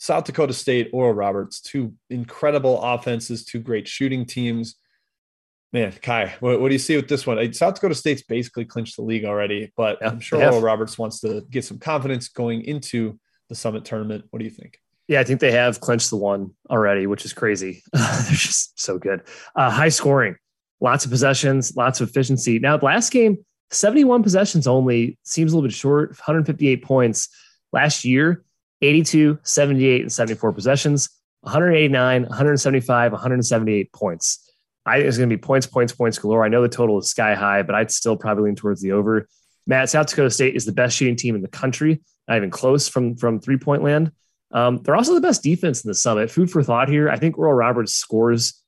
South 0.00 0.24
Dakota 0.24 0.54
State, 0.54 0.88
Oral 0.94 1.12
Roberts, 1.12 1.60
two 1.60 1.92
incredible 2.08 2.80
offenses, 2.82 3.44
two 3.44 3.60
great 3.60 3.86
shooting 3.86 4.24
teams. 4.24 4.76
Man, 5.74 5.92
Ky, 5.92 6.32
what, 6.40 6.58
what, 6.58 6.68
do 6.68 6.74
you 6.74 6.78
see 6.78 6.96
with 6.96 7.06
this 7.06 7.26
one? 7.26 7.52
South 7.52 7.74
Dakota 7.74 7.94
State's 7.94 8.22
basically 8.22 8.64
clinched 8.64 8.96
the 8.96 9.02
league 9.02 9.26
already, 9.26 9.70
but 9.76 9.98
yeah, 10.00 10.08
I'm 10.08 10.18
sure 10.18 10.42
Oral 10.42 10.62
Roberts 10.62 10.98
wants 10.98 11.20
to 11.20 11.42
get 11.50 11.66
some 11.66 11.78
confidence 11.78 12.28
going 12.28 12.62
into 12.62 13.20
the 13.50 13.54
Summit 13.54 13.84
tournament. 13.84 14.24
What 14.30 14.38
do 14.38 14.46
you 14.46 14.50
think? 14.50 14.78
Yeah, 15.06 15.20
I 15.20 15.24
think 15.24 15.40
they 15.40 15.52
have 15.52 15.80
clinched 15.80 16.08
the 16.08 16.16
one 16.16 16.52
already, 16.70 17.06
which 17.06 17.26
is 17.26 17.34
crazy. 17.34 17.82
They're 17.92 18.24
just 18.30 18.80
so 18.80 18.98
good. 18.98 19.22
Uh, 19.54 19.68
high 19.70 19.90
scoring, 19.90 20.36
lots 20.80 21.04
of 21.04 21.10
possessions, 21.10 21.76
lots 21.76 22.00
of 22.00 22.08
efficiency. 22.08 22.58
Now, 22.58 22.78
the 22.78 22.86
last 22.86 23.12
game, 23.12 23.44
71 23.70 24.22
possessions 24.22 24.66
only 24.66 25.18
seems 25.24 25.52
a 25.52 25.56
little 25.56 25.68
bit 25.68 25.74
short, 25.74 26.10
158 26.12 26.82
points. 26.82 27.28
Last 27.70 28.04
year, 28.04 28.44
82, 28.82 29.38
78, 29.42 30.02
and 30.02 30.12
74 30.12 30.52
possessions, 30.52 31.10
189, 31.42 32.22
175, 32.22 33.12
178 33.12 33.92
points. 33.92 34.50
I 34.86 34.96
think 34.96 35.08
it's 35.08 35.18
going 35.18 35.28
to 35.28 35.36
be 35.36 35.40
points, 35.40 35.66
points, 35.66 35.92
points 35.92 36.18
galore. 36.18 36.44
I 36.44 36.48
know 36.48 36.62
the 36.62 36.68
total 36.68 36.98
is 36.98 37.10
sky 37.10 37.34
high, 37.34 37.62
but 37.62 37.74
I'd 37.74 37.90
still 37.90 38.16
probably 38.16 38.44
lean 38.44 38.56
towards 38.56 38.80
the 38.80 38.92
over. 38.92 39.28
Matt, 39.66 39.90
South 39.90 40.08
Dakota 40.08 40.30
State 40.30 40.56
is 40.56 40.64
the 40.64 40.72
best 40.72 40.96
shooting 40.96 41.16
team 41.16 41.34
in 41.34 41.42
the 41.42 41.48
country, 41.48 42.00
not 42.26 42.36
even 42.36 42.50
close 42.50 42.88
from 42.88 43.16
from 43.16 43.40
three 43.40 43.58
point 43.58 43.82
land. 43.82 44.12
Um, 44.52 44.78
they're 44.82 44.96
also 44.96 45.14
the 45.14 45.20
best 45.20 45.42
defense 45.42 45.84
in 45.84 45.88
the 45.88 45.94
summit. 45.94 46.30
Food 46.30 46.50
for 46.50 46.62
thought 46.62 46.88
here. 46.88 47.08
I 47.08 47.16
think 47.16 47.38
Oral 47.38 47.54
Roberts 47.54 47.94
scores 47.94 48.60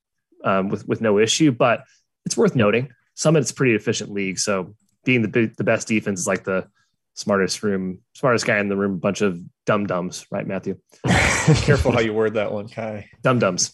um, 0.45 0.69
with 0.69 0.87
with 0.87 1.01
no 1.01 1.19
issue, 1.19 1.51
but 1.51 1.85
it's 2.25 2.37
worth 2.37 2.55
noting 2.55 2.91
Summit's 3.15 3.53
pretty 3.53 3.75
efficient 3.75 4.11
league. 4.11 4.39
So 4.39 4.75
being 5.05 5.23
the 5.23 5.53
the 5.57 5.65
best 5.65 5.89
defense 5.89 6.21
is 6.21 6.27
like 6.27 6.45
the 6.45 6.69
smartest 7.15 7.63
room, 7.63 8.01
smartest 8.15 8.47
guy 8.47 8.59
in 8.59 8.69
the 8.69 8.77
room. 8.77 8.95
a 8.95 8.99
Bunch 8.99 9.21
of 9.21 9.41
dum 9.67 9.87
dums, 9.87 10.27
right, 10.31 10.47
Matthew? 10.47 10.79
Careful 11.07 11.93
how 11.93 12.01
you 12.01 12.13
word 12.13 12.35
that 12.35 12.53
one, 12.53 12.69
Ky. 12.69 13.09
Dum 13.23 13.39
dums. 13.39 13.73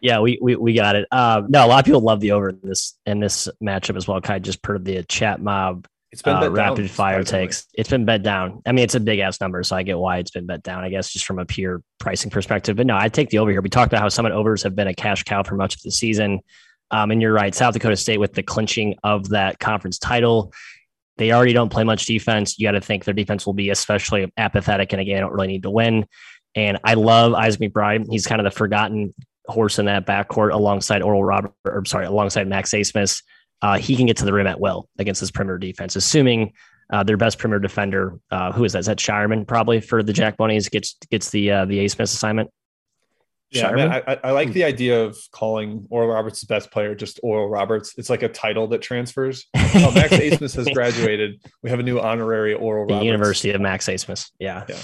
Yeah, 0.00 0.20
we, 0.20 0.38
we 0.40 0.56
we 0.56 0.74
got 0.74 0.94
it. 0.94 1.06
Um, 1.10 1.46
no, 1.48 1.64
a 1.64 1.68
lot 1.68 1.78
of 1.78 1.84
people 1.84 2.00
love 2.00 2.20
the 2.20 2.32
over 2.32 2.50
in 2.50 2.60
this 2.62 2.98
in 3.06 3.18
this 3.18 3.48
matchup 3.62 3.96
as 3.96 4.06
well. 4.06 4.20
Kind 4.20 4.36
of 4.36 4.42
just 4.42 4.62
per 4.62 4.78
the 4.78 5.02
chat 5.04 5.40
mob. 5.40 5.86
It's 6.12 6.22
been 6.22 6.36
uh, 6.36 6.48
rapid 6.50 6.82
down, 6.82 6.88
fire 6.88 7.24
takes. 7.24 7.66
It's 7.74 7.90
been 7.90 8.04
bet 8.04 8.22
down. 8.22 8.62
I 8.64 8.72
mean, 8.72 8.84
it's 8.84 8.94
a 8.94 9.00
big 9.00 9.18
ass 9.18 9.40
number, 9.40 9.62
so 9.62 9.74
I 9.74 9.82
get 9.82 9.98
why 9.98 10.18
it's 10.18 10.30
been 10.30 10.46
bet 10.46 10.62
down. 10.62 10.84
I 10.84 10.90
guess 10.90 11.12
just 11.12 11.24
from 11.24 11.38
a 11.38 11.46
pure 11.46 11.82
pricing 11.98 12.30
perspective. 12.30 12.76
But 12.76 12.86
no, 12.86 12.96
I 12.96 13.08
take 13.08 13.30
the 13.30 13.38
over 13.38 13.50
here. 13.50 13.60
We 13.60 13.68
talked 13.68 13.92
about 13.92 14.02
how 14.02 14.08
Summit 14.08 14.32
overs 14.32 14.62
have 14.62 14.76
been 14.76 14.86
a 14.86 14.94
cash 14.94 15.24
cow 15.24 15.42
for 15.42 15.56
much 15.56 15.74
of 15.74 15.82
the 15.82 15.90
season. 15.90 16.40
Um, 16.90 17.10
and 17.10 17.20
you're 17.20 17.32
right, 17.32 17.54
South 17.54 17.74
Dakota 17.74 17.96
State 17.96 18.18
with 18.18 18.32
the 18.32 18.42
clinching 18.42 18.94
of 19.02 19.30
that 19.30 19.58
conference 19.58 19.98
title. 19.98 20.52
They 21.18 21.32
already 21.32 21.52
don't 21.52 21.70
play 21.70 21.84
much 21.84 22.06
defense. 22.06 22.58
You 22.58 22.66
got 22.66 22.72
to 22.72 22.80
think 22.80 23.04
their 23.04 23.14
defense 23.14 23.46
will 23.46 23.54
be 23.54 23.70
especially 23.70 24.30
apathetic. 24.36 24.92
And 24.92 25.00
again, 25.00 25.16
I 25.16 25.20
don't 25.20 25.32
really 25.32 25.48
need 25.48 25.62
to 25.62 25.70
win. 25.70 26.06
And 26.54 26.78
I 26.84 26.94
love 26.94 27.34
Isaac 27.34 27.60
McBride. 27.60 28.06
He's 28.10 28.26
kind 28.26 28.40
of 28.40 28.44
the 28.44 28.50
forgotten 28.50 29.14
horse 29.46 29.78
in 29.78 29.86
that 29.86 30.06
backcourt 30.06 30.52
alongside 30.52 31.02
Oral 31.02 31.24
Robert, 31.24 31.52
or 31.64 31.84
sorry, 31.84 32.06
alongside 32.06 32.48
Max 32.48 32.70
Abmas, 32.70 33.22
uh, 33.62 33.78
he 33.78 33.96
can 33.96 34.06
get 34.06 34.16
to 34.18 34.24
the 34.24 34.32
rim 34.32 34.46
at 34.46 34.60
will 34.60 34.88
against 34.98 35.20
this 35.20 35.30
perimeter 35.30 35.58
defense, 35.58 35.96
assuming 35.96 36.52
uh, 36.92 37.02
their 37.02 37.16
best 37.16 37.38
perimeter 37.38 37.60
defender, 37.60 38.18
uh, 38.30 38.52
who 38.52 38.64
is 38.64 38.72
that? 38.72 38.80
Is 38.80 38.86
that 38.86 38.98
Scheierman 38.98 39.46
probably 39.46 39.80
for 39.80 40.02
the 40.02 40.12
Jack 40.12 40.36
Bunnies 40.36 40.68
gets 40.68 40.96
gets 41.10 41.30
the 41.30 41.50
uh, 41.50 41.64
the 41.64 41.78
Abmas 41.78 42.02
assignment? 42.02 42.50
Yeah, 43.50 43.70
man, 43.70 43.92
I, 43.92 44.18
I, 44.24 44.30
like 44.32 44.52
the 44.52 44.64
idea 44.64 45.04
of 45.04 45.16
calling 45.30 45.86
Oral 45.88 46.08
Roberts' 46.08 46.42
best 46.44 46.72
player 46.72 46.96
just 46.96 47.20
Oral 47.22 47.48
Roberts. 47.48 47.94
It's 47.96 48.10
like 48.10 48.22
a 48.22 48.28
title 48.28 48.66
that 48.68 48.82
transfers. 48.82 49.46
Oh, 49.54 49.92
Max 49.94 50.12
Abmas 50.14 50.56
has 50.56 50.68
graduated. 50.68 51.40
We 51.62 51.70
have 51.70 51.78
a 51.78 51.82
new 51.82 52.00
honorary 52.00 52.54
Oral 52.54 52.86
the 52.86 52.94
Roberts. 52.94 53.06
University 53.06 53.50
of 53.50 53.60
Max 53.60 53.86
Abmas. 53.86 54.30
Yeah. 54.40 54.64
Yeah. 54.68 54.80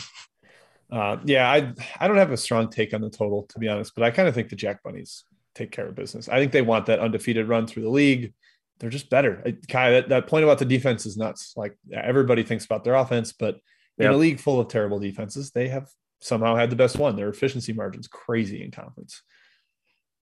Uh, 0.92 1.18
yeah, 1.25 1.51
I 1.51 1.72
I 1.98 2.07
don't 2.07 2.18
have 2.18 2.33
a 2.33 2.37
strong 2.37 2.68
take 2.68 2.92
on 2.92 3.01
the 3.01 3.09
total 3.09 3.44
to 3.48 3.59
be 3.59 3.66
honest, 3.66 3.94
but 3.94 4.05
I 4.05 4.11
kind 4.11 4.29
of 4.29 4.35
think 4.35 4.51
the 4.51 4.57
Jack 4.57 4.83
Bunnies 4.83 5.25
take 5.55 5.70
care 5.70 5.88
of 5.88 5.94
business. 5.94 6.29
I 6.29 6.38
think 6.38 6.53
they 6.53 6.62
want 6.62 6.87
that 6.87 7.01
undefeated 7.01 7.48
run 7.48 7.66
through 7.66 7.85
the 7.85 7.90
league. 7.90 8.35
They're 8.79 8.90
just 8.90 9.09
better. 9.09 9.42
Ky, 9.44 9.55
that, 9.68 10.11
that 10.11 10.27
point 10.27 10.44
about 10.44 10.59
the 10.59 10.64
defense 10.66 11.07
is 11.07 11.16
nuts. 11.16 11.55
Like 11.57 11.77
everybody 11.92 12.42
thinks 12.42 12.66
about 12.66 12.85
their 12.85 12.94
offense, 12.94 13.33
but 13.33 13.55
yep. 13.96 14.09
in 14.09 14.12
a 14.12 14.16
league 14.16 14.38
full 14.38 14.61
of 14.61 14.68
terrible 14.68 14.98
defenses, 14.98 15.51
they 15.51 15.68
have 15.68 15.88
somehow 16.23 16.57
had 16.57 16.71
the 16.71 16.77
best 16.77 16.99
one. 16.99 17.17
Their 17.17 17.29
efficiency 17.29 17.73
margin's 17.73 18.09
crazy 18.09 18.65
in 18.65 18.71
conference. 18.71 19.23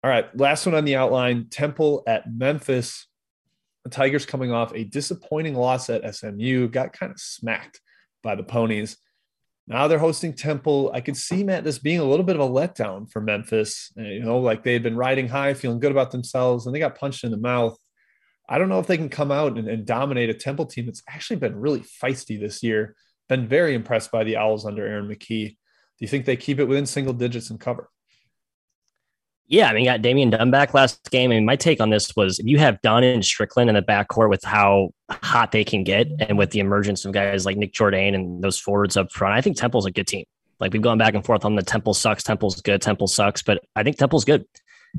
All 0.03 0.11
right, 0.11 0.35
last 0.37 0.67
one 0.67 0.75
on 0.75 0.85
the 0.85 0.97
outline: 0.97 1.49
Temple 1.51 2.03
at 2.07 2.33
Memphis. 2.33 3.07
The 3.85 3.91
Tigers 3.91 4.27
coming 4.27 4.53
off 4.53 4.75
a 4.75 4.85
disappointing 4.85 5.55
loss 5.55 5.89
at 5.89 6.15
SMU, 6.15 6.69
got 6.69 6.93
kind 6.93 7.13
of 7.13 7.19
smacked 7.19 7.81
by 8.23 8.35
the 8.35 8.43
Ponies. 8.43 8.97
Now 9.67 9.87
they're 9.87 9.99
hosting 9.99 10.35
Temple. 10.35 10.91
I 10.93 11.01
could 11.01 11.17
see 11.17 11.45
Matt 11.45 11.65
this 11.65 11.79
being 11.79 12.01
a 12.01 12.05
little 12.05 12.25
bit 12.25 12.35
of 12.35 12.43
a 12.43 12.49
letdown 12.49 13.11
for 13.11 13.21
Memphis. 13.21 13.93
Uh, 13.97 14.03
you 14.03 14.25
know, 14.25 14.39
like 14.39 14.65
they 14.65 14.73
had 14.73 14.83
been 14.83 14.97
riding 14.97 15.29
high, 15.29 15.55
feeling 15.55 15.79
good 15.81 15.93
about 15.93 16.11
themselves, 16.11 16.67
and 16.67 16.75
they 16.75 16.81
got 16.81 16.99
punched 16.99 17.25
in 17.25 17.31
the 17.31 17.37
mouth. 17.37 17.79
I 18.49 18.59
don't 18.59 18.69
know 18.69 18.81
if 18.81 18.89
they 18.89 18.97
can 18.97 19.09
come 19.09 19.31
out 19.31 19.57
and, 19.57 19.69
and 19.69 19.87
dominate 19.87 20.29
a 20.29 20.35
Temple 20.35 20.67
team 20.67 20.87
that's 20.87 21.05
actually 21.09 21.37
been 21.37 21.55
really 21.55 21.85
feisty 22.03 22.39
this 22.39 22.65
year. 22.65 22.97
Been 23.29 23.47
very 23.47 23.75
impressed 23.75 24.11
by 24.11 24.25
the 24.25 24.37
Owls 24.37 24.67
under 24.67 24.85
Aaron 24.85 25.09
McKie. 25.09 25.57
Do 26.01 26.05
you 26.05 26.09
think 26.09 26.25
they 26.25 26.37
keep 26.37 26.59
it 26.59 26.65
within 26.65 26.87
single 26.87 27.13
digits 27.13 27.51
and 27.51 27.61
cover? 27.61 27.91
Yeah, 29.47 29.69
I 29.69 29.75
mean, 29.75 29.85
got 29.85 30.01
Damian 30.01 30.31
Dunn 30.31 30.51
back 30.51 30.73
last 30.73 31.11
game. 31.11 31.31
I 31.31 31.35
mean, 31.35 31.45
my 31.45 31.57
take 31.57 31.81
on 31.81 31.91
this 31.91 32.17
was 32.17 32.39
if 32.39 32.47
you 32.47 32.59
have 32.59 32.81
Dunn 32.81 33.05
and 33.05 33.25
Strickland 33.25 33.69
in 33.69 33.75
the 33.75 33.83
backcourt 33.83 34.31
with 34.31 34.43
how 34.45 34.91
hot 35.11 35.53
they 35.53 35.65
can 35.65 35.85
get, 35.85 36.07
and 36.21 36.39
with 36.39 36.53
the 36.53 36.61
emergence 36.61 37.05
of 37.05 37.13
guys 37.13 37.45
like 37.45 37.57
Nick 37.57 37.75
Jourdain 37.75 38.15
and 38.15 38.43
those 38.43 38.59
forwards 38.59 38.97
up 38.97 39.13
front, 39.13 39.35
I 39.35 39.41
think 39.41 39.57
Temple's 39.57 39.87
a 39.87 39.91
good 39.91 40.07
team. 40.07 40.25
Like 40.61 40.73
we've 40.73 40.81
gone 40.81 40.99
back 40.99 41.15
and 41.15 41.25
forth 41.25 41.45
on 41.45 41.57
the 41.57 41.63
Temple 41.63 41.95
sucks, 41.95 42.23
Temple's 42.23 42.61
good, 42.63 42.81
Temple 42.81 43.09
sucks, 43.09 43.43
but 43.43 43.63
I 43.77 43.83
think 43.83 43.99
Temple's 43.99 44.25
good. 44.25 44.47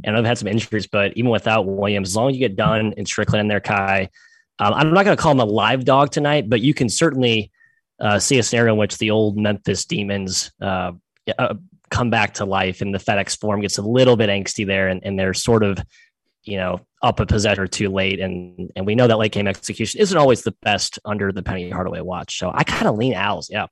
And 0.04 0.16
I've 0.16 0.26
had 0.26 0.38
some 0.38 0.48
injuries, 0.48 0.86
but 0.86 1.14
even 1.16 1.32
without 1.32 1.66
Williams, 1.66 2.10
as 2.10 2.16
long 2.16 2.30
as 2.30 2.36
you 2.36 2.40
get 2.40 2.56
Dunn 2.56 2.94
and 2.98 3.08
Strickland 3.08 3.42
in 3.42 3.48
there, 3.48 3.60
Ky, 3.60 4.10
um, 4.60 4.74
I'm 4.74 4.94
not 4.94 5.06
going 5.06 5.16
to 5.16 5.22
call 5.22 5.32
him 5.32 5.40
a 5.40 5.46
live 5.46 5.86
dog 5.86 6.12
tonight, 6.12 6.50
but 6.50 6.62
you 6.62 6.74
can 6.74 6.90
certainly 6.90 7.52
uh, 8.02 8.20
see 8.20 8.40
a 8.40 8.44
scenario 8.44 8.74
in 8.74 8.80
which 8.80 8.98
the 8.98 9.12
old 9.12 9.38
Memphis 9.38 9.86
Demons 9.86 10.52
uh, 10.62 10.92
uh, 11.38 11.54
come 11.90 12.10
back 12.10 12.34
to 12.36 12.46
life 12.46 12.82
and 12.82 12.94
the 12.94 13.00
FedEx 13.00 13.40
Forum 13.40 13.62
gets 13.62 13.78
a 13.78 13.84
little 13.84 14.18
bit 14.18 14.30
angsty 14.30 14.66
there 14.66 14.88
and, 14.88 15.02
and 15.04 15.20
they're 15.20 15.34
sort 15.34 15.64
of, 15.64 15.78
you 16.44 16.58
know, 16.58 16.80
up 17.04 17.20
a 17.20 17.26
possession 17.26 17.64
or 17.64 17.68
too 17.68 17.90
late. 17.90 18.20
And 18.20 18.72
and 18.76 18.86
we 18.86 18.96
know 18.96 19.08
that 19.08 19.18
late 19.18 19.32
game 19.32 19.48
execution 19.48 20.02
isn't 20.02 20.18
always 20.18 20.42
the 20.42 20.56
best 20.64 20.98
under 21.06 21.32
the 21.32 21.44
Penny 21.44 21.70
Hardaway 21.70 22.02
watch. 22.02 22.40
So 22.40 22.52
I 22.54 22.64
kind 22.64 22.88
of 22.88 22.96
lean 22.96 23.14
Owls. 23.14 23.50
Yeah. 23.52 23.68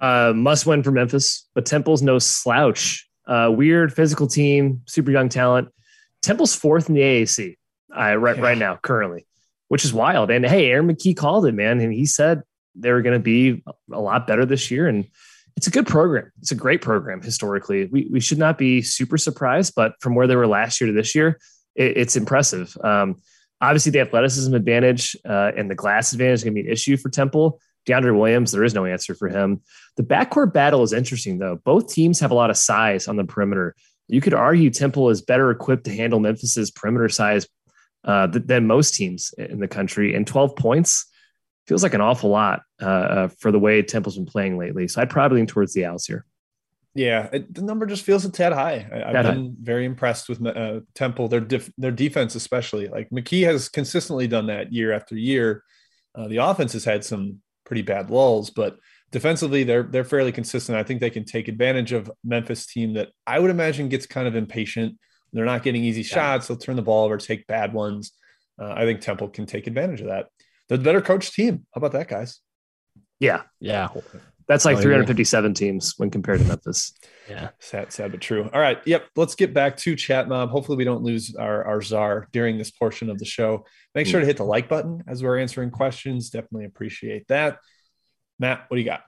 Uh, 0.00 0.32
must 0.34 0.66
win 0.66 0.82
for 0.82 0.90
Memphis, 0.90 1.48
but 1.54 1.64
Temple's 1.64 2.02
no 2.02 2.18
slouch. 2.18 3.08
Uh, 3.24 3.52
weird 3.54 3.92
physical 3.92 4.26
team, 4.26 4.82
super 4.86 5.12
young 5.12 5.28
talent. 5.28 5.68
Temple's 6.22 6.56
fourth 6.56 6.88
in 6.88 6.96
the 6.96 7.02
AAC 7.02 7.56
uh, 7.96 8.16
right, 8.16 8.36
yeah. 8.36 8.42
right 8.42 8.58
now, 8.58 8.76
currently, 8.82 9.26
which 9.68 9.84
is 9.84 9.92
wild. 9.92 10.32
And 10.32 10.44
hey, 10.44 10.70
Aaron 10.70 10.88
McKie 10.88 11.16
called 11.16 11.46
it, 11.46 11.52
man. 11.52 11.78
And 11.78 11.92
he 11.92 12.04
said 12.04 12.42
they 12.74 12.92
were 12.92 13.02
going 13.02 13.18
to 13.18 13.22
be 13.22 13.62
a 13.92 14.00
lot 14.00 14.26
better 14.26 14.46
this 14.46 14.70
year. 14.70 14.88
And 14.88 15.06
it's 15.56 15.66
a 15.66 15.70
good 15.70 15.86
program. 15.86 16.30
It's 16.40 16.52
a 16.52 16.56
great 16.56 16.80
program 16.80 17.22
historically. 17.22 17.86
We, 17.86 18.08
we 18.10 18.20
should 18.20 18.38
not 18.38 18.58
be 18.58 18.82
super 18.82 19.18
surprised, 19.18 19.74
but 19.74 19.94
from 20.00 20.14
where 20.14 20.26
they 20.26 20.36
were 20.36 20.46
last 20.46 20.80
year 20.80 20.88
to 20.88 20.94
this 20.94 21.14
year, 21.14 21.38
it, 21.74 21.96
it's 21.96 22.16
impressive. 22.16 22.76
Um, 22.82 23.16
obviously, 23.60 23.92
the 23.92 24.00
athleticism 24.00 24.54
advantage 24.54 25.16
uh, 25.28 25.52
and 25.56 25.70
the 25.70 25.74
glass 25.74 26.12
advantage 26.12 26.40
is 26.40 26.44
going 26.44 26.54
to 26.54 26.62
be 26.62 26.66
an 26.66 26.72
issue 26.72 26.96
for 26.96 27.10
Temple. 27.10 27.60
DeAndre 27.86 28.16
Williams, 28.16 28.52
there 28.52 28.64
is 28.64 28.74
no 28.74 28.84
answer 28.84 29.14
for 29.14 29.28
him. 29.28 29.60
The 29.96 30.04
backcourt 30.04 30.52
battle 30.52 30.82
is 30.82 30.92
interesting, 30.92 31.38
though. 31.38 31.56
Both 31.64 31.92
teams 31.92 32.20
have 32.20 32.30
a 32.30 32.34
lot 32.34 32.50
of 32.50 32.56
size 32.56 33.08
on 33.08 33.16
the 33.16 33.24
perimeter. 33.24 33.74
You 34.08 34.20
could 34.20 34.34
argue 34.34 34.70
Temple 34.70 35.10
is 35.10 35.20
better 35.20 35.50
equipped 35.50 35.84
to 35.84 35.94
handle 35.94 36.20
Memphis's 36.20 36.70
perimeter 36.70 37.08
size 37.08 37.46
uh, 38.04 38.28
than 38.28 38.66
most 38.66 38.94
teams 38.94 39.34
in 39.36 39.58
the 39.58 39.68
country. 39.68 40.14
And 40.14 40.26
12 40.26 40.56
points 40.56 41.06
feels 41.66 41.82
like 41.82 41.94
an 41.94 42.00
awful 42.00 42.30
lot 42.30 42.62
uh, 42.80 42.86
uh, 42.86 43.28
for 43.38 43.52
the 43.52 43.58
way 43.58 43.82
Temple's 43.82 44.16
been 44.16 44.26
playing 44.26 44.58
lately. 44.58 44.88
So 44.88 45.00
I'd 45.00 45.10
probably 45.10 45.36
lean 45.38 45.46
towards 45.46 45.74
the 45.74 45.84
Owls 45.86 46.06
here. 46.06 46.24
Yeah, 46.94 47.28
it, 47.32 47.54
the 47.54 47.62
number 47.62 47.86
just 47.86 48.04
feels 48.04 48.24
a 48.24 48.30
tad 48.30 48.52
high. 48.52 48.86
I, 48.92 49.12
have 49.16 49.34
been 49.34 49.44
high. 49.44 49.50
very 49.62 49.86
impressed 49.86 50.28
with 50.28 50.44
uh, 50.44 50.80
Temple, 50.94 51.28
their 51.28 51.40
def- 51.40 51.72
their 51.78 51.90
defense 51.90 52.34
especially. 52.34 52.88
Like 52.88 53.08
McKie 53.10 53.44
has 53.44 53.68
consistently 53.68 54.26
done 54.26 54.46
that 54.46 54.72
year 54.72 54.92
after 54.92 55.16
year. 55.16 55.62
Uh, 56.14 56.28
the 56.28 56.36
offense 56.36 56.74
has 56.74 56.84
had 56.84 57.02
some 57.02 57.38
pretty 57.64 57.80
bad 57.80 58.10
lulls, 58.10 58.50
but 58.50 58.76
defensively 59.10 59.64
they're 59.64 59.84
they're 59.84 60.04
fairly 60.04 60.32
consistent. 60.32 60.76
I 60.76 60.82
think 60.82 61.00
they 61.00 61.08
can 61.08 61.24
take 61.24 61.48
advantage 61.48 61.92
of 61.92 62.10
Memphis 62.22 62.66
team 62.66 62.92
that 62.94 63.08
I 63.26 63.38
would 63.38 63.50
imagine 63.50 63.88
gets 63.88 64.04
kind 64.04 64.28
of 64.28 64.36
impatient. 64.36 64.98
They're 65.32 65.46
not 65.46 65.62
getting 65.62 65.84
easy 65.84 66.02
yeah. 66.02 66.14
shots. 66.14 66.48
They'll 66.48 66.58
turn 66.58 66.76
the 66.76 66.82
ball 66.82 67.06
over, 67.06 67.16
take 67.16 67.46
bad 67.46 67.72
ones. 67.72 68.12
Uh, 68.60 68.74
I 68.76 68.84
think 68.84 69.00
Temple 69.00 69.28
can 69.28 69.46
take 69.46 69.66
advantage 69.66 70.02
of 70.02 70.08
that. 70.08 70.26
They're 70.72 70.78
the 70.78 70.84
better 70.84 71.02
coach 71.02 71.34
team. 71.34 71.66
How 71.74 71.80
about 71.80 71.92
that, 71.92 72.08
guys? 72.08 72.40
Yeah, 73.20 73.42
yeah. 73.60 73.88
That's 74.48 74.64
like 74.64 74.78
oh, 74.78 74.80
357 74.80 75.52
teams 75.52 75.92
when 75.98 76.08
compared 76.08 76.40
to 76.40 76.46
Memphis. 76.46 76.94
Yeah. 77.28 77.50
Sad, 77.58 77.92
sad, 77.92 78.10
but 78.10 78.22
true. 78.22 78.48
All 78.54 78.60
right. 78.60 78.78
Yep. 78.86 79.06
Let's 79.14 79.34
get 79.34 79.52
back 79.52 79.76
to 79.76 79.94
chat 79.94 80.28
mob. 80.28 80.48
Hopefully 80.48 80.78
we 80.78 80.84
don't 80.84 81.02
lose 81.02 81.36
our, 81.36 81.62
our 81.64 81.82
czar 81.82 82.26
during 82.32 82.56
this 82.56 82.70
portion 82.70 83.10
of 83.10 83.18
the 83.18 83.26
show. 83.26 83.66
Make 83.94 84.06
sure 84.06 84.20
to 84.20 84.24
hit 84.24 84.38
the 84.38 84.44
like 84.44 84.70
button 84.70 85.04
as 85.06 85.22
we're 85.22 85.38
answering 85.38 85.70
questions. 85.70 86.30
Definitely 86.30 86.64
appreciate 86.64 87.28
that. 87.28 87.58
Matt, 88.38 88.64
what 88.68 88.76
do 88.76 88.80
you 88.80 88.86
got? 88.86 89.02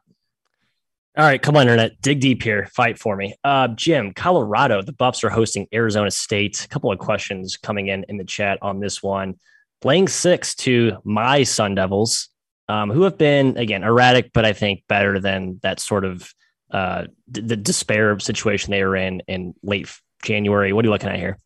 All 1.17 1.25
right, 1.25 1.41
come 1.41 1.57
on, 1.57 1.63
internet. 1.63 1.93
Dig 2.03 2.21
deep 2.21 2.43
here. 2.43 2.69
Fight 2.77 2.99
for 2.99 3.17
me. 3.17 3.35
Uh, 3.43 3.69
Jim, 3.69 4.13
Colorado, 4.13 4.83
the 4.83 4.93
Buffs 4.93 5.25
are 5.25 5.31
hosting 5.31 5.67
Arizona 5.73 6.11
State. 6.11 6.63
A 6.63 6.69
couple 6.69 6.93
of 6.93 6.99
questions 6.99 7.57
coming 7.57 7.89
in 7.89 8.05
in 8.11 8.19
the 8.19 8.25
chat 8.25 8.59
on 8.61 8.81
this 8.81 9.03
one. 9.03 9.37
Playing 9.81 10.09
six 10.09 10.55
to 10.57 10.99
my 11.05 11.43
Sun 11.43 11.75
Devils, 11.75 12.31
um, 12.69 12.91
who 12.91 13.03
have 13.03 13.19
been, 13.19 13.57
again, 13.59 13.83
erratic, 13.83 14.33
but 14.33 14.45
I 14.45 14.53
think 14.53 14.83
better 14.89 15.21
than 15.21 15.61
that 15.63 15.81
sort 15.81 16.05
of 16.05 16.33
uh, 16.71 17.05
d- 17.31 17.43
the 17.43 17.57
despair 17.57 18.19
situation 18.19 18.71
they 18.71 18.83
were 18.83 18.97
in 18.97 19.21
in 19.29 19.55
late 19.63 19.89
January. 20.23 20.73
What 20.73 20.85
are 20.85 20.89
you 20.89 20.93
looking 20.93 21.11
at 21.11 21.19
here? 21.19 21.39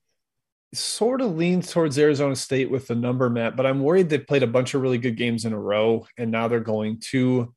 Sort 0.72 1.20
of 1.20 1.36
leans 1.36 1.72
towards 1.72 1.98
Arizona 1.98 2.36
State 2.36 2.70
with 2.70 2.86
the 2.86 2.94
number, 2.94 3.28
Matt, 3.28 3.56
but 3.56 3.66
I'm 3.66 3.80
worried 3.80 4.08
they 4.08 4.18
played 4.18 4.42
a 4.42 4.46
bunch 4.46 4.74
of 4.74 4.82
really 4.82 4.98
good 4.98 5.16
games 5.16 5.44
in 5.44 5.52
a 5.52 5.58
row, 5.58 6.06
and 6.16 6.30
now 6.30 6.46
they're 6.46 6.60
going 6.60 7.00
to 7.10 7.52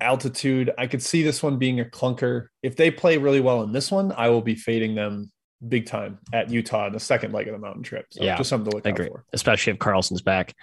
altitude. 0.00 0.70
I 0.78 0.86
could 0.86 1.02
see 1.02 1.22
this 1.22 1.42
one 1.42 1.58
being 1.58 1.80
a 1.80 1.84
clunker. 1.84 2.46
If 2.62 2.76
they 2.76 2.90
play 2.90 3.18
really 3.18 3.40
well 3.40 3.62
in 3.62 3.72
this 3.72 3.90
one, 3.90 4.12
I 4.16 4.30
will 4.30 4.40
be 4.40 4.54
fading 4.54 4.94
them 4.94 5.30
big 5.66 5.86
time 5.86 6.18
at 6.32 6.50
Utah 6.50 6.86
in 6.86 6.92
the 6.92 7.00
second 7.00 7.32
leg 7.32 7.48
of 7.48 7.52
the 7.52 7.58
mountain 7.58 7.82
trip. 7.82 8.06
So 8.10 8.22
yeah, 8.22 8.36
just 8.36 8.50
something 8.50 8.70
to 8.70 8.76
look 8.76 8.86
I 8.86 8.90
agree. 8.90 9.08
for. 9.08 9.24
Especially 9.32 9.72
if 9.72 9.78
Carlson's 9.78 10.22
back. 10.22 10.54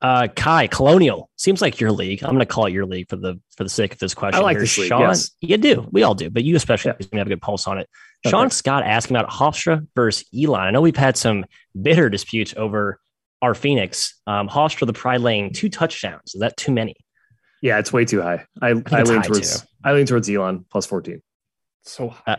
Uh, 0.00 0.26
Ky 0.34 0.66
Colonial 0.66 1.30
seems 1.36 1.62
like 1.62 1.78
your 1.78 1.92
league. 1.92 2.24
I'm 2.24 2.30
going 2.30 2.40
to 2.40 2.46
call 2.46 2.66
it 2.66 2.72
your 2.72 2.86
league 2.86 3.08
for 3.08 3.16
the 3.16 3.40
for 3.56 3.62
the 3.62 3.70
sake 3.70 3.92
of 3.92 3.98
this 4.00 4.14
question. 4.14 4.40
I 4.40 4.42
like 4.42 4.54
here. 4.54 4.62
this 4.62 4.76
league. 4.76 4.88
Sean, 4.88 5.00
yes. 5.02 5.30
you 5.40 5.56
do. 5.56 5.86
We 5.92 6.02
all 6.02 6.14
do, 6.14 6.28
but 6.28 6.42
you 6.42 6.56
especially 6.56 6.92
yeah. 6.98 7.18
have 7.18 7.26
a 7.28 7.30
good 7.30 7.40
pulse 7.40 7.68
on 7.68 7.78
it. 7.78 7.88
Okay. 8.26 8.30
Sean 8.30 8.50
Scott 8.50 8.82
asking 8.84 9.16
about 9.16 9.30
Hofstra 9.30 9.86
versus 9.94 10.26
Elon. 10.36 10.60
I 10.60 10.70
know 10.70 10.80
we've 10.80 10.96
had 10.96 11.16
some 11.16 11.44
bitter 11.80 12.08
disputes 12.08 12.52
over 12.56 12.98
our 13.42 13.54
Phoenix. 13.54 14.20
Um, 14.26 14.48
Hofstra, 14.48 14.86
the 14.86 14.92
Pride 14.92 15.20
laying 15.20 15.52
two 15.52 15.68
touchdowns. 15.68 16.34
Is 16.34 16.40
that 16.40 16.56
too 16.56 16.72
many? 16.72 16.96
Yeah, 17.60 17.78
it's 17.78 17.92
way 17.92 18.04
too 18.04 18.20
high. 18.20 18.44
I, 18.60 18.70
I, 18.70 18.72
I 18.90 19.02
lean 19.02 19.22
towards 19.22 19.60
too. 19.60 19.68
I 19.84 19.92
lean 19.92 20.06
towards 20.06 20.28
Elon 20.28 20.64
plus 20.70 20.84
14. 20.86 21.22
So 21.84 22.08
high. 22.08 22.32
Uh, 22.32 22.36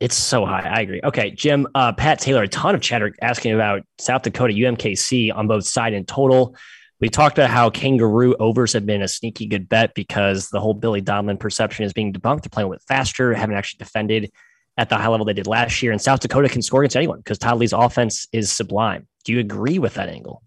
it's 0.00 0.16
so 0.16 0.44
high. 0.44 0.68
I 0.68 0.80
agree. 0.80 1.00
Okay, 1.02 1.30
Jim, 1.30 1.66
uh, 1.74 1.92
Pat 1.92 2.20
Taylor, 2.20 2.42
a 2.42 2.48
ton 2.48 2.74
of 2.74 2.80
chatter 2.80 3.14
asking 3.22 3.54
about 3.54 3.82
South 3.98 4.22
Dakota 4.22 4.52
UMKC 4.52 5.34
on 5.34 5.46
both 5.46 5.64
side 5.64 5.94
and 5.94 6.06
total. 6.06 6.56
We 7.00 7.08
talked 7.08 7.38
about 7.38 7.50
how 7.50 7.70
kangaroo 7.70 8.34
overs 8.36 8.72
have 8.72 8.86
been 8.86 9.02
a 9.02 9.08
sneaky 9.08 9.46
good 9.46 9.68
bet 9.68 9.94
because 9.94 10.48
the 10.50 10.60
whole 10.60 10.74
Billy 10.74 11.02
Donlon 11.02 11.38
perception 11.38 11.84
is 11.84 11.92
being 11.92 12.12
debunked. 12.12 12.42
They're 12.42 12.50
playing 12.50 12.68
with 12.68 12.82
faster, 12.88 13.34
haven't 13.34 13.56
actually 13.56 13.78
defended 13.78 14.32
at 14.76 14.88
the 14.88 14.96
high 14.96 15.08
level 15.08 15.26
they 15.26 15.32
did 15.32 15.46
last 15.46 15.82
year. 15.82 15.92
And 15.92 16.00
South 16.00 16.20
Dakota 16.20 16.48
can 16.48 16.62
score 16.62 16.82
against 16.82 16.96
anyone 16.96 17.18
because 17.18 17.38
Todd 17.38 17.58
Lee's 17.58 17.72
offense 17.72 18.26
is 18.32 18.50
sublime. 18.52 19.06
Do 19.24 19.32
you 19.32 19.40
agree 19.40 19.78
with 19.78 19.94
that 19.94 20.08
angle? 20.08 20.42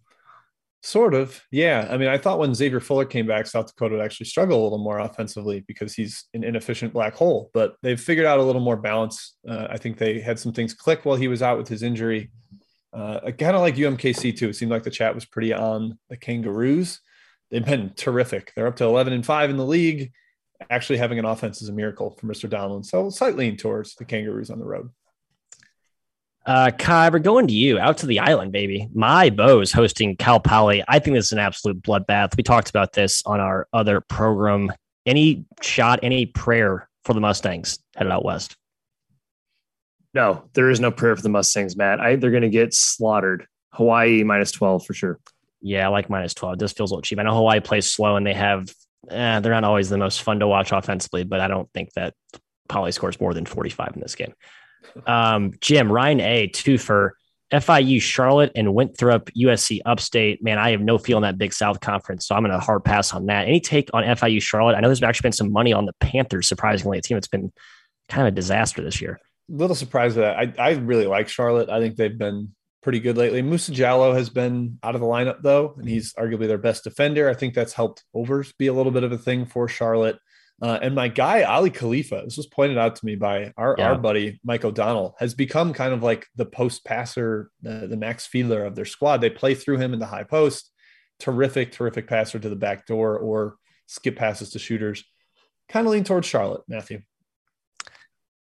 Sort 0.84 1.14
of, 1.14 1.42
yeah. 1.52 1.88
I 1.90 1.98
mean, 1.98 2.08
I 2.08 2.18
thought 2.18 2.40
when 2.40 2.54
Xavier 2.54 2.80
Fuller 2.80 3.06
came 3.06 3.26
back, 3.26 3.48
South 3.48 3.68
Dakota 3.68 3.96
would 3.96 4.06
actually 4.06 4.28
struggle 4.28 4.62
a 4.62 4.64
little 4.64 4.78
more 4.78 5.00
offensively 5.00 5.66
because 5.68 5.94
he's 5.94 6.26
an 6.34 6.44
inefficient 6.44 6.94
black 6.94 7.16
hole. 7.16 7.50
But 7.54 7.76
they've 7.82 8.00
figured 8.00 8.28
out 8.28 8.40
a 8.40 8.44
little 8.44 8.62
more 8.62 8.78
balance. 8.78 9.36
Uh, 9.48 9.68
I 9.70 9.78
think 9.78 9.98
they 9.98 10.20
had 10.20 10.40
some 10.40 10.54
things 10.54 10.74
click 10.74 11.04
while 11.04 11.18
he 11.18 11.28
was 11.28 11.42
out 11.42 11.58
with 11.58 11.68
his 11.68 11.84
injury. 11.84 12.32
Uh, 12.94 13.32
kind 13.32 13.56
of 13.56 13.62
like 13.62 13.76
UMKC 13.76 14.38
too. 14.38 14.50
It 14.50 14.56
seemed 14.56 14.72
like 14.72 14.84
the 14.84 14.90
chat 14.90 15.14
was 15.14 15.26
pretty 15.26 15.52
on 15.52 15.98
the 16.10 16.18
Kangaroos. 16.18 17.00
They've 17.52 17.66
been 17.66 17.94
terrific. 17.96 18.54
They're 18.56 18.68
up 18.68 18.76
to 18.78 18.86
11 18.86 19.14
and 19.14 19.26
five 19.26 19.50
in 19.50 19.58
the 19.58 19.66
league. 19.66 20.12
Actually, 20.70 20.98
having 20.98 21.20
an 21.20 21.26
offense 21.26 21.62
is 21.62 21.70
a 21.70 21.74
miracle 21.74 22.12
for 22.12 22.28
Mr. 22.28 22.50
Donlon. 22.50 22.86
So 22.86 23.10
slightly 23.10 23.56
towards 23.56 23.96
the 23.96 24.06
Kangaroos 24.06 24.50
on 24.50 24.60
the 24.60 24.66
road. 24.66 24.90
Uh, 26.48 26.72
Ky, 26.72 27.10
we're 27.12 27.20
going 27.20 27.46
to 27.48 27.54
you 27.54 27.78
out 27.78 27.98
to 27.98 28.06
the 28.06 28.20
island, 28.20 28.54
baby. 28.54 28.88
My 28.94 29.30
Bows 29.30 29.74
hosting 29.74 30.16
Cal 30.16 30.40
Poly. 30.40 30.82
I 30.88 30.98
think 30.98 31.16
this 31.16 31.26
is 31.26 31.32
an 31.34 31.40
absolute 31.40 31.82
bloodbath. 31.82 32.38
We 32.38 32.44
talked 32.44 32.70
about 32.70 32.94
this 32.94 33.22
on 33.26 33.42
our 33.42 33.68
other 33.74 34.00
program. 34.00 34.72
Any 35.06 35.46
shot, 35.62 36.00
any 36.04 36.26
prayer 36.26 36.88
for 37.04 37.14
the 37.14 37.20
Mustangs 37.20 37.80
headed 37.98 38.14
out 38.14 38.24
west? 38.24 38.56
No, 40.14 40.46
there 40.54 40.70
is 40.70 40.80
no 40.80 40.90
prayer 40.90 41.18
for 41.18 41.22
the 41.22 41.28
Mustangs, 41.28 41.76
Matt. 41.76 42.00
I, 42.00 42.16
they're 42.16 42.32
going 42.32 42.44
to 42.44 42.50
get 42.50 42.74
slaughtered. 42.74 43.46
Hawaii 43.74 44.24
minus 44.24 44.54
12 44.54 44.86
for 44.86 44.94
sure. 44.94 45.20
Yeah, 45.62 45.88
I 45.88 45.90
like 45.90 46.10
minus 46.10 46.34
12. 46.34 46.60
This 46.60 46.72
feels 46.72 46.92
a 46.92 46.94
little 46.94 47.02
cheap. 47.02 47.20
I 47.20 47.24
know 47.24 47.36
Hawaii 47.36 47.60
plays 47.60 47.92
slow 47.92 48.16
and 48.16 48.26
they 48.26 48.34
have, 48.34 48.74
eh, 49.10 49.42
they're 49.42 49.52
not 49.52 49.66
always 49.66 49.90
the 49.90 49.98
most 49.98 50.22
fun 50.22 50.40
to 50.40 50.48
watch 50.48 50.72
offensively, 50.72 51.26
but 51.26 51.42
I 51.42 51.50
don't 51.50 51.70
think 51.74 51.92
that 51.96 52.14
Poly 52.70 52.94
scores 52.94 53.20
more 53.20 53.34
than 53.34 53.46
45 53.46 53.92
in 53.96 54.02
this 54.02 54.16
game. 54.16 54.34
Um, 55.06 55.54
Jim, 55.62 55.92
Ryan 55.92 56.20
A, 56.22 56.48
two 56.48 56.78
for 56.78 57.16
FIU 57.52 58.02
Charlotte 58.02 58.52
and 58.56 58.74
Winthrop 58.74 59.30
USC 59.32 59.80
Upstate. 59.86 60.44
Man, 60.44 60.58
I 60.58 60.72
have 60.72 60.82
no 60.82 60.98
feel 60.98 61.18
in 61.18 61.24
that 61.24 61.38
Big 61.38 61.54
South 61.54 61.80
Conference, 61.80 62.28
so 62.28 62.36
I'm 62.36 62.44
going 62.44 62.52
to 62.52 62.60
hard 62.60 62.84
pass 62.84 63.14
on 63.14 63.28
that. 63.28 63.48
Any 63.48 63.60
take 63.60 63.90
on 63.94 64.04
FIU 64.04 64.42
Charlotte? 64.42 64.76
I 64.76 64.82
know 64.82 64.88
there's 64.88 65.02
actually 65.02 65.28
been 65.28 65.34
some 65.34 65.52
money 65.52 65.72
on 65.72 65.86
the 65.86 65.94
Panthers, 66.00 66.48
surprisingly, 66.48 66.98
a 66.98 67.02
team 67.02 67.16
that's 67.16 67.28
been 67.28 67.52
kind 68.10 68.28
of 68.28 68.34
a 68.34 68.36
disaster 68.36 68.84
this 68.84 69.02
year. 69.02 69.20
Little 69.50 69.76
surprised 69.76 70.18
that 70.18 70.38
I, 70.38 70.54
I 70.60 70.72
really 70.72 71.08
like 71.08 71.30
Charlotte. 71.30 71.70
I 71.70 71.80
think 71.80 71.96
they've 71.96 72.18
been 72.18 72.54
pretty 72.84 73.00
good 73.00 73.18
lately. 73.18 73.42
Musa 73.42 73.72
Jallow 73.72 74.14
has 74.14 74.30
been 74.30 74.78
out 74.84 74.96
of 74.96 75.02
the 75.02 75.08
lineup 75.08 75.42
though, 75.42 75.76
and 75.78 75.88
he's 75.88 76.14
arguably 76.14 76.48
their 76.48 76.58
best 76.58 76.84
defender. 76.84 77.30
I 77.30 77.34
think 77.34 77.54
that's 77.54 77.74
helped 77.74 78.04
overs 78.14 78.54
be 78.54 78.68
a 78.68 78.74
little 78.74 78.92
bit 78.92 79.04
of 79.04 79.12
a 79.12 79.18
thing 79.18 79.46
for 79.46 79.68
Charlotte. 79.68 80.20
Uh, 80.62 80.80
and 80.82 80.96
my 80.96 81.08
guy 81.08 81.44
Aly 81.44 81.70
Khalifa, 81.70 82.24
this 82.26 82.38
was 82.38 82.48
pointed 82.48 82.78
out 82.78 82.96
to 82.96 83.06
me 83.06 83.16
by 83.16 83.54
our, 83.58 83.76
yeah. 83.78 83.90
our 83.90 83.98
buddy 83.98 84.40
Mike 84.44 84.66
O'Donnell, 84.66 85.16
has 85.20 85.36
become 85.36 85.72
kind 85.72 85.94
of 85.94 86.02
like 86.02 86.26
the 86.36 86.46
post 86.46 86.84
passer, 86.84 87.52
the, 87.62 87.88
the 87.88 87.98
Max 87.98 88.28
Fiedler 88.28 88.66
of 88.66 88.76
their 88.76 88.86
squad. 88.86 89.22
They 89.22 89.30
play 89.30 89.54
through 89.54 89.78
him 89.78 89.94
in 89.94 90.00
the 90.00 90.08
high 90.08 90.24
post. 90.24 90.72
Terrific, 91.20 91.72
terrific 91.72 92.08
passer 92.08 92.40
to 92.40 92.50
the 92.50 92.56
back 92.56 92.88
door 92.88 93.18
or 93.18 93.58
skip 93.86 94.16
passes 94.16 94.52
to 94.52 94.60
shooters. 94.60 95.04
Kind 95.70 95.86
of 95.86 95.94
lean 95.94 96.04
towards 96.04 96.28
Charlotte, 96.28 96.64
Matthew. 96.68 97.02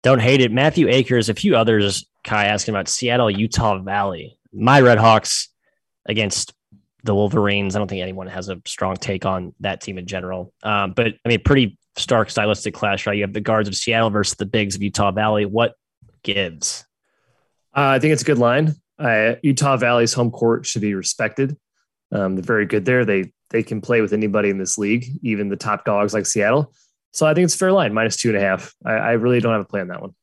Don't 0.03 0.21
hate 0.21 0.41
it. 0.41 0.51
Matthew 0.51 0.89
Akers, 0.89 1.29
a 1.29 1.35
few 1.35 1.57
others, 1.57 2.07
Ky 2.25 2.37
asking 2.37 2.75
about 2.75 2.89
Seattle, 2.89 3.31
Utah 3.31 3.79
Valley. 3.79 4.39
My 4.53 4.81
Red 4.81 4.99
Hawks 4.99 5.49
against 6.07 6.55
the 7.05 7.15
Wolverines. 7.15 7.77
I 7.77 7.79
don't 7.79 7.89
think 7.89 8.03
anyone 8.03 8.27
has 8.27 8.49
a 8.49 8.61
strong 8.67 8.97
take 8.97 9.25
on 9.25 9.55
that 9.61 9.81
team 9.81 9.99
in 9.99 10.07
general. 10.07 10.53
Um, 10.63 10.93
but 10.93 11.07
I 11.25 11.29
mean, 11.29 11.43
pretty 11.45 11.79
stark 12.01 12.31
stylistic 12.31 12.75
clash, 12.75 13.07
right? 13.07 13.17
You 13.17 13.23
have 13.23 13.33
the 13.33 13.41
guards 13.41 13.69
of 13.69 13.75
Seattle 13.75 14.11
versus 14.11 14.35
the 14.35 14.47
bigs 14.47 14.75
of 14.75 14.83
Utah 14.83 15.11
Valley. 15.11 15.47
What 15.47 15.75
gives? 16.23 16.85
Uh, 17.77 17.95
I 17.95 17.99
think 17.99 18.13
it's 18.13 18.23
a 18.23 18.27
good 18.27 18.39
line. 18.39 18.75
Uh, 18.99 19.35
Utah 19.43 19.77
Valley's 19.77 20.13
home 20.13 20.31
court 20.31 20.67
should 20.67 20.83
be 20.83 20.95
respected. 20.95 21.57
Um, 22.13 22.35
they're 22.35 22.43
very 22.43 22.67
good 22.67 22.85
there. 22.85 23.05
They 23.05 23.33
they 23.51 23.63
can 23.63 23.81
play 23.81 24.01
with 24.01 24.13
anybody 24.13 24.51
in 24.51 24.59
this 24.59 24.79
league, 24.79 25.07
even 25.23 25.49
the 25.49 25.57
top 25.57 25.85
dogs 25.85 26.15
like 26.15 26.27
Seattle. 26.27 26.73
So 27.13 27.27
I 27.27 27.35
think 27.35 27.45
it's 27.45 27.55
a 27.55 27.59
fair 27.59 27.73
line, 27.73 27.93
minus 27.93 28.17
two 28.17 28.29
and 28.29 28.39
a 28.39 28.41
half. 28.41 28.75
I, 28.85 28.93
I 28.93 29.11
really 29.13 29.41
don't 29.41 29.53
have 29.53 29.63
a 29.63 29.65
play 29.65 29.81
on 29.81 29.89
that 29.89 30.01
one. 30.01 30.15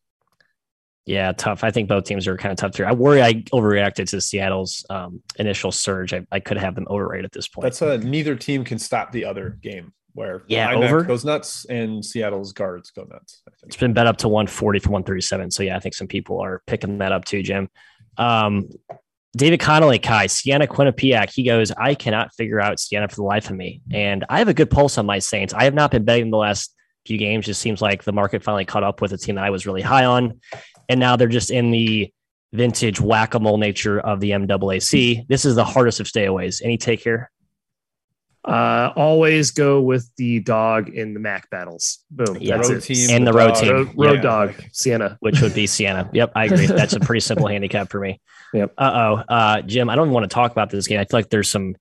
Yeah, 1.05 1.32
tough. 1.32 1.63
I 1.63 1.71
think 1.71 1.88
both 1.88 2.03
teams 2.03 2.28
are 2.28 2.36
kind 2.36 2.51
of 2.51 2.57
tough 2.57 2.75
here. 2.75 2.86
I 2.86 2.91
worry 2.91 3.21
I 3.21 3.36
overreacted 3.53 4.09
to 4.09 4.19
Seattle's 4.19 4.86
um, 4.89 5.21
initial 5.39 5.71
surge. 5.71 6.13
I, 6.13 6.25
I, 6.34 6.41
could 6.41 6.57
have 6.57 6.75
them 6.75 6.86
overrated 6.89 7.23
at 7.23 7.32
this 7.32 7.47
point. 7.47 7.63
That's 7.63 7.82
a 7.82 7.97
neither 7.97 8.36
team 8.36 8.65
can 8.65 8.78
stop 8.78 9.13
the 9.13 9.23
other 9.23 9.57
game 9.61 9.93
where 10.18 10.41
yeah 10.47 10.74
over 10.74 11.03
goes 11.03 11.24
nuts 11.24 11.65
and 11.65 12.03
Seattle's 12.03 12.51
guards 12.51 12.89
go 12.89 13.03
nuts. 13.03 13.43
It's 13.63 13.78
been 13.78 13.93
bet 13.93 14.07
up 14.07 14.18
to 14.18 14.28
140 14.28 14.80
for 14.80 14.89
137. 14.89 15.51
So 15.51 15.61
yeah, 15.63 15.78
I 15.78 15.80
think 15.80 15.93
some 15.93 16.07
people 16.07 16.39
are 16.39 16.63
picking 16.65 16.97
that 16.97 17.11
up 17.11 17.26
too, 17.26 17.43
Jim. 17.43 17.70
Um, 18.18 18.70
David 19.36 19.59
Connolly, 19.59 19.99
Ky, 19.99 20.28
Siena 20.28 20.65
Quinnipiac, 20.65 21.32
he 21.32 21.43
goes, 21.43 21.72
I 21.72 21.93
cannot 21.93 22.34
figure 22.34 22.59
out 22.59 22.80
Siena 22.80 23.07
for 23.07 23.18
the 23.18 23.24
life 23.24 23.51
of 23.51 23.55
me. 23.55 23.82
And 23.91 24.26
I 24.30 24.39
have 24.39 24.47
a 24.47 24.53
good 24.53 24.72
pulse 24.72 24.97
on 24.97 25.05
my 25.05 25.20
Saints. 25.20 25.53
I 25.53 25.65
have 25.65 25.76
not 25.76 25.91
been 25.91 26.03
betting 26.03 26.32
the 26.32 26.38
last 26.38 26.74
few 27.05 27.20
games. 27.20 27.45
Just 27.45 27.61
seems 27.61 27.80
like 27.80 28.03
the 28.03 28.11
market 28.11 28.43
finally 28.43 28.65
caught 28.65 28.84
up 28.84 29.01
with 29.01 29.13
a 29.13 29.18
team 29.18 29.36
that 29.36 29.43
I 29.43 29.51
was 29.51 29.68
really 29.68 29.84
high 29.84 30.05
on 30.05 30.39
and 30.89 30.99
now 30.99 31.15
they're 31.15 31.28
just 31.28 31.51
in 31.51 31.72
the 31.72 32.11
vintage 32.53 32.99
whack 33.01 33.34
a 33.34 33.39
mole 33.39 33.57
nature 33.57 33.99
of 33.99 34.20
the 34.20 34.32
MAAC. 34.32 35.28
This 35.28 35.45
is 35.45 35.55
the 35.55 35.65
hardest 35.65 35.99
of 35.99 36.07
stayaways. 36.07 36.61
Any 36.63 36.78
take 36.78 37.01
here? 37.01 37.30
Uh, 38.48 38.93
always 38.95 39.52
go 39.52 39.82
with 39.82 40.10
the 40.16 40.39
dog 40.39 40.89
in 40.89 41.14
the 41.14 41.20
MAAC 41.20 41.50
battles. 41.52 42.00
Boom. 42.10 42.38
Yeah, 42.39 42.56
that's 42.56 42.70
road 42.70 42.78
it. 42.78 42.82
team. 42.82 43.10
And 43.10 43.28
the, 43.28 43.32
the 43.32 43.38
road 43.38 43.48
dog. 43.50 43.62
team. 43.62 43.74
Road, 43.74 43.95
road 43.98 44.16
yeah. 44.16 44.22
dog, 44.22 44.54
Siena. 44.72 45.18
Which 45.20 45.41
would 45.41 45.54
be 45.54 45.68
Siena. 45.68 46.10
Yep, 46.14 46.32
I 46.34 46.45
agree. 46.45 46.66
That's 46.66 46.93
a 46.93 47.00
pretty 47.02 47.20
simple 47.20 47.48
handicap 47.50 47.89
for 47.89 48.00
me. 48.00 48.22
Yep. 48.54 48.74
Uh-oh. 48.78 49.24
Uh 49.28 49.62
Jim, 49.64 49.89
I 49.89 49.95
don't 49.95 50.12
want 50.12 50.24
to 50.24 50.34
talk 50.34 50.54
about 50.54 50.70
this 50.70 50.88
game. 50.88 51.00
I 51.00 51.04
feel 51.04 51.20
like 51.20 51.30
there's 51.30 51.52
some, 51.52 51.76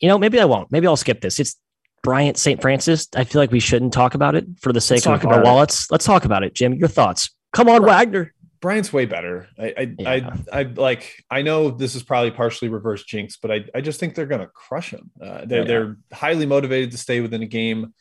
you 0.00 0.08
know, 0.08 0.18
maybe 0.18 0.40
I 0.40 0.44
won't. 0.46 0.72
Maybe 0.72 0.88
I'll 0.88 0.96
skip 0.96 1.20
this. 1.20 1.38
It's 1.38 1.56
Bryant 2.02 2.36
St. 2.36 2.60
Francis. 2.60 3.06
I 3.14 3.22
feel 3.22 3.40
like 3.40 3.52
we 3.52 3.60
shouldn't 3.60 3.92
talk 3.92 4.14
about 4.14 4.34
it 4.34 4.46
for 4.60 4.72
the 4.72 4.80
sake 4.80 5.06
Let's 5.06 5.24
of 5.24 5.30
our 5.30 5.42
wallets. 5.44 5.84
It. 5.84 5.92
Let's 5.92 6.04
talk 6.04 6.24
about 6.24 6.42
it. 6.42 6.54
Jim, 6.54 6.74
your 6.74 6.88
thoughts. 6.88 7.30
Come 7.52 7.68
on, 7.68 7.84
Wagner. 7.84 8.33
Bryant's 8.64 8.94
way 8.94 9.04
better. 9.04 9.46
I 9.58 9.74
I, 9.76 9.94
yeah. 9.98 10.36
I, 10.50 10.60
I 10.60 10.62
like 10.62 11.22
I 11.30 11.42
know 11.42 11.70
this 11.70 11.94
is 11.94 12.02
probably 12.02 12.30
partially 12.30 12.70
reverse 12.70 13.04
jinx, 13.04 13.36
but 13.36 13.50
I, 13.50 13.66
I 13.74 13.82
just 13.82 14.00
think 14.00 14.14
they're 14.14 14.24
gonna 14.24 14.46
crush 14.46 14.88
him. 14.88 15.10
Uh, 15.20 15.44
they're, 15.44 15.60
yeah. 15.60 15.64
they're 15.64 15.98
highly 16.14 16.46
motivated 16.46 16.90
to 16.92 16.96
stay 16.96 17.20
within 17.20 17.42
a 17.42 17.46
game 17.46 17.92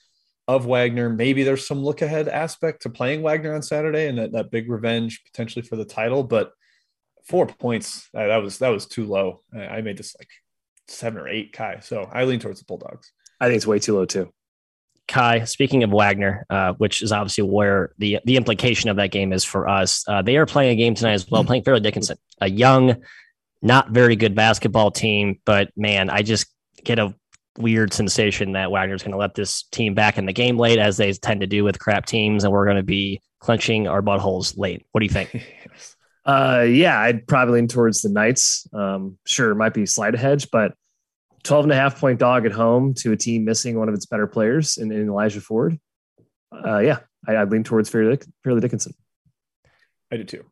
of 0.48 0.66
Wagner. 0.66 1.10
Maybe 1.10 1.44
there's 1.44 1.68
some 1.68 1.80
look 1.80 2.02
ahead 2.02 2.30
aspect 2.30 2.84
to 2.84 2.90
playing 2.90 3.24
Wagner 3.24 3.54
on 3.54 3.62
Saturday 3.62 4.08
and 4.08 4.18
that, 4.18 4.32
that 4.32 4.52
big 4.52 4.70
revenge 4.70 5.22
potentially 5.26 5.66
for 5.66 5.76
the 5.76 5.84
title, 5.84 6.24
but 6.24 6.54
four 7.26 7.46
points 7.46 8.08
uh, 8.16 8.28
that 8.28 8.38
was 8.38 8.60
that 8.60 8.70
was 8.70 8.86
too 8.86 9.06
low. 9.06 9.42
I, 9.54 9.66
I 9.66 9.82
made 9.82 9.98
this 9.98 10.16
like 10.18 10.30
seven 10.88 11.20
or 11.20 11.28
eight, 11.28 11.52
Ky. 11.52 11.82
So 11.82 12.10
I 12.10 12.24
lean 12.24 12.40
towards 12.40 12.60
the 12.60 12.66
Bulldogs. 12.66 13.12
I 13.42 13.48
think 13.48 13.58
it's 13.58 13.68
way 13.68 13.80
too 13.80 13.96
low 13.96 14.06
too. 14.06 14.32
Ky, 15.14 15.46
speaking 15.46 15.84
of 15.84 15.92
Wagner, 15.92 16.46
uh, 16.50 16.74
which 16.74 17.02
is 17.02 17.12
obviously 17.12 17.44
where 17.44 17.94
the 17.98 18.20
the 18.26 18.36
implication 18.36 18.90
of 18.90 18.98
that 18.98 19.12
game 19.12 19.32
is 19.32 19.44
for 19.44 19.68
us, 19.68 20.04
uh, 20.08 20.22
they 20.22 20.38
are 20.38 20.46
playing 20.46 20.72
a 20.72 20.76
game 20.76 20.96
tonight 20.96 21.14
as 21.14 21.30
well, 21.30 21.44
playing 21.44 21.64
Fairleigh 21.64 21.82
Dickinson, 21.82 22.18
a 22.42 22.50
young, 22.50 22.96
not 23.62 23.92
very 23.92 24.16
good 24.16 24.34
basketball 24.34 24.92
team. 24.92 25.40
But 25.46 25.70
man, 25.78 26.10
I 26.10 26.24
just 26.24 26.48
get 26.84 26.98
a 26.98 27.14
weird 27.58 27.94
sensation 27.94 28.54
that 28.54 28.72
Wagner's 28.72 29.04
going 29.04 29.12
to 29.12 29.18
let 29.18 29.36
this 29.36 29.64
team 29.72 29.94
back 29.94 30.18
in 30.18 30.26
the 30.26 30.34
game 30.34 30.58
late, 30.58 30.80
as 30.80 30.98
they 30.98 31.12
tend 31.14 31.42
to 31.42 31.48
do 31.48 31.64
with 31.64 31.80
crap 31.80 32.06
teams, 32.06 32.44
and 32.44 32.52
we're 32.52 32.66
going 32.66 32.78
to 32.78 32.84
be 32.84 33.22
clenching 33.40 33.88
our 33.88 34.02
buttholes 34.02 34.58
late. 34.58 34.86
What 34.92 35.00
do 35.00 35.06
you 35.06 35.12
think? 35.12 35.46
uh, 36.26 36.66
yeah, 36.68 37.00
I'd 37.00 37.28
probably 37.28 37.56
lean 37.56 37.68
towards 37.68 38.02
the 38.02 38.10
Knights. 38.10 38.68
Um, 38.74 39.18
sure, 39.26 39.52
it 39.52 39.56
might 39.56 39.74
be 39.74 39.86
slight 39.86 40.16
hedge, 40.16 40.50
but 40.50 40.74
12 41.44 41.66
and 41.66 41.72
a 41.72 41.76
half 41.76 42.00
point 42.00 42.20
dog 42.20 42.46
at 42.46 42.52
home 42.52 42.94
to 42.96 43.12
a 43.12 43.18
team 43.18 43.46
missing 43.46 43.78
one 43.78 43.90
of 43.90 43.96
its 43.96 44.06
better 44.06 44.28
players 44.28 44.78
in, 44.78 44.92
in 44.92 45.08
Elijah 45.08 45.42
Ford. 45.42 45.80
Uh, 46.54 46.80
yeah, 46.80 47.00
I, 47.28 47.36
I 47.36 47.44
lean 47.46 47.64
towards 47.64 47.90
Fairleigh, 47.90 48.20
Fairleigh 48.44 48.62
Dickinson. 48.62 48.94
I 50.12 50.18
do 50.18 50.24
too. 50.24 50.46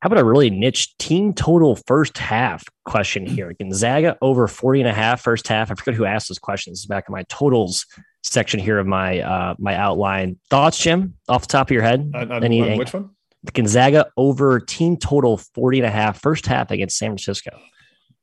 How 0.00 0.08
about 0.08 0.18
a 0.18 0.24
really 0.24 0.50
niche 0.50 0.96
team 0.98 1.32
total 1.32 1.76
first 1.86 2.18
half 2.18 2.64
question 2.84 3.26
here? 3.26 3.52
Gonzaga 3.58 4.16
over 4.20 4.46
40 4.46 4.80
and 4.80 4.88
a 4.88 4.92
half 4.92 5.22
first 5.22 5.48
half. 5.48 5.70
I 5.70 5.74
forget 5.74 5.94
who 5.94 6.04
asked 6.04 6.28
this 6.28 6.38
question. 6.38 6.72
This 6.72 6.80
is 6.80 6.86
back 6.86 7.04
in 7.08 7.12
my 7.12 7.24
totals 7.24 7.86
section 8.22 8.60
here 8.60 8.78
of 8.78 8.86
my 8.86 9.20
uh, 9.20 9.54
my 9.58 9.74
outline. 9.74 10.38
Thoughts, 10.50 10.78
Jim, 10.78 11.14
off 11.28 11.42
the 11.42 11.48
top 11.48 11.68
of 11.68 11.70
your 11.72 11.82
head? 11.82 12.12
On, 12.14 12.30
on, 12.30 12.44
Any, 12.44 12.60
on 12.62 12.78
which 12.78 12.92
one? 12.92 13.10
Gonzaga 13.52 14.06
over 14.16 14.60
team 14.60 14.96
total 14.96 15.38
40 15.38 15.78
and 15.78 15.86
a 15.86 15.90
half 15.90 16.20
first 16.20 16.46
half 16.46 16.70
against 16.70 16.98
San 16.98 17.10
Francisco. 17.10 17.58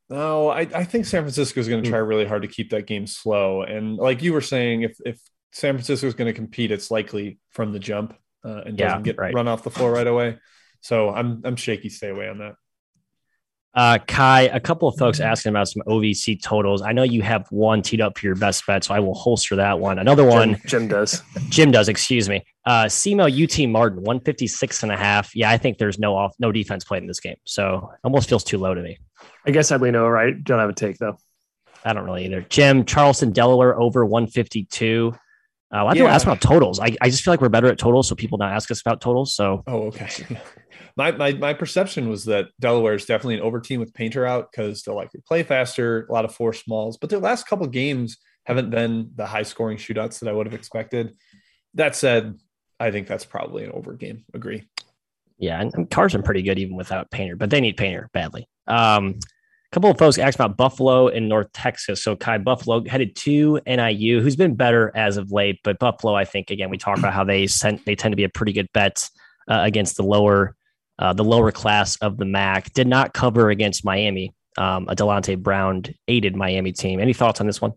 No, 0.10 0.50
I, 0.50 0.62
I 0.62 0.84
think 0.84 1.06
San 1.06 1.24
Francisco 1.24 1.60
is 1.60 1.68
going 1.68 1.84
to 1.84 1.90
try 1.90 2.00
hmm. 2.00 2.06
really 2.06 2.26
hard 2.26 2.42
to 2.44 2.48
keep 2.48 2.72
that 2.72 2.88
game 2.88 3.08
slow. 3.08 3.64
And 3.64 3.98
like 3.98 4.22
you 4.22 4.34
were 4.34 4.42
saying, 4.42 4.84
if 4.84 4.98
if 5.06 5.20
San 5.52 5.76
Francisco 5.76 6.08
is 6.08 6.14
going 6.14 6.28
to 6.28 6.34
compete, 6.34 6.72
it's 6.72 6.92
likely 6.92 7.40
from 7.52 7.74
the 7.74 7.80
jump 7.80 8.16
uh, 8.44 8.62
and 8.66 8.78
doesn't 8.78 9.00
yeah, 9.00 9.04
get 9.04 9.18
right. 9.18 9.34
run 9.34 9.48
off 9.48 9.64
the 9.64 9.72
floor 9.72 9.92
right 9.92 10.08
away. 10.08 10.38
So 10.82 11.10
I'm 11.10 11.42
I'm 11.46 11.56
shaky. 11.56 11.90
Stay 11.90 12.10
away 12.10 12.28
on 12.28 12.40
that. 12.40 12.56
Uh, 13.76 13.98
Ky, 14.06 14.50
a 14.50 14.60
couple 14.60 14.88
of 14.88 14.96
folks 15.00 15.20
asking 15.20 15.50
about 15.50 15.68
some 15.68 15.82
OVC 15.88 16.40
totals. 16.42 16.84
I 16.84 16.92
know 16.92 17.02
you 17.02 17.24
have 17.24 17.48
one 17.50 17.82
teed 17.82 18.02
up 18.02 18.20
for 18.20 18.26
your 18.28 18.36
best 18.36 18.66
bet, 18.68 18.84
so 18.84 18.94
I 18.94 19.00
will 19.00 19.16
holster 19.16 19.56
that 19.56 19.80
one. 19.80 19.98
Another 19.98 20.24
one, 20.24 20.52
Jim, 20.54 20.62
Jim 20.68 20.88
does. 20.88 21.24
Jim 21.50 21.72
does, 21.72 21.90
excuse 21.90 22.30
me. 22.30 22.46
Uh, 22.66 22.86
SEMO 22.86 23.26
UT 23.26 23.70
Martin, 23.70 23.98
156 23.98 24.84
and 24.84 24.92
a 24.92 24.98
half. 24.98 25.36
Yeah, 25.36 25.50
I 25.50 25.58
think 25.58 25.80
there's 25.80 25.98
no 25.98 26.16
off, 26.16 26.36
no 26.38 26.52
defense 26.52 26.84
played 26.84 27.02
in 27.02 27.08
this 27.08 27.20
game. 27.20 27.38
So 27.46 27.92
almost 28.04 28.30
feels 28.30 28.44
too 28.44 28.60
low 28.60 28.76
to 28.76 28.82
me. 28.82 29.00
I 29.46 29.52
guess 29.52 29.72
I'd 29.72 29.82
lean 29.82 29.96
over, 29.96 30.12
right? 30.12 30.42
Don't 30.44 30.60
have 30.60 30.70
a 30.70 30.74
take 30.74 30.98
though. 30.98 31.18
I 31.86 31.94
don't 31.94 32.06
really 32.06 32.26
either. 32.26 32.42
Jim, 32.50 32.86
Charleston, 32.86 33.32
Delaware 33.32 33.78
over 33.80 34.06
152. 34.06 35.14
Uh, 35.74 35.78
a 35.78 35.84
lot 35.84 35.92
of 35.92 35.98
yeah. 35.98 36.14
ask 36.14 36.26
about 36.26 36.40
totals. 36.40 36.80
I, 36.80 36.96
I 37.02 37.10
just 37.10 37.24
feel 37.24 37.34
like 37.34 37.42
we're 37.42 37.50
better 37.50 37.68
at 37.68 37.78
totals, 37.78 38.08
so 38.08 38.16
people 38.16 38.38
not 38.38 38.52
ask 38.52 38.70
us 38.70 38.80
about 38.82 39.02
totals. 39.02 39.36
So, 39.36 39.64
oh, 39.68 39.88
okay. 39.88 40.08
my, 40.96 41.12
my 41.12 41.34
my 41.34 41.54
perception 41.54 42.10
was 42.10 42.26
that 42.26 42.50
Delaware 42.60 42.94
is 42.94 43.06
definitely 43.06 43.36
an 43.36 43.42
over 43.42 43.60
team 43.60 43.80
with 43.80 43.94
Painter 43.94 44.26
out 44.26 44.50
because 44.52 44.84
they'll 44.84 44.96
likely 44.96 45.22
play 45.28 45.42
faster, 45.44 46.06
a 46.10 46.14
lot 46.14 46.26
of 46.26 46.34
four 46.34 46.54
smalls, 46.54 46.98
but 46.98 47.10
their 47.10 47.20
last 47.20 47.48
couple 47.48 47.66
games 47.68 48.18
haven't 48.46 48.70
been 48.70 49.12
the 49.16 49.26
high 49.26 49.44
scoring 49.44 49.78
shootouts 49.78 50.20
that 50.20 50.30
I 50.30 50.34
would 50.34 50.46
have 50.46 50.54
expected. 50.54 51.16
That 51.74 51.96
said, 51.96 52.38
I 52.80 52.92
think 52.92 53.08
that's 53.08 53.26
probably 53.26 53.64
an 53.64 53.72
over 53.72 53.94
game. 53.94 54.26
Agree. 54.34 54.66
Yeah, 55.40 55.60
and, 55.60 55.74
and 55.74 55.90
Carson 55.90 56.22
pretty 56.22 56.44
good 56.44 56.60
even 56.60 56.76
without 56.76 57.10
Painter, 57.10 57.36
but 57.36 57.50
they 57.50 57.62
need 57.62 57.78
Painter 57.78 58.10
badly. 58.14 58.48
Um, 58.68 59.16
a 59.16 59.33
couple 59.74 59.90
of 59.90 59.98
folks 59.98 60.20
asked 60.20 60.36
about 60.36 60.56
Buffalo 60.56 61.08
and 61.08 61.28
North 61.28 61.52
Texas. 61.52 62.04
So 62.04 62.16
Ky 62.16 62.38
Buffalo 62.38 62.84
headed 62.88 63.16
to 63.18 63.60
NIU, 63.66 64.22
who's 64.22 64.36
been 64.36 64.54
better 64.54 64.92
as 64.96 65.18
of 65.18 65.32
late, 65.32 65.60
but 65.64 65.80
Buffalo, 65.80 66.14
I 66.14 66.26
think 66.26 66.52
again 66.52 66.70
we 66.70 66.78
talked 66.78 67.00
about 67.00 67.14
how 67.14 67.24
they 67.24 67.48
sent 67.48 67.84
they 67.86 67.96
tend 67.96 68.12
to 68.12 68.16
be 68.16 68.24
a 68.24 68.30
pretty 68.30 68.54
good 68.54 68.68
bet 68.72 69.10
uh, 69.48 69.62
against 69.64 69.98
the 69.98 70.04
lower 70.04 70.56
uh, 71.00 71.12
the 71.14 71.24
lower 71.24 71.52
class 71.52 71.96
of 71.98 72.18
the 72.18 72.26
MAC. 72.26 72.72
Did 72.74 72.88
not 72.88 73.14
cover 73.14 73.50
against 73.50 73.84
Miami, 73.84 74.34
um, 74.58 74.88
a 74.88 74.96
Dalonte 74.96 75.42
Brown 75.42 75.84
aided 76.08 76.36
Miami 76.36 76.72
team. 76.72 77.00
Any 77.00 77.14
thoughts 77.14 77.42
on 77.42 77.48
this 77.48 77.60
one? 77.60 77.74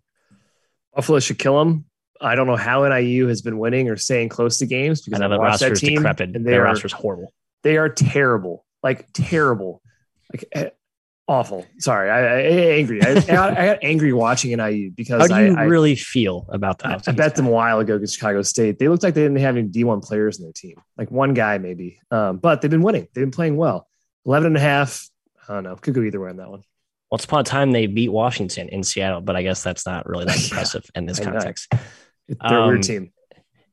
Buffalo 0.95 1.19
should 1.19 1.39
kill 1.39 1.59
them. 1.59 1.87
I 2.21 2.35
don't 2.35 2.47
know 2.47 2.57
how 2.57 2.87
NIU 2.87 3.27
has 3.29 3.41
been 3.41 3.59
winning 3.59 3.89
or 3.89 3.97
staying 3.97 4.29
close 4.29 4.59
to 4.59 4.67
games 4.67 5.03
because 5.03 5.21
I 5.21 5.27
know 5.27 5.35
the 5.35 5.41
roster 5.41 5.73
is 5.73 5.81
decrepit. 5.81 6.35
And 6.37 6.47
their 6.47 6.63
roster 6.63 6.87
is 6.87 6.93
horrible. 6.93 7.33
They 7.63 7.79
are 7.79 7.89
terrible, 7.89 8.65
like 8.83 9.07
terrible, 9.13 9.83
like 10.33 10.45
eh, 10.53 10.71
awful. 11.29 11.67
Sorry, 11.79 12.11
I, 12.11 12.19
I 12.19 12.41
angry. 12.77 13.03
I, 13.03 13.11
I, 13.13 13.21
got 13.21 13.79
angry 13.83 14.13
watching 14.13 14.57
NIU 14.57 14.91
because 14.91 15.31
how 15.31 15.39
do 15.39 15.45
you 15.45 15.57
I, 15.57 15.65
really 15.65 15.97
feel 15.97 16.47
about 16.49 16.79
that? 16.81 17.07
I, 17.09 17.13
bet 17.13 17.35
them 17.37 17.47
a 17.47 17.51
while 17.51 17.79
ago 17.81 17.97
against 17.97 18.15
Chicago 18.15 18.43
State. 18.43 18.79
They 18.79 18.89
looked 18.89 19.03
like 19.03 19.15
they 19.15 19.23
didn't 19.23 19.39
have 19.39 19.57
any 19.57 19.69
D1 19.69 20.05
players 20.05 20.39
in 20.39 20.45
their 20.45 20.53
team, 20.53 20.81
like 20.97 21.11
one 21.11 21.35
guy 21.35 21.59
maybe. 21.59 22.01
Um, 22.11 22.39
but 22.39 22.61
they've 22.61 22.71
been 22.71 22.83
winning. 22.83 23.09
They've 23.15 23.23
been 23.23 23.31
playing 23.31 23.57
well. 23.57 23.89
11 24.25 24.49
and 24.49 24.57
a 24.57 24.61
half. 24.61 25.09
I 25.49 25.55
don't 25.55 25.65
know. 25.65 25.77
Could 25.77 25.95
go 25.95 26.03
either 26.03 26.21
way 26.21 26.31
on 26.31 26.37
that 26.37 26.51
one. 26.51 26.63
Once 27.11 27.25
upon 27.25 27.41
a 27.41 27.45
time, 27.45 27.71
they 27.71 27.87
beat 27.87 28.09
Washington 28.09 28.69
in 28.69 28.83
Seattle, 28.83 29.21
but 29.21 29.37
I 29.37 29.43
guess 29.43 29.63
that's 29.63 29.87
not 29.87 30.09
really 30.09 30.25
that 30.25 30.43
impressive 30.51 30.85
in 30.95 31.07
this 31.07 31.21
context. 31.21 31.73
They're 32.29 32.37
um, 32.41 32.55
a 32.55 32.67
weird 32.67 32.79
um, 32.79 32.83
team. 32.83 33.13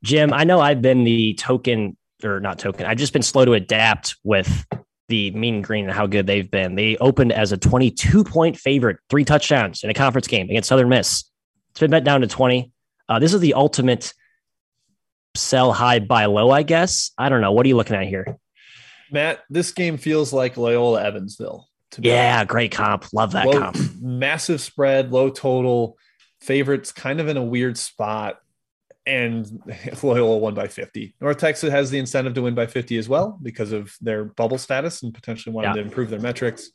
Jim, 0.04 0.34
I 0.34 0.44
know 0.44 0.60
I've 0.60 0.82
been 0.82 1.04
the 1.04 1.34
token 1.34 1.98
or 2.24 2.40
not 2.40 2.60
token. 2.60 2.86
I've 2.86 2.98
just 2.98 3.14
been 3.14 3.24
slow 3.24 3.46
to 3.46 3.54
adapt 3.54 4.18
with 4.24 4.66
the 5.10 5.32
Mean 5.32 5.62
Green 5.62 5.86
and 5.86 5.94
how 5.94 6.08
good 6.08 6.28
they've 6.28 6.50
been. 6.50 6.76
They 6.76 6.98
opened 6.98 7.32
as 7.32 7.52
a 7.52 7.58
22 7.58 8.24
point 8.24 8.58
favorite, 8.58 8.98
three 9.10 9.26
touchdowns 9.26 9.84
in 9.84 9.90
a 9.90 9.94
conference 9.94 10.28
game 10.28 10.50
against 10.50 10.70
Southern 10.70 10.90
Miss. 10.90 11.26
It's 11.72 11.80
been 11.80 11.92
bet 11.92 12.04
down 12.04 12.22
to 12.22 12.28
20. 12.28 12.72
Uh, 13.10 13.20
this 13.20 13.34
is 13.34 13.42
the 13.42 13.54
ultimate 13.54 14.14
sell 15.36 15.74
high, 15.74 16.00
buy 16.00 16.26
low, 16.26 16.52
I 16.52 16.64
guess. 16.64 17.12
I 17.18 17.30
don't 17.30 17.42
know. 17.42 17.52
What 17.52 17.66
are 17.66 17.70
you 17.70 17.76
looking 17.76 17.96
at 17.96 18.08
here? 18.08 18.38
Matt, 19.12 19.42
this 19.50 19.72
game 19.72 19.98
feels 19.98 20.32
like 20.32 20.58
Loyola 20.58 21.04
Evansville 21.04 21.68
yeah, 22.00 22.44
great 22.46 22.72
comp. 22.72 23.06
Love 23.14 23.34
that 23.34 23.46
low, 23.46 23.60
comp. 23.60 23.78
Massive 24.02 24.62
spread, 24.62 25.12
low 25.12 25.30
total. 25.30 25.98
Favorites 26.42 26.92
kind 26.92 27.20
of 27.20 27.28
in 27.28 27.38
a 27.38 27.44
weird 27.44 27.78
spot. 27.78 28.38
And 29.06 29.62
Loyola 30.04 30.38
won 30.38 30.54
by 30.54 30.68
50. 30.68 31.16
North 31.20 31.38
Texas 31.38 31.72
has 31.72 31.92
the 31.92 32.00
incentive 32.00 32.34
to 32.36 32.42
win 32.42 32.56
by 32.56 32.66
50 32.66 32.98
as 32.98 33.10
well 33.10 33.38
because 33.42 33.72
of 33.72 33.96
their 34.02 34.26
bubble 34.26 34.58
status 34.58 35.04
and 35.04 35.14
potentially 35.14 35.54
wanting 35.54 35.72
yeah. 35.72 35.76
to 35.76 35.82
improve 35.82 36.10
their 36.10 36.20
metrics. 36.20 36.72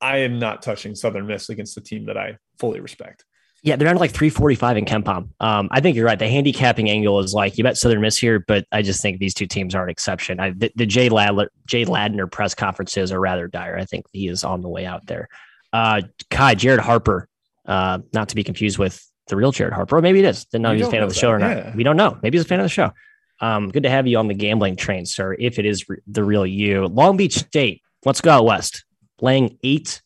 I 0.00 0.18
am 0.18 0.38
not 0.38 0.62
touching 0.62 0.94
Southern 0.94 1.26
Miss 1.26 1.48
against 1.48 1.76
a 1.76 1.80
team 1.80 2.06
that 2.06 2.18
I 2.18 2.36
fully 2.58 2.80
respect. 2.80 3.24
Yeah, 3.62 3.74
they're 3.76 3.86
down 3.86 3.94
to 3.94 4.00
like 4.00 4.12
345 4.12 4.76
in 4.76 4.84
KenPom. 4.84 5.30
Um, 5.40 5.68
I 5.72 5.80
think 5.80 5.96
you're 5.96 6.04
right. 6.04 6.18
The 6.18 6.28
handicapping 6.28 6.88
angle 6.90 7.18
is 7.20 7.34
like 7.34 7.56
you 7.56 7.64
bet 7.64 7.76
Southern 7.76 8.00
Miss 8.00 8.16
here, 8.16 8.44
but 8.46 8.66
I 8.70 8.82
just 8.82 9.00
think 9.00 9.18
these 9.18 9.34
two 9.34 9.46
teams 9.46 9.74
are 9.74 9.82
an 9.82 9.90
exception. 9.90 10.38
I, 10.38 10.50
the, 10.50 10.70
the 10.76 10.86
Jay 10.86 11.08
Ladler, 11.08 11.48
Jay 11.66 11.84
Ladner 11.84 12.30
press 12.30 12.54
conferences 12.54 13.10
are 13.10 13.18
rather 13.18 13.48
dire. 13.48 13.76
I 13.76 13.84
think 13.84 14.06
he 14.12 14.28
is 14.28 14.44
on 14.44 14.60
the 14.60 14.68
way 14.68 14.84
out 14.84 15.06
there. 15.06 15.28
Uh, 15.72 16.02
Ky, 16.30 16.54
Jared 16.54 16.80
Harper, 16.80 17.28
uh, 17.66 17.98
not 18.12 18.28
to 18.28 18.36
be 18.36 18.44
confused 18.44 18.78
with 18.78 19.04
the 19.28 19.36
real 19.36 19.52
Jared 19.52 19.72
Harper, 19.72 19.96
or 19.96 20.02
maybe 20.02 20.20
it 20.20 20.24
is. 20.24 20.44
Didn't 20.46 20.62
know 20.62 20.72
he 20.72 20.78
was 20.78 20.88
a 20.88 20.90
fan 20.90 21.02
of 21.02 21.08
the 21.08 21.14
that. 21.14 21.20
show 21.20 21.30
or 21.30 21.38
not. 21.38 21.56
Yeah. 21.56 21.74
We 21.74 21.84
don't 21.84 21.96
know. 21.96 22.18
Maybe 22.22 22.38
he's 22.38 22.44
a 22.44 22.48
fan 22.48 22.60
of 22.60 22.64
the 22.64 22.70
show. 22.70 22.92
Um, 23.40 23.70
good 23.70 23.82
to 23.82 23.90
have 23.90 24.06
you 24.06 24.18
on 24.18 24.28
the 24.28 24.34
gambling 24.34 24.76
train, 24.76 25.04
sir. 25.04 25.36
If 25.38 25.58
it 25.58 25.66
is 25.66 25.88
re- 25.88 25.98
the 26.06 26.24
real 26.24 26.46
you, 26.46 26.86
Long 26.86 27.16
Beach 27.16 27.34
State, 27.34 27.82
let's 28.04 28.20
go 28.20 28.30
out 28.30 28.44
west, 28.44 28.84
laying 29.20 29.58
eight 29.62 30.00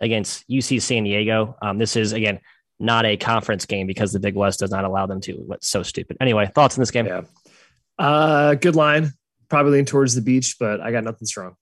against 0.00 0.48
UC 0.48 0.82
San 0.82 1.04
Diego. 1.04 1.56
Um, 1.62 1.78
this 1.78 1.96
is 1.96 2.12
again 2.12 2.40
not 2.78 3.06
a 3.06 3.16
conference 3.16 3.64
game 3.66 3.86
because 3.86 4.12
the 4.12 4.20
Big 4.20 4.34
West 4.34 4.60
does 4.60 4.70
not 4.70 4.84
allow 4.84 5.06
them 5.06 5.20
to. 5.22 5.32
What's 5.34 5.68
so 5.68 5.82
stupid. 5.82 6.16
Anyway, 6.20 6.50
thoughts 6.54 6.76
in 6.76 6.82
this 6.82 6.90
game? 6.90 7.06
Yeah. 7.06 7.22
Uh, 7.98 8.54
good 8.54 8.76
line. 8.76 9.12
Probably 9.48 9.72
lean 9.72 9.84
towards 9.84 10.14
the 10.14 10.20
beach, 10.20 10.56
but 10.58 10.80
I 10.80 10.90
got 10.90 11.04
nothing 11.04 11.26
strong. 11.26 11.56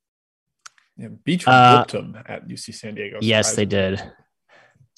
Yeah, 0.96 1.08
beach 1.24 1.46
uh, 1.46 1.84
them 1.84 2.16
at 2.26 2.48
UC 2.48 2.74
San 2.74 2.94
Diego. 2.94 3.18
Yes, 3.20 3.54
they 3.54 3.64
did. 3.64 4.02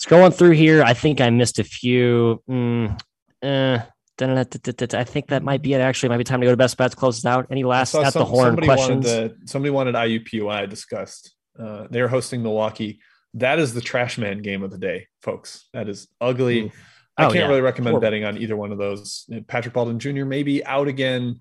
Scrolling 0.00 0.34
through 0.34 0.52
here, 0.52 0.82
I 0.82 0.94
think 0.94 1.20
I 1.20 1.30
missed 1.30 1.58
a 1.58 1.64
few. 1.64 2.42
Mm, 2.48 3.00
uh, 3.42 3.78
I 4.20 5.04
think 5.04 5.28
that 5.28 5.42
might 5.42 5.62
be 5.62 5.74
it. 5.74 5.80
Actually, 5.80 6.08
it 6.08 6.10
might 6.10 6.18
be 6.18 6.24
time 6.24 6.40
to 6.40 6.46
go 6.46 6.52
to 6.52 6.56
best 6.56 6.76
bets. 6.76 6.94
Close 6.94 7.24
out. 7.24 7.46
Any 7.50 7.64
last 7.64 7.94
at 7.94 8.12
some, 8.12 8.20
the 8.20 8.26
horn 8.26 8.46
somebody 8.48 8.66
questions? 8.66 9.06
Wanted 9.06 9.40
to, 9.40 9.48
somebody 9.48 9.70
wanted 9.70 9.94
IUPUI 9.94 10.68
discussed. 10.68 11.34
Uh, 11.58 11.86
they 11.90 12.00
are 12.00 12.08
hosting 12.08 12.42
Milwaukee 12.42 13.00
that 13.34 13.58
is 13.58 13.74
the 13.74 13.80
trash 13.80 14.16
man 14.16 14.42
game 14.42 14.62
of 14.62 14.70
the 14.70 14.78
day, 14.78 15.08
folks. 15.22 15.68
That 15.72 15.88
is 15.88 16.08
ugly. 16.20 16.72
I 17.16 17.24
oh, 17.24 17.28
can't 17.28 17.34
yeah. 17.34 17.48
really 17.48 17.60
recommend 17.60 17.92
Horrible. 17.92 18.00
betting 18.00 18.24
on 18.24 18.38
either 18.38 18.56
one 18.56 18.72
of 18.72 18.78
those. 18.78 19.28
Patrick 19.46 19.74
Baldwin 19.74 19.98
Jr. 19.98 20.24
maybe 20.24 20.64
out 20.64 20.88
again. 20.88 21.40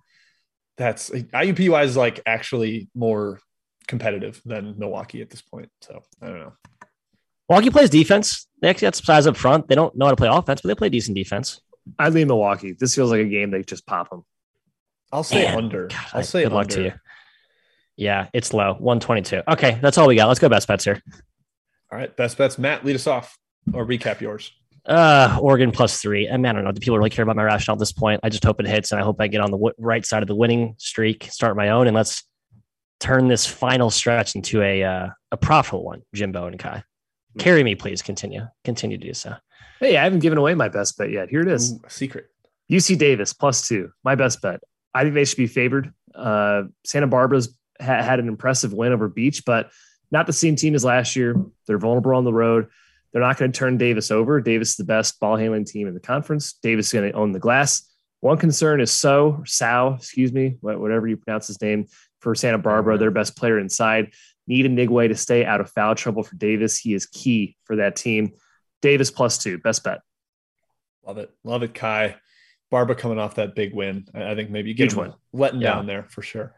That's 0.78 1.10
IUPUI 1.12 1.86
is 1.86 1.95
like 1.95 2.20
actually 2.26 2.89
more 2.95 3.39
competitive 3.88 4.41
than 4.43 4.78
Milwaukee 4.78 5.22
at 5.22 5.30
this 5.30 5.41
point. 5.41 5.70
So 5.82 6.01
I 6.22 6.28
don't 6.28 6.39
know. 6.39 6.54
Milwaukee 7.49 7.69
plays 7.69 7.89
defense. 7.89 8.47
They 8.61 8.69
actually 8.69 8.87
got 8.87 8.95
some 8.95 9.05
size 9.05 9.27
up 9.27 9.35
front. 9.37 9.67
They 9.67 9.75
don't 9.75 9.95
know 9.95 10.05
how 10.05 10.11
to 10.11 10.17
play 10.17 10.29
offense, 10.29 10.61
but 10.61 10.67
they 10.69 10.75
play 10.75 10.89
decent 10.89 11.15
defense. 11.15 11.61
I 11.99 12.09
lean 12.09 12.27
Milwaukee. 12.27 12.73
This 12.79 12.95
feels 12.95 13.11
like 13.11 13.19
a 13.21 13.25
game 13.29 13.51
they 13.51 13.61
just 13.63 13.85
pop 13.85 14.09
them. 14.09 14.23
I'll 15.11 15.23
say 15.23 15.43
Man, 15.43 15.57
under. 15.57 15.87
God, 15.87 16.05
I'll 16.13 16.23
say 16.23 16.39
good 16.43 16.45
under. 16.47 16.55
luck 16.55 16.67
to 16.69 16.83
you. 16.83 16.93
Yeah, 17.97 18.27
it's 18.33 18.53
low. 18.53 18.73
122. 18.79 19.43
Okay, 19.47 19.77
that's 19.81 19.97
all 19.97 20.07
we 20.07 20.15
got. 20.15 20.27
Let's 20.27 20.39
go 20.39 20.49
best 20.49 20.67
bets 20.67 20.83
here. 20.85 21.01
All 21.91 21.97
right, 21.99 22.15
best 22.15 22.37
bets. 22.37 22.57
Matt, 22.57 22.83
lead 22.85 22.95
us 22.95 23.05
off 23.05 23.37
or 23.73 23.85
recap 23.85 24.21
yours. 24.21 24.51
Uh, 24.85 25.37
Oregon 25.41 25.71
plus 25.71 26.01
three. 26.01 26.27
I 26.27 26.35
mean, 26.37 26.45
I 26.47 26.53
don't 26.53 26.63
know. 26.63 26.71
Do 26.71 26.79
people 26.79 26.97
really 26.97 27.09
care 27.09 27.23
about 27.23 27.35
my 27.35 27.43
rationale 27.43 27.75
at 27.75 27.79
this 27.79 27.91
point? 27.91 28.19
I 28.23 28.29
just 28.29 28.43
hope 28.43 28.59
it 28.59 28.67
hits, 28.67 28.91
and 28.91 28.99
I 28.99 29.03
hope 29.03 29.17
I 29.19 29.27
get 29.27 29.41
on 29.41 29.51
the 29.51 29.57
w- 29.57 29.75
right 29.77 30.05
side 30.05 30.23
of 30.23 30.27
the 30.27 30.35
winning 30.35 30.75
streak, 30.77 31.25
start 31.25 31.55
my 31.55 31.69
own, 31.69 31.87
and 31.87 31.95
let's 31.95 32.23
turn 32.99 33.27
this 33.27 33.45
final 33.45 33.89
stretch 33.89 34.35
into 34.35 34.61
a 34.61 34.83
uh, 34.83 35.07
a 35.31 35.37
profitable 35.37 35.85
one. 35.85 36.01
Jimbo 36.15 36.47
and 36.47 36.57
Ky, 36.59 36.83
carry 37.38 37.63
me, 37.63 37.75
please. 37.75 38.01
Continue, 38.01 38.47
continue 38.63 38.97
to 38.97 39.07
do 39.07 39.13
so. 39.13 39.36
Hey, 39.79 39.97
I 39.97 40.03
haven't 40.03 40.19
given 40.19 40.38
away 40.38 40.53
my 40.53 40.69
best 40.69 40.97
bet 40.97 41.11
yet. 41.11 41.29
Here 41.29 41.41
it 41.41 41.47
is. 41.47 41.73
Ooh, 41.73 41.81
secret. 41.88 42.27
UC 42.71 42.97
Davis 42.97 43.34
plus 43.34 43.67
two. 43.67 43.91
My 44.03 44.15
best 44.15 44.41
bet. 44.41 44.61
I 44.93 45.03
think 45.03 45.15
they 45.15 45.25
should 45.25 45.38
be 45.38 45.47
favored. 45.47 45.93
Uh, 46.15 46.63
Santa 46.86 47.07
Barbara's 47.07 47.57
ha- 47.79 48.01
had 48.01 48.19
an 48.19 48.27
impressive 48.27 48.73
win 48.73 48.93
over 48.93 49.07
Beach, 49.07 49.43
but 49.45 49.71
not 50.11 50.27
the 50.27 50.34
same 50.34 50.55
team 50.55 50.75
as 50.75 50.86
last 50.86 51.15
year. 51.15 51.36
They're 51.67 51.79
vulnerable 51.79 52.15
on 52.15 52.23
the 52.23 52.34
road. 52.34 52.67
They're 53.11 53.21
not 53.21 53.38
going 53.38 53.51
to 53.51 53.57
turn 53.57 53.77
Davis 53.77 54.11
over. 54.11 54.41
Davis 54.41 54.71
is 54.71 54.75
the 54.77 54.84
best 54.84 55.19
ball 55.19 55.36
handling 55.38 55.65
team 55.65 55.88
in 55.88 55.93
the 55.93 55.99
conference. 55.99 56.53
Davis 56.53 56.88
is 56.88 56.93
going 56.93 57.11
to 57.11 57.17
own 57.17 57.31
the 57.31 57.39
glass. 57.39 57.88
One 58.21 58.38
concern 58.38 58.79
is 58.79 58.91
So, 58.91 59.43
Sao, 59.45 59.95
excuse 59.95 60.31
me, 60.31 60.57
whatever 60.61 61.07
you 61.07 61.17
pronounce 61.17 61.47
his 61.47 61.61
name, 61.61 61.88
for 62.21 62.34
Santa 62.34 62.57
Barbara, 62.57 62.97
their 62.97 63.11
best 63.11 63.36
player 63.36 63.59
inside. 63.59 64.13
Need 64.47 64.65
Anigwe 64.65 65.07
to 65.07 65.15
stay 65.15 65.45
out 65.45 65.61
of 65.61 65.69
foul 65.69 65.95
trouble 65.95 66.23
for 66.23 66.35
Davis. 66.35 66.77
He 66.77 66.93
is 66.93 67.05
key 67.05 67.55
for 67.63 67.77
that 67.77 67.95
team. 67.95 68.33
Davis 68.81 69.11
plus 69.11 69.37
two, 69.37 69.57
best 69.59 69.83
bet. 69.83 69.99
Love 71.05 71.17
it. 71.17 71.31
Love 71.43 71.63
it, 71.63 71.73
Ky. 71.73 72.15
Barba 72.69 72.95
coming 72.95 73.19
off 73.19 73.35
that 73.35 73.55
big 73.55 73.73
win. 73.73 74.07
I 74.13 74.35
think 74.35 74.49
maybe 74.49 74.69
you 74.69 74.75
get 74.75 74.95
one 74.95 75.13
letting 75.31 75.61
yeah. 75.61 75.73
down 75.73 75.85
there 75.85 76.07
for 76.09 76.21
sure. 76.21 76.55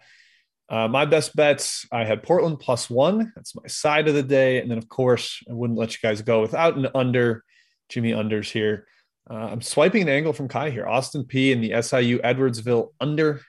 Uh, 0.68 0.88
my 0.88 1.06
best 1.06 1.36
bets, 1.36 1.86
I 1.92 2.06
had 2.06 2.24
Portland 2.24 2.60
plus 2.60 2.90
one. 2.90 3.32
That's 3.36 3.56
my 3.56 3.68
side 3.68 4.08
of 4.08 4.16
the 4.16 4.24
day. 4.24 4.60
And 4.60 4.72
then, 4.72 4.78
of 4.78 4.90
course, 4.90 5.44
I 5.50 5.54
wouldn't 5.54 5.78
let 5.78 5.94
you 5.94 6.00
guys 6.02 6.22
go 6.22 6.42
without 6.42 6.76
an 6.78 6.88
under. 6.96 7.44
Jimmy 7.90 8.12
unders 8.12 8.50
here. 8.50 8.88
Uh, 9.30 9.50
I'm 9.52 9.62
swiping 9.62 10.04
an 10.04 10.10
angle 10.10 10.34
from 10.34 10.48
Ky 10.48 10.72
here. 10.72 10.88
Austin 10.88 11.24
Peay 11.24 11.54
and 11.54 11.64
the 11.64 11.82
SIU 11.82 12.20
Edwardsville 12.20 12.94
under. 13.00 13.42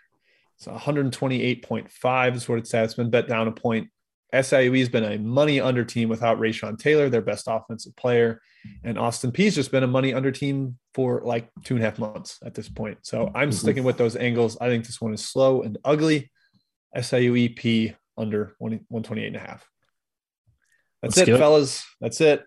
It's 0.57 0.67
128.5 0.67 2.35
is 2.35 2.49
what 2.49 2.59
it's 2.59 2.75
at. 2.75 2.85
It's 2.85 2.95
been 2.95 3.11
bet 3.11 3.29
down 3.29 3.49
a 3.49 3.53
point. 3.53 3.89
SIU 4.33 4.73
has 4.73 4.89
been 4.89 5.05
a 5.05 5.19
money 5.19 5.61
under 5.61 5.85
team 5.85 6.09
without 6.09 6.39
Ray'Sean 6.39 6.79
Taylor, 6.79 7.09
their 7.09 7.23
best 7.23 7.47
offensive 7.49 7.95
player. 7.97 8.41
And 8.83 8.99
Austin 8.99 9.31
Peay's 9.31 9.55
just 9.55 9.71
been 9.71 9.85
a 9.85 9.89
money 9.89 10.13
under 10.13 10.33
team 10.33 10.79
for 10.95 11.23
like 11.25 11.49
two 11.65 11.77
and 11.77 11.85
a 11.85 11.87
half 11.87 11.99
months 11.99 12.39
at 12.45 12.55
this 12.55 12.69
point. 12.69 12.99
So 13.03 13.31
I'm 13.35 13.51
mm-hmm. 13.51 13.53
sticking 13.53 13.85
with 13.85 13.97
those 13.97 14.17
angles. 14.17 14.59
I 14.61 14.69
think 14.69 14.87
this 14.87 15.01
one 15.01 15.15
is 15.15 15.25
slow 15.25 15.63
and 15.63 15.79
ugly. 15.85 16.31
SIUEP 16.97 17.95
under 18.17 18.55
128 18.59 19.27
and 19.27 19.37
a 19.37 19.39
half. 19.39 19.69
That's 21.03 21.17
Let's 21.17 21.29
it, 21.29 21.39
fellas. 21.39 21.85
That's 22.01 22.21
it. 22.21 22.43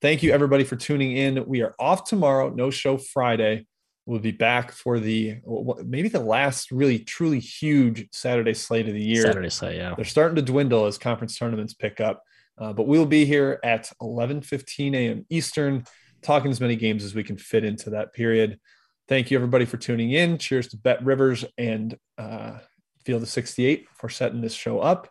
Thank 0.00 0.22
you, 0.22 0.32
everybody, 0.32 0.64
for 0.64 0.76
tuning 0.76 1.16
in. 1.16 1.46
We 1.46 1.62
are 1.62 1.74
off 1.78 2.04
tomorrow. 2.04 2.50
No 2.50 2.70
show 2.70 2.96
Friday. 2.96 3.66
We'll 4.04 4.18
be 4.18 4.32
back 4.32 4.72
for 4.72 4.98
the 4.98 5.36
maybe 5.84 6.08
the 6.08 6.20
last 6.20 6.72
really 6.72 6.98
truly 6.98 7.38
huge 7.38 8.08
Saturday 8.10 8.54
slate 8.54 8.88
of 8.88 8.94
the 8.94 9.02
year. 9.02 9.22
Saturday 9.22 9.50
slate, 9.50 9.76
yeah. 9.76 9.94
They're 9.94 10.04
starting 10.04 10.36
to 10.36 10.42
dwindle 10.42 10.86
as 10.86 10.98
conference 10.98 11.38
tournaments 11.38 11.74
pick 11.74 12.00
up, 12.00 12.22
uh, 12.58 12.72
but 12.72 12.88
we'll 12.88 13.06
be 13.06 13.24
here 13.24 13.60
at 13.62 13.92
11:15 14.00 14.94
a.m. 14.94 15.26
Eastern, 15.30 15.84
talking 16.20 16.50
as 16.50 16.60
many 16.60 16.74
games 16.74 17.04
as 17.04 17.14
we 17.14 17.22
can 17.22 17.36
fit 17.36 17.64
into 17.64 17.90
that 17.90 18.12
period. 18.12 18.58
Thank 19.08 19.30
you, 19.30 19.38
everybody, 19.38 19.66
for 19.66 19.76
tuning 19.76 20.12
in. 20.12 20.38
Cheers 20.38 20.68
to 20.68 20.76
BetRivers 20.78 21.44
and 21.56 21.96
uh, 22.18 22.58
Field 23.04 23.22
of 23.22 23.28
68 23.28 23.86
for 23.94 24.08
setting 24.08 24.40
this 24.40 24.54
show 24.54 24.80
up. 24.80 25.08